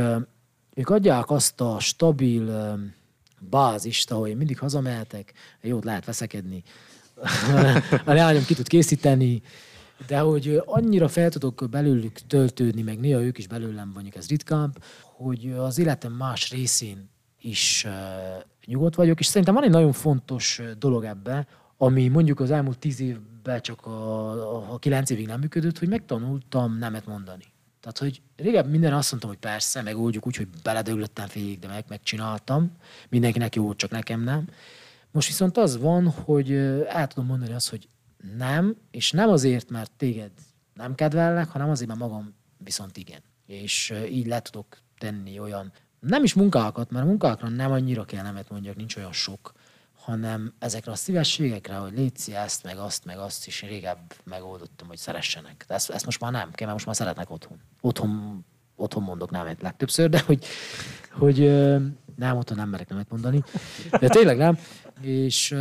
ők 0.73 0.89
adják 0.89 1.29
azt 1.29 1.61
a 1.61 1.79
stabil 1.79 2.77
bázist, 3.39 4.11
ahol 4.11 4.27
én 4.27 4.37
mindig 4.37 4.59
hazamehetek, 4.59 5.33
jót 5.61 5.83
lehet 5.83 6.05
veszekedni, 6.05 6.63
a 8.05 8.13
leányom 8.13 8.45
ki 8.45 8.53
tud 8.53 8.67
készíteni, 8.67 9.41
de 10.07 10.19
hogy 10.19 10.61
annyira 10.65 11.07
fel 11.07 11.29
tudok 11.29 11.67
belőlük 11.69 12.19
töltődni, 12.27 12.81
meg 12.81 12.99
néha 12.99 13.21
ők 13.21 13.37
is 13.37 13.47
belőlem 13.47 13.91
mondjuk 13.93 14.15
ez 14.15 14.27
ritkább, 14.27 14.83
hogy 15.01 15.53
az 15.57 15.77
életem 15.77 16.11
más 16.11 16.51
részén 16.51 17.09
is 17.41 17.87
nyugodt 18.65 18.95
vagyok, 18.95 19.19
és 19.19 19.25
szerintem 19.25 19.53
van 19.53 19.63
egy 19.63 19.69
nagyon 19.69 19.91
fontos 19.91 20.61
dolog 20.77 21.03
ebbe, 21.03 21.47
ami 21.77 22.07
mondjuk 22.07 22.39
az 22.39 22.51
elmúlt 22.51 22.79
tíz 22.79 22.99
évben 22.99 23.61
csak 23.61 23.85
a, 23.85 24.73
a 24.73 24.77
kilenc 24.77 25.09
évig 25.09 25.27
nem 25.27 25.39
működött, 25.39 25.79
hogy 25.79 25.87
megtanultam 25.89 26.77
nemet 26.77 27.05
mondani. 27.05 27.43
Tehát, 27.79 27.97
hogy 27.97 28.21
régebben 28.35 28.71
minden 28.71 28.93
azt 28.93 29.09
mondtam, 29.09 29.31
hogy 29.31 29.39
persze, 29.39 29.81
megoldjuk 29.81 30.27
úgy, 30.27 30.35
hogy 30.35 30.47
beledöglöttem 30.63 31.27
félig, 31.27 31.59
de 31.59 31.67
meg, 31.67 31.85
megcsináltam. 31.87 32.71
Mindenkinek 33.09 33.55
jó, 33.55 33.73
csak 33.73 33.91
nekem 33.91 34.21
nem. 34.21 34.47
Most 35.11 35.27
viszont 35.27 35.57
az 35.57 35.77
van, 35.77 36.09
hogy 36.09 36.51
el 36.87 37.07
tudom 37.07 37.25
mondani 37.29 37.53
azt, 37.53 37.69
hogy 37.69 37.87
nem, 38.37 38.75
és 38.91 39.11
nem 39.11 39.29
azért, 39.29 39.69
mert 39.69 39.91
téged 39.91 40.31
nem 40.73 40.95
kedvelnek, 40.95 41.49
hanem 41.49 41.69
azért, 41.69 41.87
mert 41.87 41.99
magam 41.99 42.35
viszont 42.57 42.97
igen. 42.97 43.21
És 43.45 43.93
így 44.09 44.27
le 44.27 44.41
tudok 44.41 44.77
tenni 44.97 45.39
olyan 45.39 45.71
nem 45.99 46.23
is 46.23 46.33
munkákat, 46.33 46.91
mert 46.91 47.05
munkákra 47.05 47.49
nem 47.49 47.71
annyira 47.71 48.05
kell 48.05 48.23
nemet 48.23 48.49
mondjak, 48.49 48.75
nincs 48.75 48.95
olyan 48.95 49.13
sok, 49.13 49.53
hanem 50.05 50.53
ezekre 50.59 50.91
a 50.91 50.95
szívességekre, 50.95 51.75
hogy 51.75 51.93
létszi 51.93 52.35
ezt, 52.35 52.63
meg 52.63 52.77
azt, 52.77 53.05
meg 53.05 53.17
azt 53.17 53.47
is 53.47 53.61
régebb 53.61 54.13
megoldottam, 54.23 54.87
hogy 54.87 54.97
szeressenek. 54.97 55.65
De 55.67 55.73
ezt, 55.73 55.89
ezt 55.89 56.05
most 56.05 56.19
már 56.19 56.31
nem 56.31 56.51
kell, 56.51 56.67
mert 56.67 56.71
most 56.71 56.85
már 56.85 56.95
szeretnek 56.95 57.29
otthon. 57.29 57.59
Otthon, 57.81 58.45
otthon 58.75 59.03
mondok 59.03 59.31
nemet 59.31 59.61
legtöbbször, 59.61 60.09
de 60.09 60.19
hogy, 60.19 60.45
hogy 61.11 61.37
nem, 62.15 62.37
otthon 62.37 62.57
nem 62.57 62.69
merek 62.69 62.89
nemet 62.89 63.09
mondani. 63.09 63.43
De 63.99 64.07
tényleg 64.07 64.37
nem. 64.37 64.57
És 65.01 65.51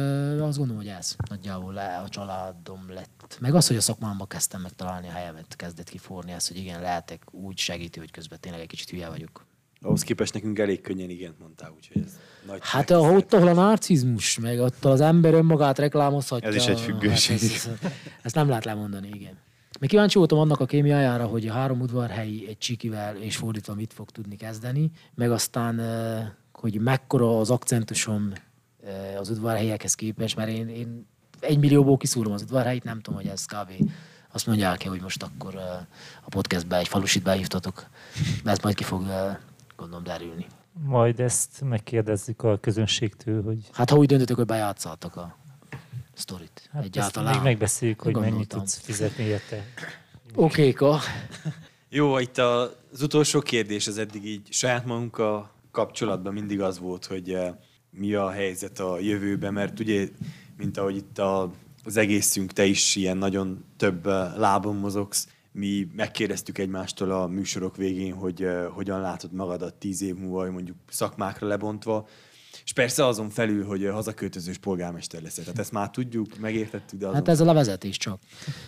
azt 0.40 0.58
gondolom, 0.58 0.76
hogy 0.76 0.88
ez 0.98 1.16
nagyjából 1.28 1.76
a 1.76 2.08
családom 2.08 2.84
lett. 2.92 3.36
Meg 3.40 3.54
az, 3.54 3.66
hogy 3.66 3.76
a 3.76 3.80
szakmámban 3.80 4.26
kezdtem 4.26 4.60
megtalálni 4.60 5.08
a 5.08 5.12
helyemet, 5.12 5.56
kezdett 5.56 5.88
kiforni 5.88 6.32
ezt, 6.32 6.48
hogy 6.48 6.56
igen, 6.56 6.80
lehetek 6.80 7.22
úgy 7.30 7.58
segíti, 7.58 7.98
hogy 7.98 8.10
közben 8.10 8.40
tényleg 8.40 8.60
egy 8.60 8.66
kicsit 8.66 8.90
hülye 8.90 9.08
vagyok. 9.08 9.46
Ahhoz 9.84 10.02
képest 10.02 10.34
nekünk 10.34 10.58
elég 10.58 10.80
könnyen 10.80 11.10
igen 11.10 11.34
mondtál, 11.38 11.72
úgyhogy 11.76 12.02
ez 12.02 12.18
nagy 12.46 12.58
Hát 12.62 12.90
a, 12.90 12.98
ott, 12.98 13.32
ahol 13.32 13.48
a 13.48 13.52
narcizmus, 13.52 14.38
meg 14.38 14.60
ott 14.60 14.84
az 14.84 15.00
ember 15.00 15.34
önmagát 15.34 15.78
reklámozhatja. 15.78 16.48
Ez 16.48 16.54
is 16.54 16.66
egy 16.66 16.80
függőség. 16.80 17.38
Hát 17.40 17.50
ezt, 17.50 17.68
ezt, 17.68 17.92
ezt, 18.22 18.34
nem 18.34 18.48
lehet 18.48 18.64
lemondani, 18.64 19.08
igen. 19.12 19.38
Még 19.80 19.88
kíváncsi 19.88 20.18
voltam 20.18 20.38
annak 20.38 20.60
a 20.60 20.66
kémiájára, 20.66 21.26
hogy 21.26 21.46
a 21.46 21.52
három 21.52 21.80
udvarhelyi 21.80 22.48
egy 22.48 22.58
csikivel 22.58 23.16
és 23.16 23.36
fordítva 23.36 23.74
mit 23.74 23.92
fog 23.92 24.10
tudni 24.10 24.36
kezdeni, 24.36 24.90
meg 25.14 25.30
aztán, 25.30 25.80
hogy 26.52 26.80
mekkora 26.80 27.38
az 27.38 27.50
akcentusom 27.50 28.32
az 29.18 29.30
udvarhelyekhez 29.30 29.94
képest, 29.94 30.36
mert 30.36 30.48
én, 30.48 30.68
én 30.68 31.06
egy 31.40 31.58
millióból 31.58 31.96
kiszúrom 31.96 32.32
az 32.32 32.42
udvarhelyit, 32.42 32.84
nem 32.84 33.00
tudom, 33.00 33.20
hogy 33.20 33.28
ez 33.28 33.44
kb. 33.44 33.90
Azt 34.32 34.46
mondják-e, 34.46 34.88
hogy 34.88 35.00
most 35.00 35.22
akkor 35.22 35.54
a 36.24 36.28
podcastbe 36.28 36.76
egy 36.76 36.88
falusit 36.88 37.22
behívtatok, 37.22 37.86
de 38.44 38.50
ez 38.50 38.58
majd 38.58 38.74
ki 38.74 38.84
fog 38.84 39.02
gondolom 39.76 40.04
derülni. 40.04 40.46
Majd 40.72 41.20
ezt 41.20 41.60
megkérdezzük 41.60 42.42
a 42.42 42.58
közönségtől, 42.58 43.42
hogy... 43.42 43.68
Hát 43.72 43.90
ha 43.90 43.96
úgy 43.96 44.06
döntöttök, 44.06 44.36
hogy 44.36 44.46
bejátszáltak 44.46 45.16
a 45.16 45.36
sztorit 46.14 46.68
hát 46.72 46.84
egyáltalán. 46.84 47.34
még 47.34 47.42
megbeszéljük, 47.42 48.00
hogy 48.00 48.12
gondoltam. 48.12 48.38
mennyit 48.38 48.54
tudsz 48.54 48.78
fizetni 48.78 49.24
érte. 49.24 49.64
Okéka. 50.34 50.98
Jó, 51.88 52.18
itt 52.18 52.38
az 52.38 53.02
utolsó 53.02 53.40
kérdés 53.40 53.86
az 53.86 53.98
eddig 53.98 54.26
így 54.26 54.52
saját 54.52 54.84
magunkkal 54.84 55.50
kapcsolatban 55.70 56.32
mindig 56.32 56.60
az 56.60 56.78
volt, 56.78 57.04
hogy 57.04 57.32
eh, 57.32 57.54
mi 57.90 58.14
a 58.14 58.30
helyzet 58.30 58.78
a 58.78 58.98
jövőben, 58.98 59.52
mert 59.52 59.80
ugye, 59.80 60.08
mint 60.56 60.78
ahogy 60.78 60.96
itt 60.96 61.18
a, 61.18 61.50
az 61.84 61.96
egészünk, 61.96 62.52
te 62.52 62.64
is 62.64 62.96
ilyen 62.96 63.16
nagyon 63.16 63.64
több 63.76 64.06
eh, 64.06 64.32
lábon 64.36 64.76
mozogsz, 64.76 65.28
mi 65.54 65.88
megkérdeztük 65.96 66.58
egymástól 66.58 67.10
a 67.10 67.26
műsorok 67.26 67.76
végén, 67.76 68.14
hogy 68.14 68.42
uh, 68.42 68.64
hogyan 68.66 69.00
látod 69.00 69.32
magadat 69.32 69.74
tíz 69.74 70.02
év 70.02 70.14
múlva, 70.14 70.50
mondjuk 70.50 70.76
szakmákra 70.88 71.46
lebontva, 71.46 72.08
és 72.64 72.72
persze 72.72 73.06
azon 73.06 73.30
felül, 73.30 73.64
hogy 73.64 73.88
hazaköltözős 73.92 74.58
polgármester 74.58 75.22
lesz. 75.22 75.34
Tehát 75.34 75.58
ezt 75.58 75.72
már 75.72 75.90
tudjuk, 75.90 76.38
megértettük, 76.38 76.98
de 76.98 77.04
azon... 77.04 77.16
Hát 77.16 77.28
ez 77.28 77.40
a 77.40 77.44
levezetés 77.44 77.96
csak. 77.96 78.20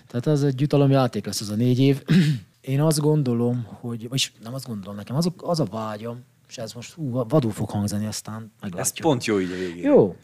Tehát 0.06 0.26
az 0.26 0.44
egy 0.44 0.66
játék 0.88 1.26
lesz 1.26 1.40
az 1.40 1.50
a 1.50 1.54
négy 1.54 1.78
év. 1.78 2.02
Én 2.60 2.80
azt 2.80 3.00
gondolom, 3.00 3.66
hogy, 3.80 4.08
vagy 4.08 4.32
nem 4.42 4.54
azt 4.54 4.66
gondolom, 4.66 4.96
nekem 4.96 5.16
az, 5.16 5.30
az 5.36 5.60
a 5.60 5.64
vágyam, 5.64 6.24
és 6.48 6.58
ez 6.58 6.72
most 6.72 6.96
ú, 6.96 7.24
vadul 7.28 7.52
fog 7.52 7.70
hangzani, 7.70 8.06
aztán 8.06 8.52
meglátjuk. 8.60 8.96
Ez 8.96 9.02
pont 9.02 9.24
jó 9.24 9.40
így 9.40 9.52
a 9.52 9.56
végén. 9.56 9.84
Jó. 9.84 10.16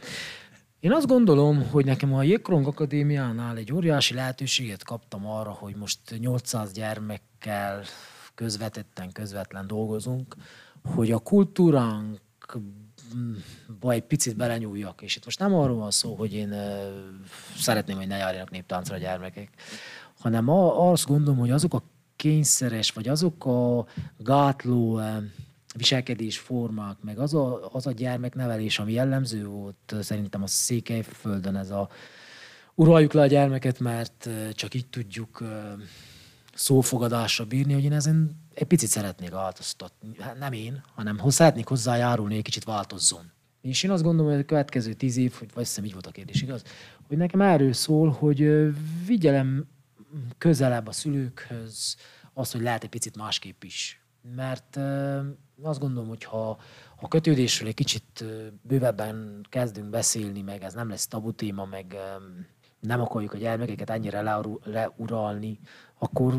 Én 0.82 0.92
azt 0.92 1.06
gondolom, 1.06 1.70
hogy 1.70 1.84
nekem 1.84 2.14
a 2.14 2.22
Jégkorong 2.22 2.66
Akadémiánál 2.66 3.56
egy 3.56 3.72
óriási 3.72 4.14
lehetőséget 4.14 4.84
kaptam 4.84 5.26
arra, 5.26 5.50
hogy 5.50 5.76
most 5.76 5.98
800 6.18 6.72
gyermekkel 6.72 7.82
közvetetten, 8.34 9.12
közvetlen 9.12 9.66
dolgozunk, 9.66 10.36
hogy 10.84 11.10
a 11.10 11.18
kultúránk 11.18 12.20
egy 13.80 14.02
picit 14.02 14.36
belenyúljak. 14.36 15.02
És 15.02 15.16
itt 15.16 15.24
most 15.24 15.38
nem 15.38 15.54
arról 15.54 15.76
van 15.76 15.90
szó, 15.90 16.14
hogy 16.14 16.32
én 16.32 16.54
szeretném, 17.56 17.96
hogy 17.96 18.06
ne 18.06 18.16
járjanak 18.16 18.50
néptáncra 18.50 18.94
a 18.94 18.98
gyermekek, 18.98 19.50
hanem 20.20 20.48
azt 20.48 21.06
gondolom, 21.06 21.38
hogy 21.38 21.50
azok 21.50 21.74
a 21.74 21.82
kényszeres, 22.16 22.90
vagy 22.90 23.08
azok 23.08 23.46
a 23.46 23.86
gátló 24.18 25.00
viselkedésformák, 25.74 26.96
meg 27.00 27.18
az 27.18 27.34
a, 27.34 27.68
az 27.72 27.86
a 27.86 27.92
gyermeknevelés, 27.92 28.78
ami 28.78 28.92
jellemző 28.92 29.46
volt 29.46 29.94
szerintem 30.00 30.42
a 30.42 30.46
Székelyföldön, 30.46 31.56
ez 31.56 31.70
a 31.70 31.88
uraljuk 32.74 33.12
le 33.12 33.20
a 33.20 33.26
gyermeket, 33.26 33.78
mert 33.78 34.28
csak 34.52 34.74
így 34.74 34.86
tudjuk 34.86 35.42
szófogadásra 36.54 37.44
bírni, 37.44 37.72
hogy 37.72 37.84
én 37.84 37.92
ezen 37.92 38.40
egy 38.54 38.66
picit 38.66 38.88
szeretnék 38.88 39.30
változtatni. 39.30 40.16
Hát 40.18 40.38
nem 40.38 40.52
én, 40.52 40.82
hanem 40.94 41.20
szeretnék 41.28 41.66
hozzájárulni, 41.66 42.36
egy 42.36 42.42
kicsit 42.42 42.64
változzon. 42.64 43.30
És 43.60 43.82
én 43.82 43.90
azt 43.90 44.02
gondolom, 44.02 44.32
hogy 44.32 44.40
a 44.40 44.44
következő 44.44 44.92
tíz 44.92 45.16
év, 45.16 45.34
vagy 45.38 45.64
hiszem 45.64 45.84
így 45.84 45.92
volt 45.92 46.06
a 46.06 46.10
kérdés, 46.10 46.42
igaz, 46.42 46.62
hogy 47.08 47.16
nekem 47.16 47.40
erről 47.40 47.72
szól, 47.72 48.10
hogy 48.10 48.70
vigyelem 49.06 49.66
közelebb 50.38 50.86
a 50.86 50.92
szülőkhöz 50.92 51.96
az, 52.32 52.52
hogy 52.52 52.60
lehet 52.60 52.82
egy 52.82 52.88
picit 52.88 53.16
másképp 53.16 53.62
is. 53.62 54.02
Mert 54.34 54.78
azt 55.62 55.80
gondolom, 55.80 56.08
hogy 56.08 56.24
ha 56.24 56.58
a 57.00 57.08
kötődésről 57.08 57.68
egy 57.68 57.74
kicsit 57.74 58.24
bővebben 58.62 59.46
kezdünk 59.48 59.90
beszélni, 59.90 60.42
meg 60.42 60.62
ez 60.62 60.74
nem 60.74 60.88
lesz 60.88 61.06
tabu 61.06 61.32
téma, 61.32 61.64
meg 61.64 61.96
nem 62.80 63.00
akarjuk 63.00 63.32
a 63.32 63.38
gyermekeket 63.38 63.90
ennyire 63.90 64.22
leuralni, 64.64 65.58
akkor 65.98 66.34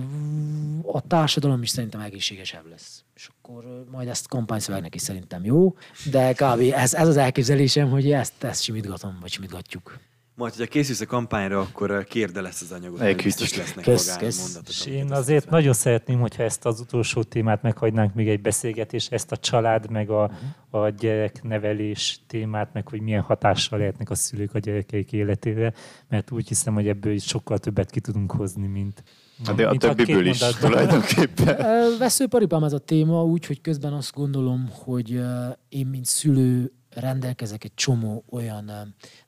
a 0.85 1.07
társadalom 1.07 1.61
is 1.61 1.69
szerintem 1.69 2.01
egészségesebb 2.01 2.67
lesz. 2.69 3.03
És 3.15 3.29
akkor 3.37 3.85
majd 3.91 4.07
ezt 4.07 4.27
kampányszövegnek 4.27 4.95
is 4.95 5.01
szerintem 5.01 5.45
jó, 5.45 5.75
de 6.11 6.33
kb. 6.33 6.59
ez, 6.73 6.93
ez 6.93 7.07
az 7.07 7.17
elképzelésem, 7.17 7.89
hogy 7.89 8.11
ezt, 8.11 8.43
ezt 8.43 8.61
simítgatom, 8.61 9.17
vagy 9.21 9.31
simítgatjuk. 9.31 9.99
Majd, 10.35 10.53
hogyha 10.53 10.67
készülsz 10.67 11.01
a 11.01 11.05
kampányra, 11.05 11.59
akkor 11.59 12.03
kérde 12.03 12.41
lesz 12.41 12.61
az 12.61 12.71
anyagot. 12.71 12.99
Egy 12.99 13.23
biztos 13.23 13.55
lesznek 13.55 13.83
kösz, 13.83 14.17
kösz. 14.17 14.39
mondatok. 14.39 14.69
És 14.69 14.85
én 14.85 15.11
azért 15.11 15.49
nagyon 15.49 15.73
szeretném, 15.73 16.19
hogyha 16.19 16.43
ezt 16.43 16.65
az 16.65 16.79
utolsó 16.79 17.23
témát 17.23 17.61
meghagynánk 17.61 18.13
még 18.13 18.29
egy 18.29 18.41
beszélgetés, 18.41 19.07
ezt 19.07 19.31
a 19.31 19.37
család, 19.37 19.89
meg 19.89 20.09
a, 20.09 20.23
uh-huh. 20.71 20.83
a 20.83 20.89
gyereknevelés 20.89 22.19
témát, 22.27 22.73
meg 22.73 22.87
hogy 22.87 23.01
milyen 23.01 23.21
hatással 23.21 23.79
lehetnek 23.79 24.09
a 24.09 24.15
szülők 24.15 24.55
a 24.55 24.59
gyerekeik 24.59 25.11
életére, 25.11 25.73
mert 26.09 26.31
úgy 26.31 26.47
hiszem, 26.47 26.73
hogy 26.73 26.87
ebből 26.87 27.13
is 27.13 27.23
sokkal 27.23 27.57
többet 27.57 27.89
ki 27.89 27.99
tudunk 27.99 28.31
hozni, 28.31 28.67
mint, 28.67 29.03
Hát 29.45 29.55
de 29.55 29.67
a 29.67 29.77
többiből 29.77 30.25
is 30.25 30.37
tulajdonképpen. 30.37 31.57
Veszőparipám 31.99 32.63
ez 32.63 32.73
a 32.73 32.77
téma, 32.77 33.23
úgy, 33.23 33.45
hogy 33.45 33.61
közben 33.61 33.93
azt 33.93 34.13
gondolom, 34.13 34.69
hogy 34.71 35.21
én, 35.69 35.87
mint 35.87 36.05
szülő, 36.05 36.71
rendelkezek 36.95 37.63
egy 37.63 37.73
csomó 37.75 38.23
olyan, 38.29 38.65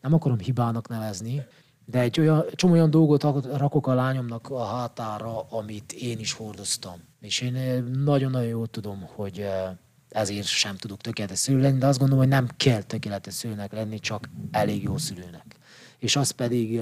nem 0.02 0.14
akarom 0.14 0.40
hibának 0.40 0.88
nevezni, 0.88 1.46
de 1.86 2.00
egy 2.00 2.20
olyan, 2.20 2.46
csomó 2.56 2.74
olyan 2.74 2.90
dolgot 2.90 3.24
rakok 3.58 3.88
a 3.88 3.94
lányomnak 3.94 4.50
a 4.50 4.66
hátára, 4.66 5.42
amit 5.42 5.92
én 5.92 6.20
is 6.20 6.34
hordoztam. 6.34 7.02
És 7.22 7.42
én 7.42 7.84
nagyon-nagyon 7.84 8.48
jól 8.48 8.68
tudom, 8.68 9.08
hogy 9.16 9.46
ezért 10.10 10.46
sem 10.48 10.76
tudok 10.76 11.02
tökéletes 11.02 11.40
szülő 11.40 11.62
lenni, 11.62 11.78
de 11.78 11.88
azt 11.88 12.00
gondolom, 12.00 12.24
hogy 12.24 12.34
nem 12.34 12.48
kell 12.58 12.82
tökéletes 12.82 13.34
szülőnek 13.34 13.72
lenni, 13.72 14.00
csak 14.00 14.30
elég 14.52 14.84
jó 14.84 14.98
szülőnek. 14.98 15.56
És 16.00 16.16
az 16.16 16.32
pedig 16.32 16.82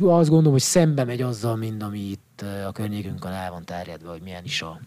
azt 0.00 0.28
gondolom, 0.28 0.52
hogy 0.52 0.60
szembe 0.60 1.04
megy 1.04 1.22
azzal, 1.22 1.56
mind 1.56 1.82
ami 1.82 1.98
itt 1.98 2.44
a 2.66 2.72
környékünkön 2.72 3.32
el 3.32 3.50
van 3.50 3.64
terjedve, 3.64 4.10
hogy 4.10 4.22
milyen 4.22 4.44
is 4.44 4.62
a 4.62 4.80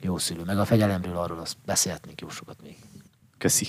jó 0.00 0.18
szülő. 0.18 0.42
Meg 0.44 0.58
a 0.58 0.64
fegyelemről 0.64 1.16
arról 1.16 1.38
azt 1.38 1.56
beszélhetnénk 1.64 2.20
jó 2.20 2.28
sokat 2.28 2.62
még. 2.62 2.76
Köszi. 3.38 3.66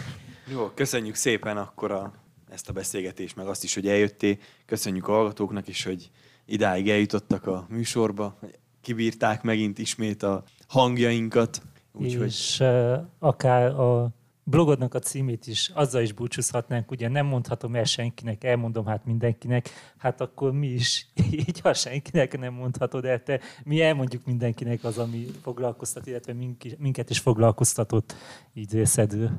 Jó, 0.52 0.70
köszönjük 0.74 1.14
szépen 1.14 1.56
akkor 1.56 1.90
a, 1.90 2.12
ezt 2.50 2.68
a 2.68 2.72
beszélgetést, 2.72 3.36
meg 3.36 3.46
azt 3.46 3.64
is, 3.64 3.74
hogy 3.74 3.88
eljöttél. 3.88 4.36
Köszönjük 4.66 5.08
a 5.08 5.12
hallgatóknak 5.12 5.68
is, 5.68 5.84
hogy 5.84 6.10
idáig 6.44 6.90
eljutottak 6.90 7.46
a 7.46 7.66
műsorba, 7.68 8.38
kibírták 8.80 9.42
megint 9.42 9.78
ismét 9.78 10.22
a 10.22 10.44
hangjainkat. 10.66 11.62
Úgyhogy... 11.92 12.26
És 12.26 12.60
uh, 12.60 12.96
akár 13.18 13.80
a 13.80 14.10
blogodnak 14.50 14.94
a 14.94 14.98
címét 14.98 15.46
is, 15.46 15.70
azzal 15.74 16.02
is 16.02 16.12
búcsúzhatnánk, 16.12 16.90
ugye 16.90 17.08
nem 17.08 17.26
mondhatom 17.26 17.74
el 17.74 17.84
senkinek, 17.84 18.44
elmondom 18.44 18.86
hát 18.86 19.04
mindenkinek, 19.04 19.68
hát 19.96 20.20
akkor 20.20 20.52
mi 20.52 20.66
is, 20.66 21.06
így 21.46 21.60
ha 21.60 21.74
senkinek 21.74 22.38
nem 22.38 22.52
mondhatod 22.52 23.04
el, 23.04 23.22
te, 23.22 23.40
mi 23.64 23.82
elmondjuk 23.82 24.26
mindenkinek 24.26 24.84
az, 24.84 24.98
ami 24.98 25.26
foglalkoztat, 25.42 26.06
illetve 26.06 26.34
minket 26.78 27.10
is 27.10 27.18
foglalkoztatott 27.18 28.14
így 28.54 28.80
szedő. 28.84 29.38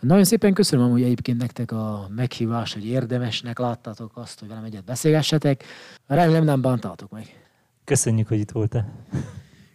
Nagyon 0.00 0.24
szépen 0.24 0.52
köszönöm 0.52 0.90
hogy 0.90 1.02
egyébként 1.02 1.38
nektek 1.38 1.72
a 1.72 2.08
meghívást, 2.16 2.74
hogy 2.74 2.86
érdemesnek 2.86 3.58
láttátok 3.58 4.16
azt, 4.16 4.38
hogy 4.38 4.48
velem 4.48 4.64
egyet 4.64 4.84
beszélgessetek. 4.84 5.64
Remélem 6.06 6.44
nem 6.44 6.60
bántátok 6.60 7.10
meg. 7.10 7.48
Köszönjük, 7.84 8.28
hogy 8.28 8.38
itt 8.38 8.50
voltál. 8.50 8.92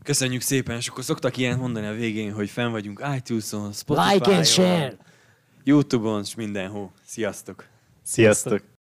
Köszönjük 0.06 0.42
szépen, 0.42 0.76
és 0.78 0.88
akkor 0.88 1.04
szoktak 1.04 1.38
ilyen 1.38 1.58
mondani 1.58 1.88
a 1.88 1.94
végén, 1.94 2.34
hogy 2.34 2.50
fenn 2.50 2.72
vagyunk 2.72 3.04
iTunes-on, 3.16 3.74
Spotify-on, 3.74 4.14
like 4.14 4.36
and 4.36 4.46
share. 4.46 4.98
YouTube-on, 5.64 6.22
és 6.22 6.36
mindenhol. 6.36 6.92
Sziasztok! 7.06 7.66
Sziasztok! 8.04 8.74